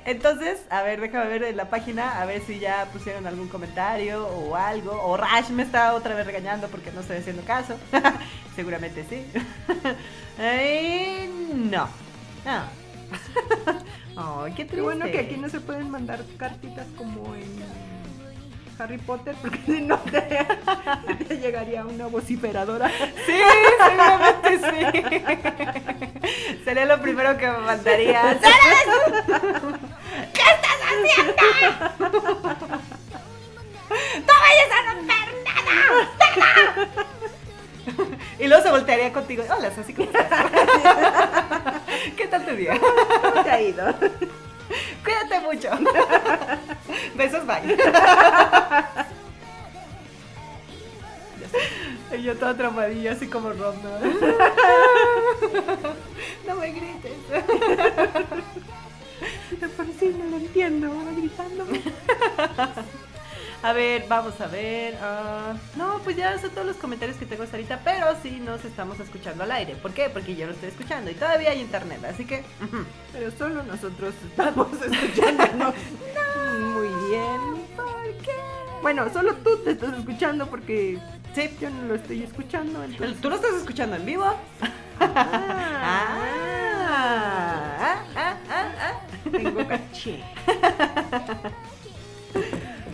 [0.06, 4.28] Entonces, a ver, déjame ver en la página, a ver si ya pusieron algún comentario
[4.28, 4.92] o algo.
[5.04, 7.78] O Rash me está otra vez regañando porque no estoy haciendo caso.
[8.56, 9.24] Seguramente sí.
[10.41, 11.88] Ay, no.
[12.44, 12.64] No.
[14.44, 14.82] Ay, qué Qué triste.
[14.82, 17.45] bueno que aquí no se pueden mandar cartitas como en
[18.80, 20.22] Harry Potter, porque si no te,
[21.26, 22.90] te llegaría una vociferadora.
[22.90, 23.40] Sí,
[23.86, 24.86] seguramente sí.
[26.65, 28.38] Sería lo primero que me mandaría.
[30.34, 31.34] ¿Qué estás haciendo?
[33.89, 36.09] ¡No vayas a romper nada!
[36.38, 36.88] ¡Nada!
[38.39, 39.43] Y luego se voltearía contigo.
[39.49, 40.11] Hola, así como.
[42.18, 42.80] ¿Qué tal tu día?
[42.80, 43.93] ¿Cómo te ha ido?
[45.03, 45.69] Cuídate mucho.
[47.15, 47.77] Besos, bye.
[52.15, 53.89] Y yo toda traumadilla, así como Rob, ¿no?
[56.47, 57.11] No me grites.
[59.76, 61.81] Por sí no lo entiendo, va gritándome.
[63.64, 64.98] A ver, vamos a ver.
[65.02, 68.64] ah, no, pues ya son todos los comentarios que tengo hasta ahorita, pero sí nos
[68.64, 69.76] estamos escuchando al aire.
[69.76, 70.10] ¿Por qué?
[70.10, 72.44] Porque yo lo estoy escuchando y todavía hay internet, así que.
[73.14, 75.74] Pero solo nosotros estamos escuchándonos.
[76.60, 77.66] Muy bien.
[77.76, 78.32] ¿Por qué?
[78.82, 81.00] Bueno, solo tú te estás escuchando porque
[81.34, 82.84] Sí, yo no lo estoy escuchando.
[82.84, 83.22] Entonces...
[83.22, 84.26] ¿tú lo estás escuchando en vivo?
[85.00, 86.18] Ah,
[86.90, 89.30] Ah, ah, ah, ah.
[89.32, 90.24] tengo caché.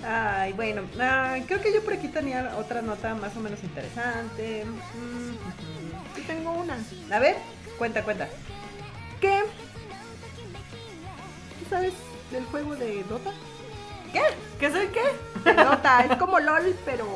[0.06, 4.66] Ay, bueno, ah, creo que yo por aquí tenía otra nota más o menos interesante.
[4.66, 6.78] Mm, tengo una.
[7.12, 7.38] A ver,
[7.78, 8.28] cuenta, cuenta.
[9.22, 9.44] ¿Qué?
[11.60, 11.94] ¿Tú sabes
[12.32, 13.32] del juego de Dota?
[14.12, 14.22] ¿Qué?
[14.60, 15.04] ¿Qué soy qué?
[15.50, 17.08] De Dota, es como LOL, pero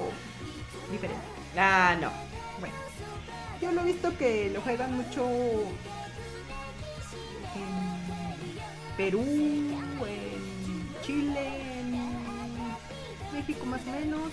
[0.89, 1.21] diferente.
[1.57, 2.09] Ah, no.
[2.59, 2.75] Bueno,
[3.61, 5.27] yo lo he visto que lo juegan mucho
[7.55, 11.66] en Perú, en Chile,
[13.47, 14.31] México más o menos.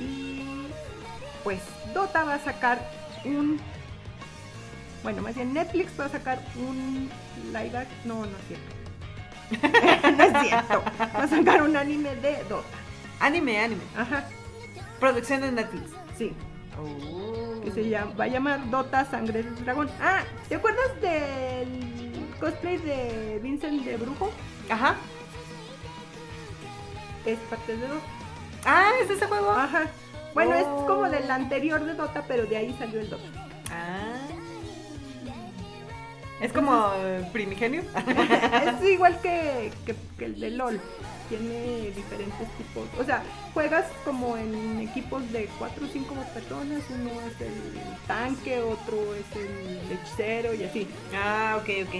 [0.00, 0.66] Y
[1.44, 1.60] pues
[1.94, 2.80] Dota va a sacar
[3.24, 3.60] un...
[5.02, 7.10] Bueno, más bien Netflix va a sacar un
[7.52, 8.72] live act- No, no es cierto.
[10.16, 10.82] no es cierto.
[11.00, 12.66] Va a sacar un anime de Dota.
[13.20, 13.82] Anime, anime.
[13.96, 14.24] Ajá,
[14.98, 15.90] Producción de Netflix.
[16.16, 16.32] sí.
[16.82, 17.60] Oh.
[17.62, 19.90] que se llama, va a llamar Dota Sangre del Dragón.
[20.00, 24.30] Ah, ¿te acuerdas del cosplay de Vincent de Brujo?
[24.70, 24.96] Ajá.
[27.26, 28.00] Es parte de Dota.
[28.64, 29.50] Ah, ¿es ese juego?
[29.50, 29.84] Ajá.
[30.34, 30.86] Bueno, es Oh.
[30.86, 33.24] como del anterior de Dota, pero de ahí salió el Dota.
[33.70, 34.16] Ah.
[36.40, 36.92] Es como
[37.32, 37.82] primigenio.
[38.82, 40.80] es igual que, que- que el de LOL.
[41.28, 42.86] Tiene diferentes tipos.
[43.00, 43.22] O sea,
[43.54, 46.82] juegas como en equipos de 4 o 5 personas.
[46.90, 47.54] Uno es el
[48.06, 50.86] tanque, otro es el hechicero y así.
[51.14, 51.94] ah, ok, ok.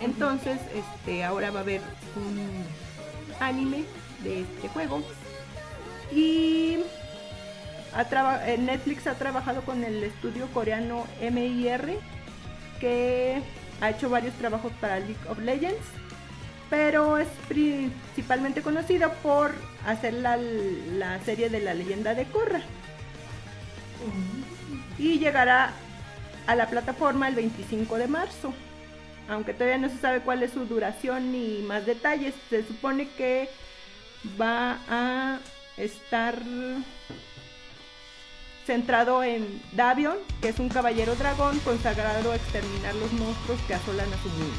[0.00, 1.82] Entonces, este, ahora va a haber
[2.16, 2.64] un
[3.38, 3.84] anime
[4.22, 5.02] de este juego.
[6.12, 6.78] Y
[7.94, 11.98] ha eh, Netflix ha trabajado con el estudio coreano MIR,
[12.80, 13.42] que
[13.80, 15.86] ha hecho varios trabajos para League of Legends,
[16.70, 19.52] pero es principalmente conocido por
[19.86, 22.60] hacer la, la serie de la leyenda de Korra.
[24.98, 25.72] Y llegará
[26.46, 28.52] a la plataforma el 25 de marzo
[29.28, 33.48] aunque todavía no se sabe cuál es su duración ni más detalles, se supone que
[34.40, 35.38] va a
[35.76, 36.34] estar
[38.66, 44.12] centrado en Davion, que es un caballero dragón consagrado a exterminar los monstruos que asolan
[44.12, 44.56] a su mundo.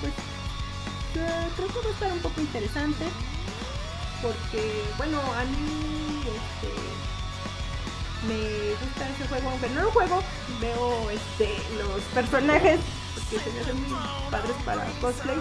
[0.00, 0.12] Pues
[1.16, 3.04] eh, creo que va a estar un poco interesante,
[4.22, 7.03] porque bueno, a mí este,
[8.28, 10.22] me gusta ese juego, aunque no lo juego,
[10.60, 11.48] veo este,
[11.78, 12.80] los personajes
[13.14, 13.98] porque se me hacen muy
[14.30, 15.38] padres para cosplay.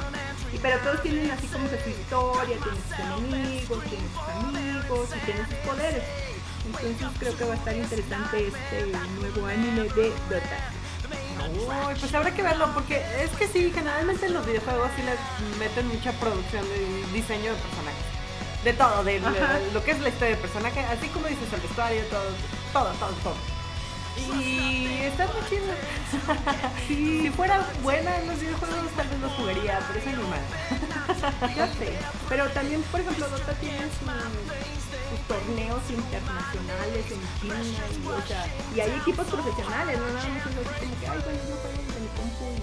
[0.53, 5.09] Y, pero todos tienen así como que su historia, tienen sus enemigos, tienen sus amigos
[5.15, 6.03] y tienen sus poderes.
[6.65, 8.85] Entonces creo que va a estar interesante este
[9.19, 10.59] nuevo anime de Dota.
[11.43, 15.59] Uy, pues habrá que verlo porque es que sí, generalmente en los videojuegos sí les
[15.59, 18.05] meten mucha producción de diseño de personajes.
[18.63, 19.19] De todo, de
[19.73, 22.23] lo que es la historia del personaje, así como dices el vestuario, todo,
[22.73, 23.35] todo, todo, todo.
[24.39, 25.65] Y está muy chido.
[26.87, 30.39] Si fuera buena en los videojuegos tal vez los jugaría, pero es animal.
[31.55, 31.69] Ya.
[32.29, 37.55] Pero también, por ejemplo, Dota tiene su- sus torneos internacionales en China
[38.75, 41.55] y, hay equipos profesionales, no nada más que, ay, bueno, yo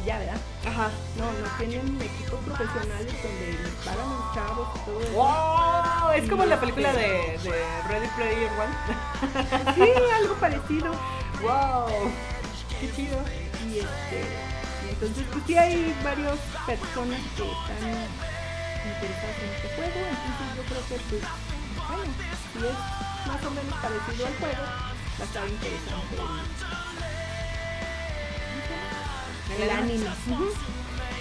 [0.03, 0.41] y ya, ¿verdad?
[0.67, 0.91] Ajá.
[1.17, 5.13] No, no tienen equipos profesionales donde pagan los chavos y todo eso.
[5.13, 6.11] ¡Wow!
[6.15, 9.75] Es como la película de, de Ready Player One.
[9.75, 10.93] Sí, algo parecido.
[11.43, 12.11] ¡Wow!
[12.81, 13.19] ¡Qué chido!
[13.69, 14.25] Y este,
[14.87, 17.87] y entonces pues sí hay varias personas que están
[18.89, 21.23] interesadas en este juego, entonces yo creo que pues,
[21.89, 22.13] bueno,
[22.53, 26.17] si es más o menos parecido al juego, va a estar interesante
[29.59, 30.07] el.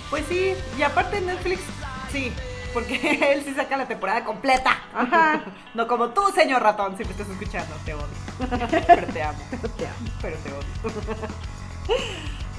[0.09, 1.61] Pues sí, y aparte Netflix,
[2.11, 2.33] sí,
[2.73, 2.95] porque
[3.33, 4.77] él sí saca la temporada completa.
[4.93, 5.43] Ajá.
[5.75, 8.07] No como tú, señor ratón, si me estás escuchando, te odio.
[8.87, 9.37] Pero te amo,
[9.77, 9.95] Te amo.
[10.19, 10.65] pero te odio.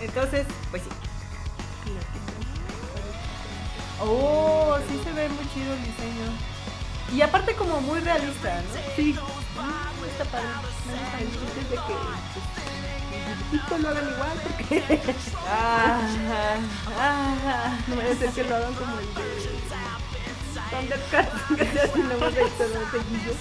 [0.01, 0.89] Entonces, pues sí.
[4.01, 6.33] Oh, sí se ve muy chido el diseño.
[7.13, 8.95] Y aparte como muy realista, ¿no?
[8.97, 9.17] Sí,
[9.59, 10.47] ah, está padre.
[10.87, 11.83] Me gusta el chiste es de que
[12.33, 12.60] pues,
[13.35, 15.15] dibujitos lo hagan igual porque
[15.49, 16.01] Ah,
[16.99, 19.51] ah, no me ser que lo hagan como el de
[20.71, 23.37] Thundercats, que se hacen nomás de seguidos.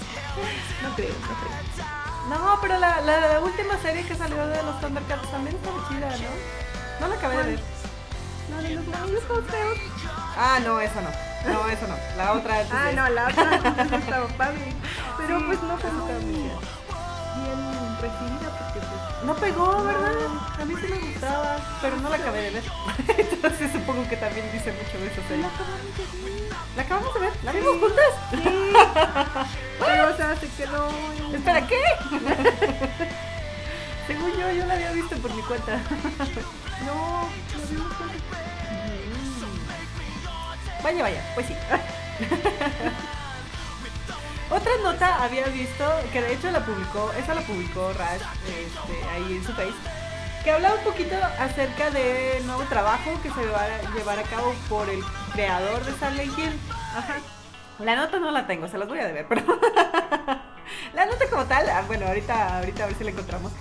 [0.84, 1.90] No creo, no creo.
[2.30, 6.10] No, pero la, la, la última serie que salió de los Thundercats también estaba chida,
[6.10, 7.00] ¿no?
[7.00, 7.60] No la acabé de ver.
[8.50, 9.78] No, de los todos feos.
[10.38, 11.52] Ah, no, eso no.
[11.52, 11.96] No, eso no.
[12.18, 13.56] La otra antes Ah, no, la otra
[13.98, 14.74] estaba padre.
[15.18, 16.58] Pero Sí, pues no fue muy bien
[18.02, 20.14] recibida porque pues No pegó, ¿verdad?
[20.62, 22.64] A mí sí me gustaba, pero no la acabé de ver.
[23.18, 25.46] Entonces supongo que también dice mucho de esa serie.
[26.76, 27.32] ¿La acabamos de ver?
[27.44, 28.14] ¿La vimos juntas?
[28.32, 28.38] Sí.
[29.80, 30.90] Pero o sea, se quedó
[31.30, 31.82] en- Espera, ¿qué?
[34.08, 35.74] Según yo, yo la había visto por mi cuenta.
[36.86, 38.18] No, lo vimos juntos.
[40.84, 41.54] Vaya, vaya, pues sí.
[44.50, 49.38] Otra nota había visto, que de hecho la publicó, esa la publicó Rash este, ahí
[49.38, 49.76] en su país,
[50.44, 54.56] que hablaba un poquito acerca del nuevo trabajo que se va a llevar a cabo
[54.68, 55.04] por el
[55.34, 56.60] creador de Silent Hill.
[56.96, 57.18] Ajá.
[57.78, 59.44] La nota no la tengo, se las voy a deber, pero
[60.94, 63.52] la nota como tal, ah, bueno, ahorita, ahorita a ver si la encontramos.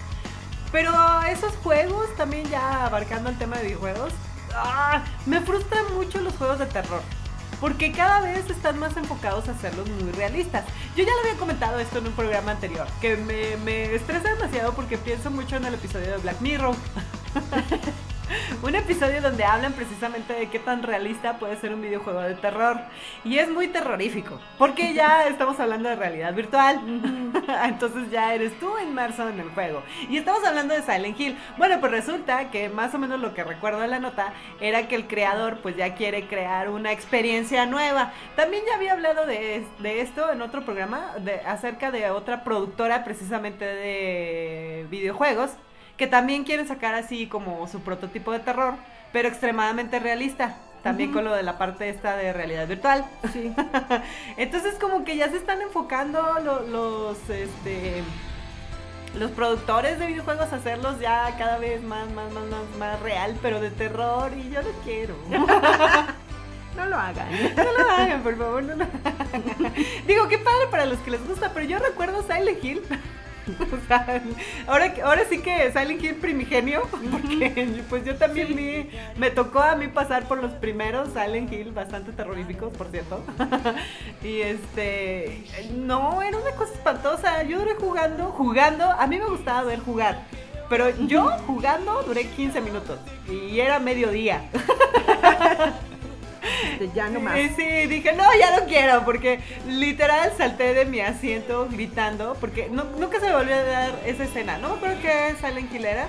[0.72, 0.92] Pero
[1.28, 4.14] esos juegos, también ya abarcando el tema de videojuegos,
[4.54, 7.02] ah, me frustran mucho los juegos de terror.
[7.60, 10.64] Porque cada vez están más enfocados a hacerlos muy realistas.
[10.96, 14.74] Yo ya lo había comentado esto en un programa anterior, que me, me estresa demasiado
[14.74, 16.74] porque pienso mucho en el episodio de Black Mirror.
[18.62, 22.78] un episodio donde hablan precisamente de qué tan realista puede ser un videojuego de terror.
[23.24, 26.80] Y es muy terrorífico, porque ya estamos hablando de realidad virtual.
[27.64, 29.82] Entonces ya eres tú inmerso en el juego.
[30.08, 31.36] Y estamos hablando de Silent Hill.
[31.56, 34.94] Bueno, pues resulta que más o menos lo que recuerdo de la nota era que
[34.94, 38.12] el creador pues ya quiere crear una experiencia nueva.
[38.36, 43.04] También ya había hablado de, de esto en otro programa, de, acerca de otra productora
[43.04, 45.52] precisamente de videojuegos
[45.98, 48.74] que también quieren sacar así como su prototipo de terror,
[49.12, 50.56] pero extremadamente realista.
[50.82, 53.04] También con lo de la parte esta de realidad virtual.
[53.32, 53.52] Sí.
[54.36, 58.02] Entonces como que ya se están enfocando lo- los este
[59.18, 63.34] los productores de videojuegos a hacerlos ya cada vez más más más más, más real,
[63.42, 65.16] pero de terror y yo no quiero.
[66.76, 67.26] No lo hagan.
[67.56, 69.74] No lo hagan, por favor, no lo hagan.
[70.06, 72.82] Digo, qué padre para los que les gusta, pero yo recuerdo Silent Hill.
[74.66, 79.76] Ahora, ahora sí que Silent Hill primigenio, porque pues yo también vi, me tocó a
[79.76, 83.22] mí pasar por los primeros Silent Hill, bastante terroríficos, por cierto.
[84.22, 85.44] Y este,
[85.74, 87.42] no, era una cosa espantosa.
[87.44, 90.22] Yo duré jugando, jugando, a mí me gustaba ver jugar.
[90.68, 92.98] Pero yo jugando duré 15 minutos
[93.30, 94.42] y era mediodía.
[96.72, 97.34] Este, ya no más.
[97.36, 102.68] Sí, sí, dije, no, ya no quiero, porque literal salté de mi asiento gritando, porque
[102.70, 104.58] no- nunca se me volvió a dar esa escena.
[104.58, 106.08] No me acuerdo qué Silent Hill era.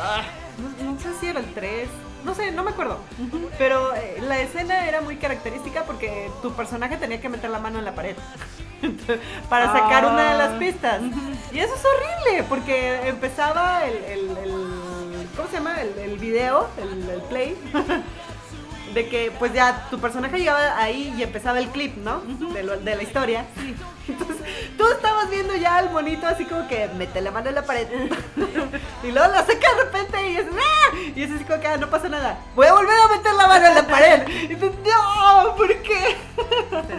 [0.00, 0.22] Ah,
[0.82, 1.88] no, no sé si era el 3,
[2.24, 3.00] no sé, no me acuerdo.
[3.58, 7.78] Pero eh, la escena era muy característica porque tu personaje tenía que meter la mano
[7.78, 8.16] en la pared.
[9.48, 10.58] para sacar una de las Ah.
[10.58, 11.00] pistas.
[11.52, 15.80] Y eso es horrible, porque empezaba el, el- el- ¿cómo se llama?
[15.80, 17.56] El, el video, el, el play.
[18.94, 22.20] De que pues ya tu personaje llegaba ahí y empezaba el clip, ¿no?
[22.52, 23.44] de, lo- de la historia.
[24.08, 24.36] Entonces
[24.78, 27.86] tú estabas viendo ya al monito así como que mete la mano en la pared.
[29.04, 30.96] y luego la saca de repente y es ¡ah!
[31.14, 32.38] Y es así como que "Ah, no pasa nada.
[32.54, 34.26] Voy a volver a meter la mano en la pared.
[34.50, 36.16] Y tú, no, ¿por qué?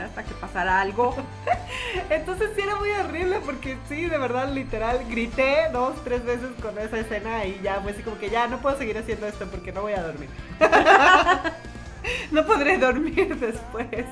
[0.06, 1.16] Hasta que pasara algo.
[2.11, 6.78] Entonces sí era muy horrible porque sí, de verdad, literal, grité dos, tres veces con
[6.78, 9.72] esa escena y ya fue así como que ya no puedo seguir haciendo esto porque
[9.72, 10.30] no voy a dormir.
[12.31, 14.06] no podré dormir después.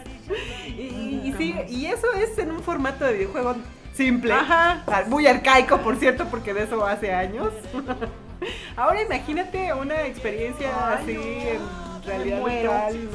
[0.68, 3.56] Y, y sí, y eso es en un formato de videojuego
[3.94, 4.34] simple.
[4.34, 4.84] Ajá.
[4.88, 7.52] Ah, Muy arcaico, por cierto, porque de eso hace años.
[8.76, 11.96] Ahora imagínate una experiencia Ay, así no.
[11.98, 13.10] en realidad virtual.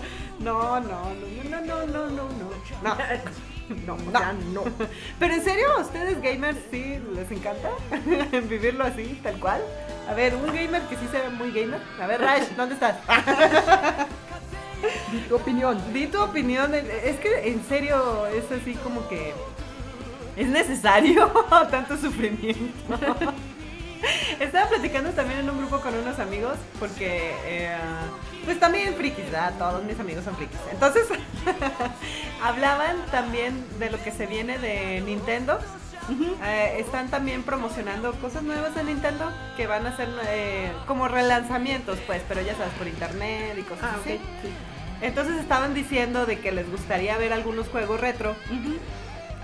[0.40, 2.50] No, no, no, no, no, no, no, no.
[2.82, 2.96] No.
[3.86, 4.64] No, sea, no.
[5.18, 7.70] Pero en serio, ¿a ustedes gamers sí les encanta
[8.48, 9.60] vivirlo así, tal cual?
[10.10, 11.80] A ver, un gamer que sí se ve muy gamer.
[12.02, 12.96] A ver, Rash, ¿dónde estás?
[15.12, 15.80] Di tu opinión.
[15.92, 16.74] Di tu opinión.
[16.74, 19.32] Es que en serio es así como que
[20.36, 21.28] es necesario
[21.70, 22.98] tanto sufrimiento.
[24.40, 27.76] Estaba platicando también en un grupo con unos amigos porque eh,
[28.44, 29.52] pues también frikis, ¿verdad?
[29.58, 30.58] Todos mis amigos son frikis.
[30.72, 31.06] Entonces
[32.42, 35.60] hablaban también de lo que se viene de Nintendo.
[36.44, 41.98] Eh, están también promocionando cosas nuevas de Nintendo que van a ser eh, como relanzamientos,
[42.06, 44.12] pues, pero ya sabes, por internet y cosas Ah, así.
[44.42, 44.50] Sí.
[45.02, 48.34] Entonces estaban diciendo de que les gustaría ver algunos juegos retro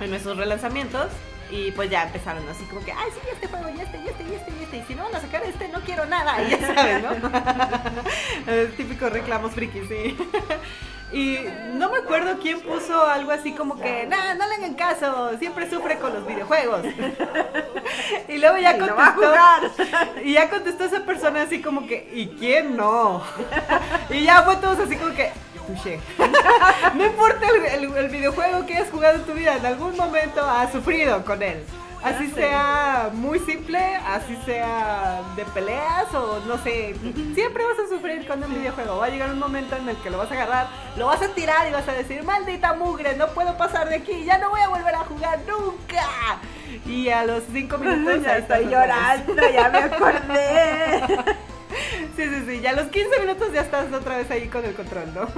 [0.00, 1.08] en esos relanzamientos.
[1.48, 4.24] Y pues ya empezaron así como que, ay, sí, este juego, y este, y este,
[4.24, 4.76] y este, y este.
[4.78, 6.42] Y si no van a sacar este, no quiero nada.
[6.42, 7.30] Y ya saben, ¿no?
[8.52, 10.16] El típico reclamos frikis, sí.
[11.12, 11.38] Y
[11.74, 15.70] no me acuerdo quién puso algo así como que, nah, no le hagan caso, siempre
[15.70, 16.82] sufre con los videojuegos.
[18.28, 19.32] Y luego ya no contestó,
[20.24, 23.22] y ya contestó esa persona así como que, ¿y quién no?
[24.10, 25.30] Y ya fue todos así como que,
[25.66, 26.00] touché.
[26.94, 30.44] No importa el, el- el videojuego que hayas jugado en tu vida, en algún momento
[30.44, 31.62] has sufrido con él.
[32.06, 36.94] Así sea muy simple, así sea de peleas o no sé,
[37.34, 38.98] siempre vas a sufrir con un videojuego.
[38.98, 41.28] Va a llegar un momento en el que lo vas a agarrar, lo vas a
[41.34, 44.60] tirar y vas a decir, maldita mugre, no puedo pasar de aquí, ya no voy
[44.60, 46.06] a volver a jugar nunca.
[46.86, 51.36] Y a los cinco minutos ya estoy llorando, ya me acordé.
[52.16, 54.74] Sí, sí, sí, ya a los 15 minutos ya estás otra vez ahí con el
[54.74, 55.28] control, ¿no?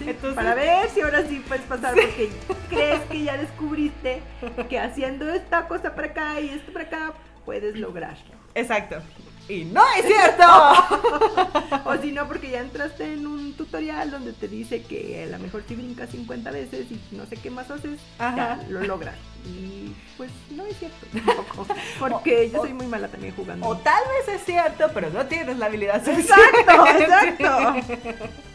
[0.00, 2.30] Entonces, Para ver si ahora sí puedes pasar, porque
[2.68, 4.22] crees que ya descubriste
[4.68, 7.12] que haciendo esta cosa para acá y esto para acá,
[7.44, 8.34] puedes lograrlo.
[8.54, 9.02] Exacto.
[9.48, 10.44] Y no es cierto.
[11.84, 15.38] O si no, porque ya entraste en un tutorial donde te dice que a lo
[15.38, 18.36] mejor si brincas 50 veces y no sé qué más haces, Ajá.
[18.36, 19.16] ya lo logras.
[19.46, 21.66] Y pues no es cierto tampoco.
[21.98, 23.66] Porque yo soy muy mala también jugando.
[23.66, 26.60] O tal vez es cierto, pero no tienes la habilidad suficiente.
[26.60, 28.30] Exacto, exacto.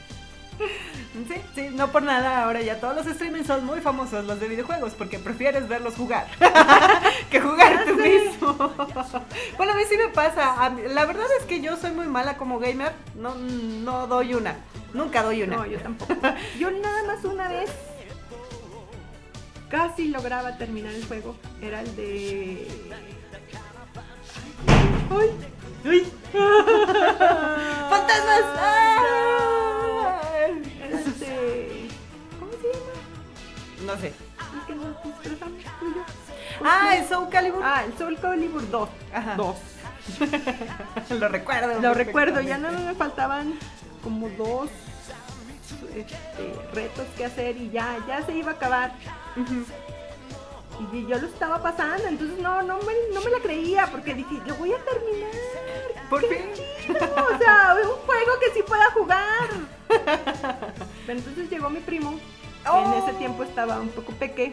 [1.29, 4.49] Sí, sí, no por nada, ahora ya todos los streamings son muy famosos, los de
[4.49, 6.27] videojuegos, porque prefieres verlos jugar
[7.31, 8.53] que jugar tú mismo.
[9.57, 12.35] bueno, a mí sí me pasa, mí- la verdad es que yo soy muy mala
[12.35, 14.57] como gamer, no, no doy una,
[14.93, 15.55] nunca doy una.
[15.55, 16.15] No, yo tampoco.
[16.59, 17.71] Yo nada más una vez
[19.69, 21.37] casi lograba terminar el juego.
[21.61, 22.67] Era el de.
[25.09, 25.31] ¡Ay!
[25.85, 26.07] ¡Uy!
[27.89, 28.43] ¡Fantasmas!
[28.57, 29.74] ¡Ah!
[31.19, 31.87] De.
[32.39, 33.93] ¿Cómo se llama?
[33.93, 34.07] No sé.
[34.07, 34.77] El que y
[35.95, 36.03] yo.
[36.63, 37.61] Ah, el Soul Calibur.
[37.63, 38.89] Ah, el Soul Calibur 2.
[39.13, 39.35] Ajá.
[39.35, 39.55] 2.
[41.19, 41.81] Lo recuerdo.
[41.81, 43.53] Lo recuerdo, ya no me faltaban
[44.03, 44.69] como dos
[45.95, 48.91] este, retos que hacer y ya, ya se iba a acabar.
[50.93, 54.35] Y yo lo estaba pasando, entonces no, no me, no me la creía porque dije,
[54.45, 55.31] lo voy a terminar.
[56.09, 56.65] Por ¡Qué fin.
[56.87, 56.99] chido!
[56.99, 59.49] O sea, un juego que sí pueda jugar.
[61.07, 62.11] Pero entonces llegó mi primo,
[62.63, 63.03] que en Oh.
[63.07, 64.51] ese tiempo estaba un poco peque.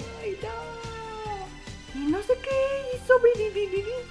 [1.94, 3.14] Y no sé qué hizo,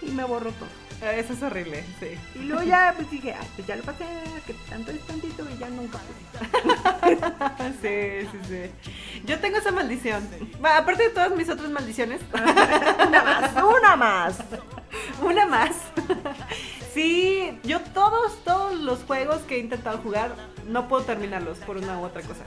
[0.01, 0.69] y me borró todo.
[1.03, 2.07] Ah, Eso es horrible, sí.
[2.35, 4.05] Y luego ya pues dije, ay, pues ya lo pasé,
[4.45, 5.99] que tanto es tantito y ya nunca.
[7.81, 9.21] Sí, sí, sí.
[9.25, 10.27] Yo tengo esa maldición.
[10.63, 14.37] Aparte de todas mis otras maldiciones, Una más, una más.
[15.21, 15.71] una más.
[16.93, 20.35] Sí, yo todos, todos los juegos que he intentado jugar,
[20.67, 22.43] no puedo terminarlos por una u otra cosa.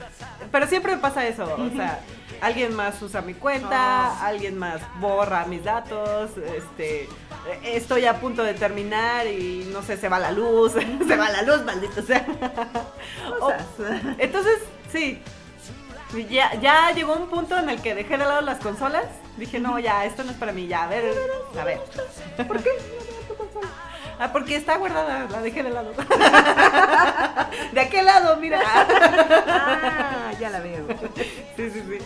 [0.51, 1.99] Pero siempre me pasa eso, o sea,
[2.41, 7.09] alguien más usa mi cuenta, alguien más borra mis datos, este,
[7.63, 10.73] estoy a punto de terminar y no sé, se va la luz,
[11.07, 12.23] se va la luz, maldito sea.
[13.41, 13.51] O-
[14.19, 14.59] entonces,
[14.91, 15.23] sí.
[16.29, 19.05] Ya, ya llegó un punto en el que dejé de lado las consolas.
[19.37, 21.13] Dije, no, ya, esto no es para mí, ya, a ver,
[21.59, 21.79] a ver.
[22.47, 22.69] ¿Por qué?
[24.17, 25.91] Ah, porque está guardada, la dejé de lado.
[27.73, 28.61] De aquel lado, mira.
[28.63, 30.87] Ah, ya la veo.
[31.57, 31.97] Sí, sí, sí.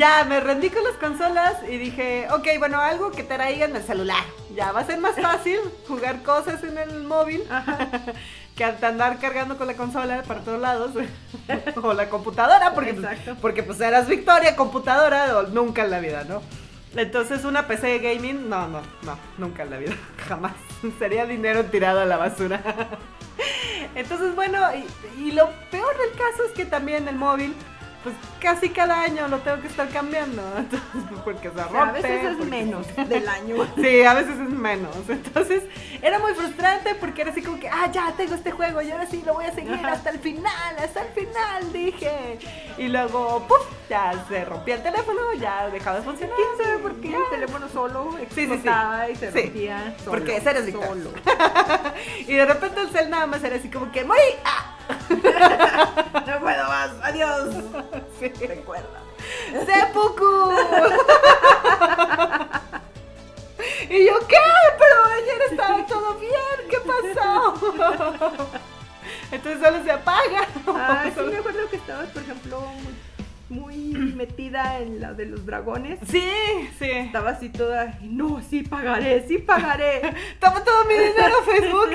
[0.00, 3.82] Ya me rendí con las consolas y dije, ok, bueno, algo que traiga en el
[3.82, 4.24] celular.
[4.56, 5.58] Ya va a ser más fácil
[5.88, 7.42] jugar cosas en el móvil
[8.56, 10.92] que andar cargando con la consola para todos lados.
[11.82, 13.36] o la computadora, porque, pues, Exacto.
[13.42, 16.40] porque pues eras Victoria, computadora, o nunca en la vida, ¿no?
[16.96, 19.96] Entonces una PC de gaming, no, no, no, nunca en la vida,
[20.26, 20.52] jamás.
[20.98, 22.62] Sería dinero tirado a la basura.
[23.94, 27.54] Entonces, bueno, y, y lo peor del caso es que también el móvil,
[28.02, 30.42] pues casi cada año lo tengo que estar cambiando.
[30.56, 31.78] Entonces, porque se rompe.
[31.78, 33.56] a veces es porque- menos del año.
[33.76, 34.96] Sí, a veces es menos.
[35.08, 35.64] Entonces,
[36.00, 39.06] era muy frustrante porque era así como que, ah, ya tengo este juego y ahora
[39.06, 39.92] sí lo voy a seguir Ajá.
[39.92, 42.38] hasta el final, hasta el final, dije.
[42.78, 43.60] Y luego, ¡puf!
[43.88, 46.36] Ya se rompía el teléfono, ya dejaba de funcionar.
[46.36, 48.40] ¿Quién sabe por qué el teléfono solo sí, sí.
[48.42, 50.10] explotaba y se rompía solo?
[50.12, 51.10] Porque ese eres solo.
[52.26, 54.20] Y de repente el cel nada más era así como que, ¡morí!
[54.44, 54.76] ¡Ah!
[56.26, 57.54] No puedo más, adiós.
[58.18, 58.28] Sí.
[58.46, 59.02] Recuerda.
[59.50, 60.52] ¡Seppuku!
[63.90, 64.36] y yo, ¿qué?
[64.78, 67.54] Pero ayer estaba todo bien, ¿qué pasó?
[69.32, 70.46] Entonces solo se apaga.
[70.66, 72.62] Ah, sí, me acuerdo que estabas, por ejemplo,
[73.48, 75.98] muy, muy metida en la de los dragones.
[76.08, 76.30] Sí,
[76.78, 76.90] sí.
[76.90, 80.14] Estaba así toda, no, sí pagaré, sí pagaré.
[80.38, 81.90] Toma todo mi dinero a Facebook.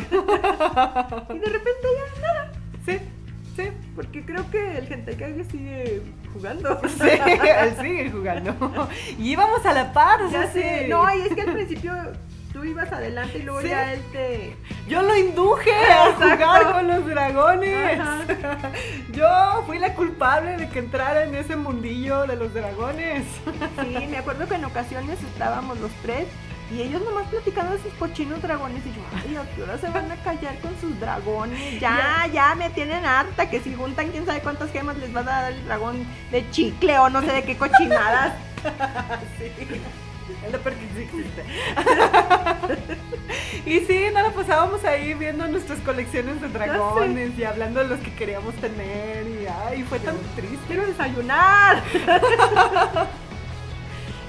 [1.35, 2.51] Y de repente ya nada.
[2.85, 2.99] Sí,
[3.56, 3.69] sí.
[3.95, 6.02] Porque creo que el Hentai sigue
[6.34, 6.82] jugando.
[6.90, 8.90] Sí, él sigue jugando.
[9.19, 10.64] Y íbamos a la par, o sea, sí.
[10.90, 11.94] No, y es que al principio
[12.53, 13.68] tú ibas adelante y luego Sí.
[13.69, 14.56] ya él te.
[14.88, 16.45] Yo lo induje a Exacto.
[16.45, 17.99] jugar con los dragones.
[17.99, 18.22] Ajá.
[19.14, 23.26] Yo fui la culpable de que entrara en ese mundillo de los dragones.
[23.82, 26.27] Sí, me acuerdo que en ocasiones estábamos los tres
[26.72, 29.88] y ellos nomás platicando de sus cochinos dragones y yo, ay, ¿a qué hora se
[29.90, 31.80] van a callar con sus dragones?
[31.80, 35.24] Ya, ya me tienen harta que si juntan quién sabe cuántas gemas les va a
[35.24, 38.34] dar el dragón de chicle o no sé de qué cochinadas.
[40.44, 41.44] Es lo peor que sí existe.
[43.70, 48.00] y sí, nos la pasábamos ahí viendo nuestras colecciones de dragones y hablando de los
[48.00, 49.28] que queríamos tener.
[49.28, 50.58] Y ay, fue tan triste.
[50.68, 51.84] Quiero desayunar.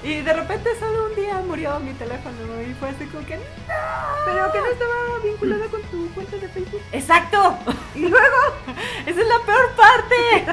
[0.03, 3.43] Y de repente solo un día murió mi teléfono y fue así como que ¡No!
[4.25, 4.93] Pero que no estaba
[5.23, 6.81] vinculada con tu cuenta de Facebook.
[6.91, 7.57] ¡Exacto!
[7.95, 8.37] Y luego,
[9.05, 10.45] Esa es la peor parte.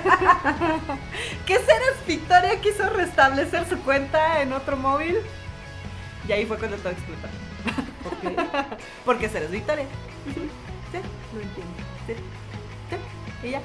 [1.47, 5.19] que Ceres Victoria quiso restablecer su cuenta en otro móvil.
[6.27, 7.29] Y ahí fue cuando todo explotó.
[8.03, 8.37] ¿por qué?
[9.05, 9.85] Porque Ceres Victoria.
[10.25, 10.51] Sí,
[11.35, 11.75] No entiendo.
[12.07, 12.15] sí,
[12.91, 13.47] sí.
[13.47, 13.61] Y ya.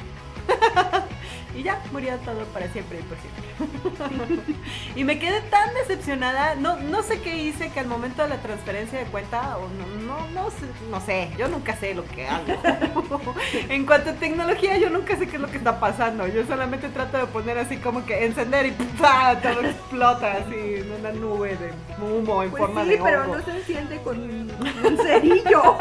[1.55, 4.43] y ya murió todo para siempre y por siempre.
[4.95, 6.55] y me quedé tan decepcionada.
[6.55, 10.05] No, no sé qué hice que al momento de la transferencia de cuenta, o no,
[10.05, 12.45] no, no, sé, no sé, yo nunca sé lo que hago.
[13.69, 16.27] en cuanto a tecnología, yo nunca sé qué es lo que está pasando.
[16.27, 18.71] Yo solamente trato de poner así como que encender y
[19.41, 21.71] todo explota así en una nube de
[22.03, 25.77] humo en Pues forma sí, de pero no se enciende con un cerillo.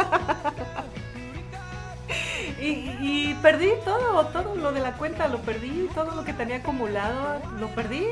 [2.60, 6.56] Y, y perdí todo, todo lo de la cuenta, lo perdí, todo lo que tenía
[6.56, 8.05] acumulado, lo perdí.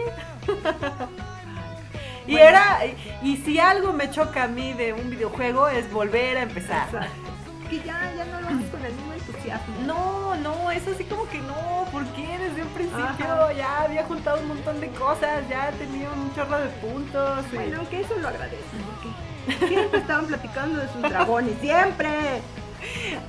[2.27, 2.47] y Bueno.
[2.49, 2.79] era,
[3.23, 6.87] y, si algo me choca a mí de un videojuego es volver a empezar.
[6.87, 7.31] Exacto.
[7.71, 9.75] Que ya, ya no lo haces con el mismo entusiasmo.
[9.87, 12.39] No, no, es así como que no, ¿por qué?
[12.39, 13.53] Desde un principio Ajá.
[13.53, 17.45] ya había juntado un montón de cosas, ya tenía un chorro de puntos.
[17.53, 22.41] y- Bueno, que eso lo agradezco, porque siempre estaban platicando de sus dragones, siempre.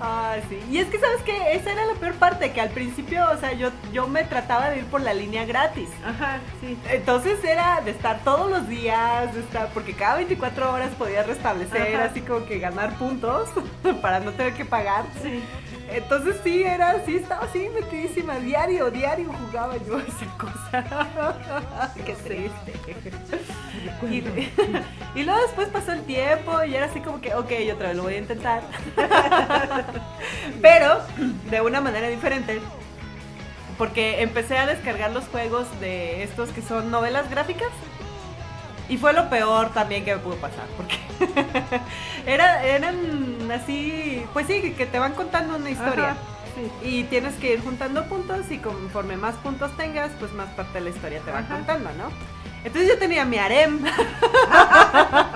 [0.01, 0.59] Ah, sí.
[0.69, 1.53] Y es que, ¿sabes qué?
[1.53, 4.79] Esa era la peor parte, que al principio, o sea, yo, yo me trataba de
[4.79, 5.89] ir por la línea gratis.
[6.05, 6.77] Ajá, sí.
[6.89, 11.95] Entonces era de estar todos los días, de estar, porque cada 24 horas podías restablecer,
[11.95, 12.05] Ajá.
[12.05, 13.49] así como que ganar puntos
[14.01, 15.05] para no tener que pagar.
[15.21, 15.41] Sí.
[15.89, 21.93] Entonces sí, era así, estaba así metidísima, diario, diario jugaba yo esa cosa.
[22.05, 22.73] Qué triste.
[24.09, 24.23] Y,
[25.19, 28.03] y luego después pasó el tiempo y era así como que, ok, otra vez lo
[28.03, 28.61] voy a intentar.
[30.61, 31.01] Pero
[31.49, 32.59] de una manera diferente.
[33.77, 37.69] Porque empecé a descargar los juegos de estos que son novelas gráficas.
[38.89, 40.65] Y fue lo peor también que me pudo pasar.
[40.77, 40.97] Porque
[42.25, 46.11] era, eran así, pues sí, que te van contando una historia.
[46.11, 46.17] Ajá,
[46.81, 46.87] sí.
[46.87, 50.85] Y tienes que ir juntando puntos y conforme más puntos tengas, pues más parte de
[50.85, 51.55] la historia te va Ajá.
[51.55, 52.09] contando, ¿no?
[52.67, 53.79] Entonces yo tenía mi harem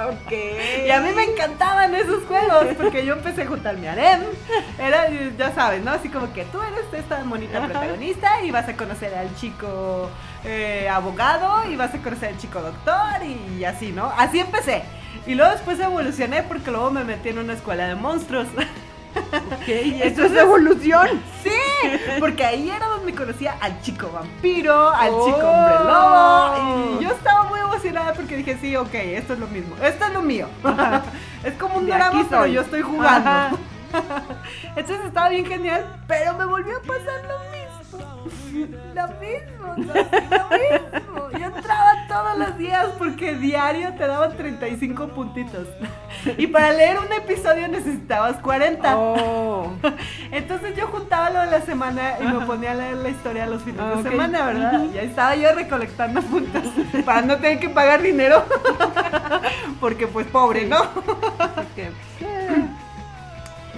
[0.09, 0.33] Ok.
[0.85, 4.21] y a mí me encantaban esos juegos porque yo empecé a juntar mi harem.
[4.77, 5.91] Era, ya sabes, ¿no?
[5.91, 7.67] Así como que tú eres esta monita Ajá.
[7.67, 10.09] protagonista y vas a conocer al chico
[10.43, 14.11] eh, abogado y vas a conocer al chico doctor y así, ¿no?
[14.17, 14.83] Así empecé.
[15.25, 18.47] Y luego después evolucioné porque luego me metí en una escuela de monstruos.
[19.15, 21.21] Ok, eso es evolución.
[21.43, 21.49] Sí,
[22.19, 25.25] porque ahí era donde conocía al chico vampiro, al Oh.
[25.25, 26.99] chico hombre lobo.
[26.99, 29.75] Y yo estaba muy emocionada porque dije, sí, ok, esto es lo mismo.
[29.81, 30.47] Esto es lo mío.
[31.43, 33.57] es como un drama, pero yo estoy jugando.
[34.75, 37.60] Entonces estaba bien genial, pero me volvió a pasar lo mismo.
[38.93, 39.93] Lo mismo, lo
[40.57, 41.29] mismo.
[41.39, 45.67] Yo entraba todos los días porque diario te daban 35 puntitos.
[46.37, 48.97] Y para leer un episodio necesitabas 40.
[48.97, 49.71] Oh.
[50.31, 53.61] Entonces yo juntaba lo de la semana y me ponía a leer la historia los
[53.63, 54.09] fines Ah, de ok.
[54.09, 54.83] semana, ¿verdad?
[54.93, 56.63] Y ahí estaba yo recolectando puntos
[57.05, 58.43] para no tener que pagar dinero.
[59.79, 60.79] Porque pues pobre, ¿no?
[60.81, 61.91] Ok.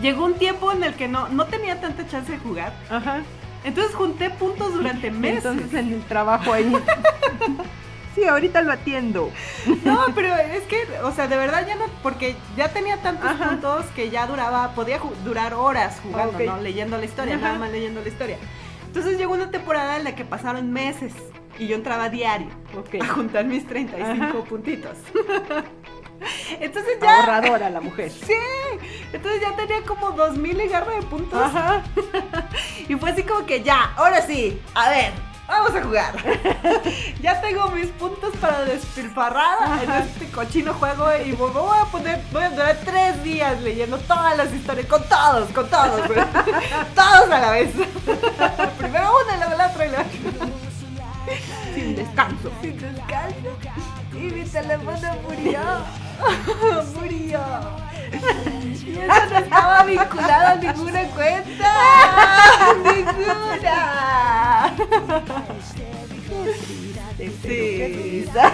[0.02, 2.74] Llegó un tiempo en el que no, no tenía tanta chance de jugar.
[2.90, 3.22] Ajá.
[3.64, 5.45] Entonces junté puntos durante meses.
[5.45, 6.73] Entonces en el trabajo ahí.
[8.15, 9.31] Sí, ahorita lo atiendo.
[9.84, 13.49] No, pero es que, o sea, de verdad ya no, porque ya tenía tantos Ajá.
[13.49, 16.38] puntos que ya duraba, podía durar horas jugando.
[16.40, 16.57] ¿no?
[16.61, 17.44] Leyendo la historia, Ajá.
[17.48, 18.38] nada más leyendo la historia.
[18.85, 21.14] Entonces llegó una temporada en la que pasaron meses
[21.57, 23.02] y yo entraba diario Ok.
[23.02, 24.34] a juntar mis 35 Ajá.
[24.48, 24.98] puntitos.
[26.60, 27.20] Entonces ya...
[27.22, 28.12] Ahorradora la mujer.
[28.24, 28.34] Sí,
[29.12, 31.40] entonces ya tenía como 2000 y garra de puntos.
[31.41, 31.84] Ajá.
[32.90, 35.12] Y fue así como que ya, ahora sí, a ver,
[35.48, 36.14] vamos a jugar.
[37.22, 42.22] ya tengo mis puntos para despilfarrada en este cochino juego y me voy a poner,
[42.32, 46.02] voy a durar tres días leyendo todas las historias, con todos, con todos,
[46.95, 47.70] todos a la vez.
[48.78, 50.04] Primero una y luego la otra y luego
[51.74, 52.52] Sin descanso.
[52.62, 54.03] sin descanso.
[54.15, 55.61] Y mi teléfono murió.
[56.99, 57.41] murió.
[58.85, 61.72] Y eso no estaba vinculado a ninguna cuenta.
[62.84, 64.73] ninguna.
[67.18, 67.30] Sí.
[67.40, 68.26] sí.
[68.34, 68.49] Esa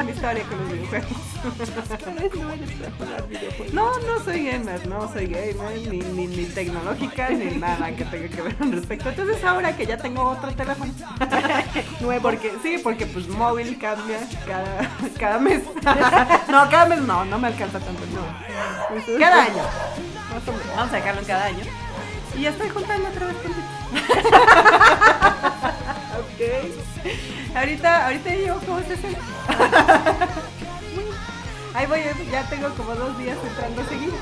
[0.00, 1.10] es mi historia con los videojuegos.
[3.72, 3.86] No.
[4.06, 8.42] No, soy gamer, no soy gamer, ni, ni, ni tecnológica, ni nada que tenga que
[8.42, 9.08] ver al respecto.
[9.10, 10.92] Entonces ahora que ya tengo otro teléfono,
[12.00, 15.62] nuevo, porque, sí, porque pues móvil cambia cada, cada mes.
[16.48, 19.18] no, cada mes no, no me alcanza tanto, no.
[19.18, 19.62] Cada año.
[20.76, 21.64] Vamos a sacarlo cada año.
[22.36, 23.75] Y ya estoy juntando otra vez puntitos.
[27.66, 29.08] Ahorita, ahorita llevo como 60.
[31.74, 31.98] Ahí voy,
[32.30, 34.12] ya tengo como dos días entrando seguido.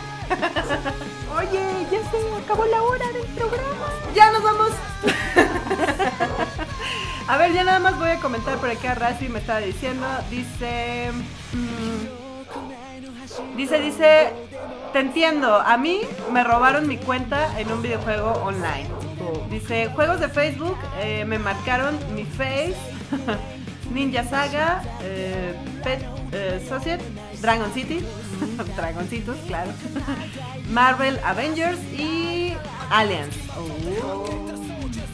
[1.36, 1.60] Oye,
[1.92, 3.86] ya se acabó la hora del programa.
[4.14, 4.70] ¡Ya nos vamos!
[7.28, 8.94] A ver, ya nada más voy a comentar por acá.
[8.94, 10.06] Razi me estaba diciendo.
[10.30, 11.12] Dice.
[11.52, 12.06] mm,
[13.58, 14.32] dice, dice.
[14.94, 15.56] Te entiendo.
[15.56, 16.00] A mí
[16.32, 18.88] me robaron mi cuenta en un videojuego online.
[19.50, 22.93] Dice: Juegos de Facebook eh, me marcaron mi face.
[23.92, 26.98] Ninja Saga, eh, Pet eh,
[27.40, 28.00] Dragon City,
[28.76, 29.72] Dragoncitos, claro.
[30.70, 32.54] Marvel Avengers y
[32.90, 33.34] Aliens.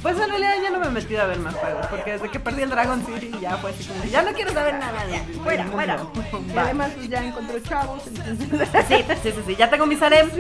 [0.03, 2.41] Pues en realidad ya no me he metido a ver más juegos, porque desde que
[2.41, 5.65] perdí el Dragon City ya fue así como, ya no quiero saber nada de Fuera,
[5.67, 5.99] fuera.
[6.55, 10.31] Y además pues, ya encontró chavos, entonces Sí, sí, sí, sí, ya tengo mis harem.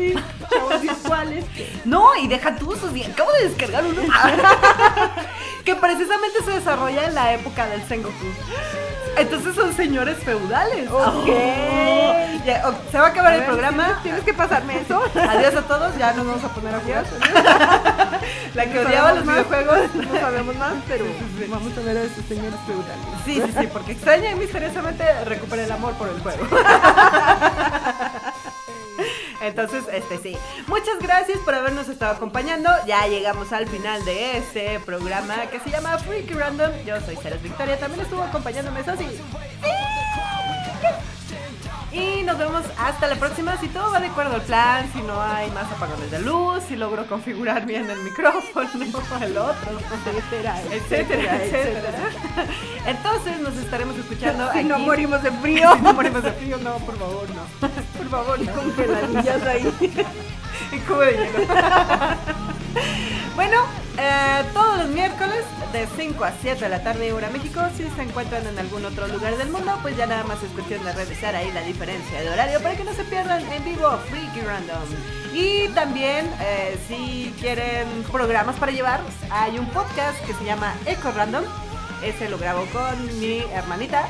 [0.50, 1.44] chavos virtuales.
[1.84, 2.90] No, y deja tú sus.
[3.06, 4.02] Acabo de descargar uno.
[5.64, 8.14] que precisamente se desarrolla en la época del Sengoku.
[9.16, 10.88] Entonces son señores feudales.
[10.90, 11.26] Ok.
[12.46, 14.00] Ya, o- se va a acabar A el ver, programa.
[14.02, 15.02] ¿Tienes, que pasarme eso.
[15.14, 17.04] Adiós a todos, ya nos vamos a poner a jugar.
[18.54, 19.94] La que No odiaba los sabemos más, videojuegos.
[20.12, 21.04] No sabemos más, pero
[21.48, 23.06] vamos a ver a esos señores feudales.
[23.24, 26.46] Sí, sí, sí, porque extraña y misteriosamente recupera el amor por el juego.
[29.40, 30.36] Entonces, este sí.
[30.66, 32.70] Muchas gracias por habernos estado acompañando.
[32.86, 36.70] Ya llegamos al final de este programa que se llama Freaky Random.
[36.84, 37.78] Yo soy Ceres Victoria.
[37.78, 39.06] También estuvo acompañándome Sosi.
[41.92, 43.56] Y nos vemos hasta la próxima.
[43.58, 46.76] Si todo va de acuerdo al plan, si no hay más apagones de luz, si
[46.76, 48.68] logro configurar bien el micrófono,
[49.20, 51.98] el otro, Etcétera, etcétera, etcétera.
[52.86, 54.68] Entonces nos estaremos escuchando Si aquí.
[54.68, 55.70] no morimos de frío.
[55.76, 57.68] Si no morimos de frío, no, por favor, no.
[57.98, 58.52] Por favor, no.
[58.52, 59.74] Con peladillas ahí.
[60.72, 62.49] Y cubo de hielo.
[63.36, 63.56] bueno,
[63.98, 68.02] eh, todos los miércoles de 5 a 7 de la tarde hora México, si se
[68.02, 71.34] encuentran en algún otro lugar del mundo, pues ya nada más es cuestión de revisar
[71.34, 74.88] ahí la diferencia de horario para que no se pierdan en vivo Freaky Random.
[75.32, 81.12] Y también, eh, si quieren programas para llevar, hay un podcast que se llama Eco
[81.12, 81.44] Random.
[82.02, 84.08] Ese lo grabo con mi hermanita.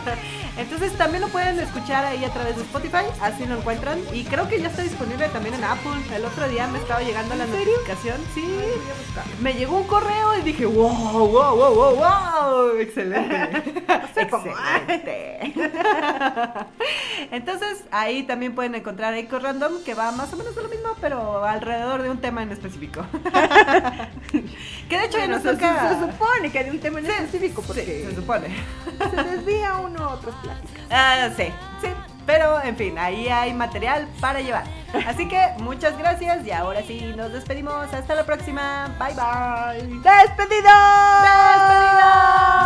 [0.58, 4.00] Entonces también lo pueden escuchar ahí a través de Spotify, así lo encuentran.
[4.12, 6.02] Y creo que ya está disponible también en Apple.
[6.12, 8.16] El otro día me estaba llegando la notificación.
[8.34, 8.44] Sí,
[9.40, 13.84] me llegó un correo y dije, wow, wow, wow, wow, wow, excelente.
[14.16, 15.54] excelente.
[17.30, 20.88] Entonces ahí también pueden encontrar Eco Random, que va más o menos de lo mismo,
[21.00, 23.06] pero alrededor de un tema en específico.
[24.88, 25.88] que de hecho ya Bueno, nos se, toca...
[25.88, 28.48] se supone que hay un tema en específico Sí, porque se supone.
[29.10, 30.84] se desvía uno a otras pláticas.
[30.90, 31.44] Ah, sí,
[31.80, 31.88] sí.
[32.26, 34.64] Pero, en fin, ahí hay material para llevar.
[35.06, 37.92] Así que, muchas gracias y ahora sí, nos despedimos.
[37.92, 38.94] Hasta la próxima.
[38.98, 39.82] Bye, bye.
[40.00, 40.70] ¡Despedido!
[41.22, 42.58] ¡Despedida!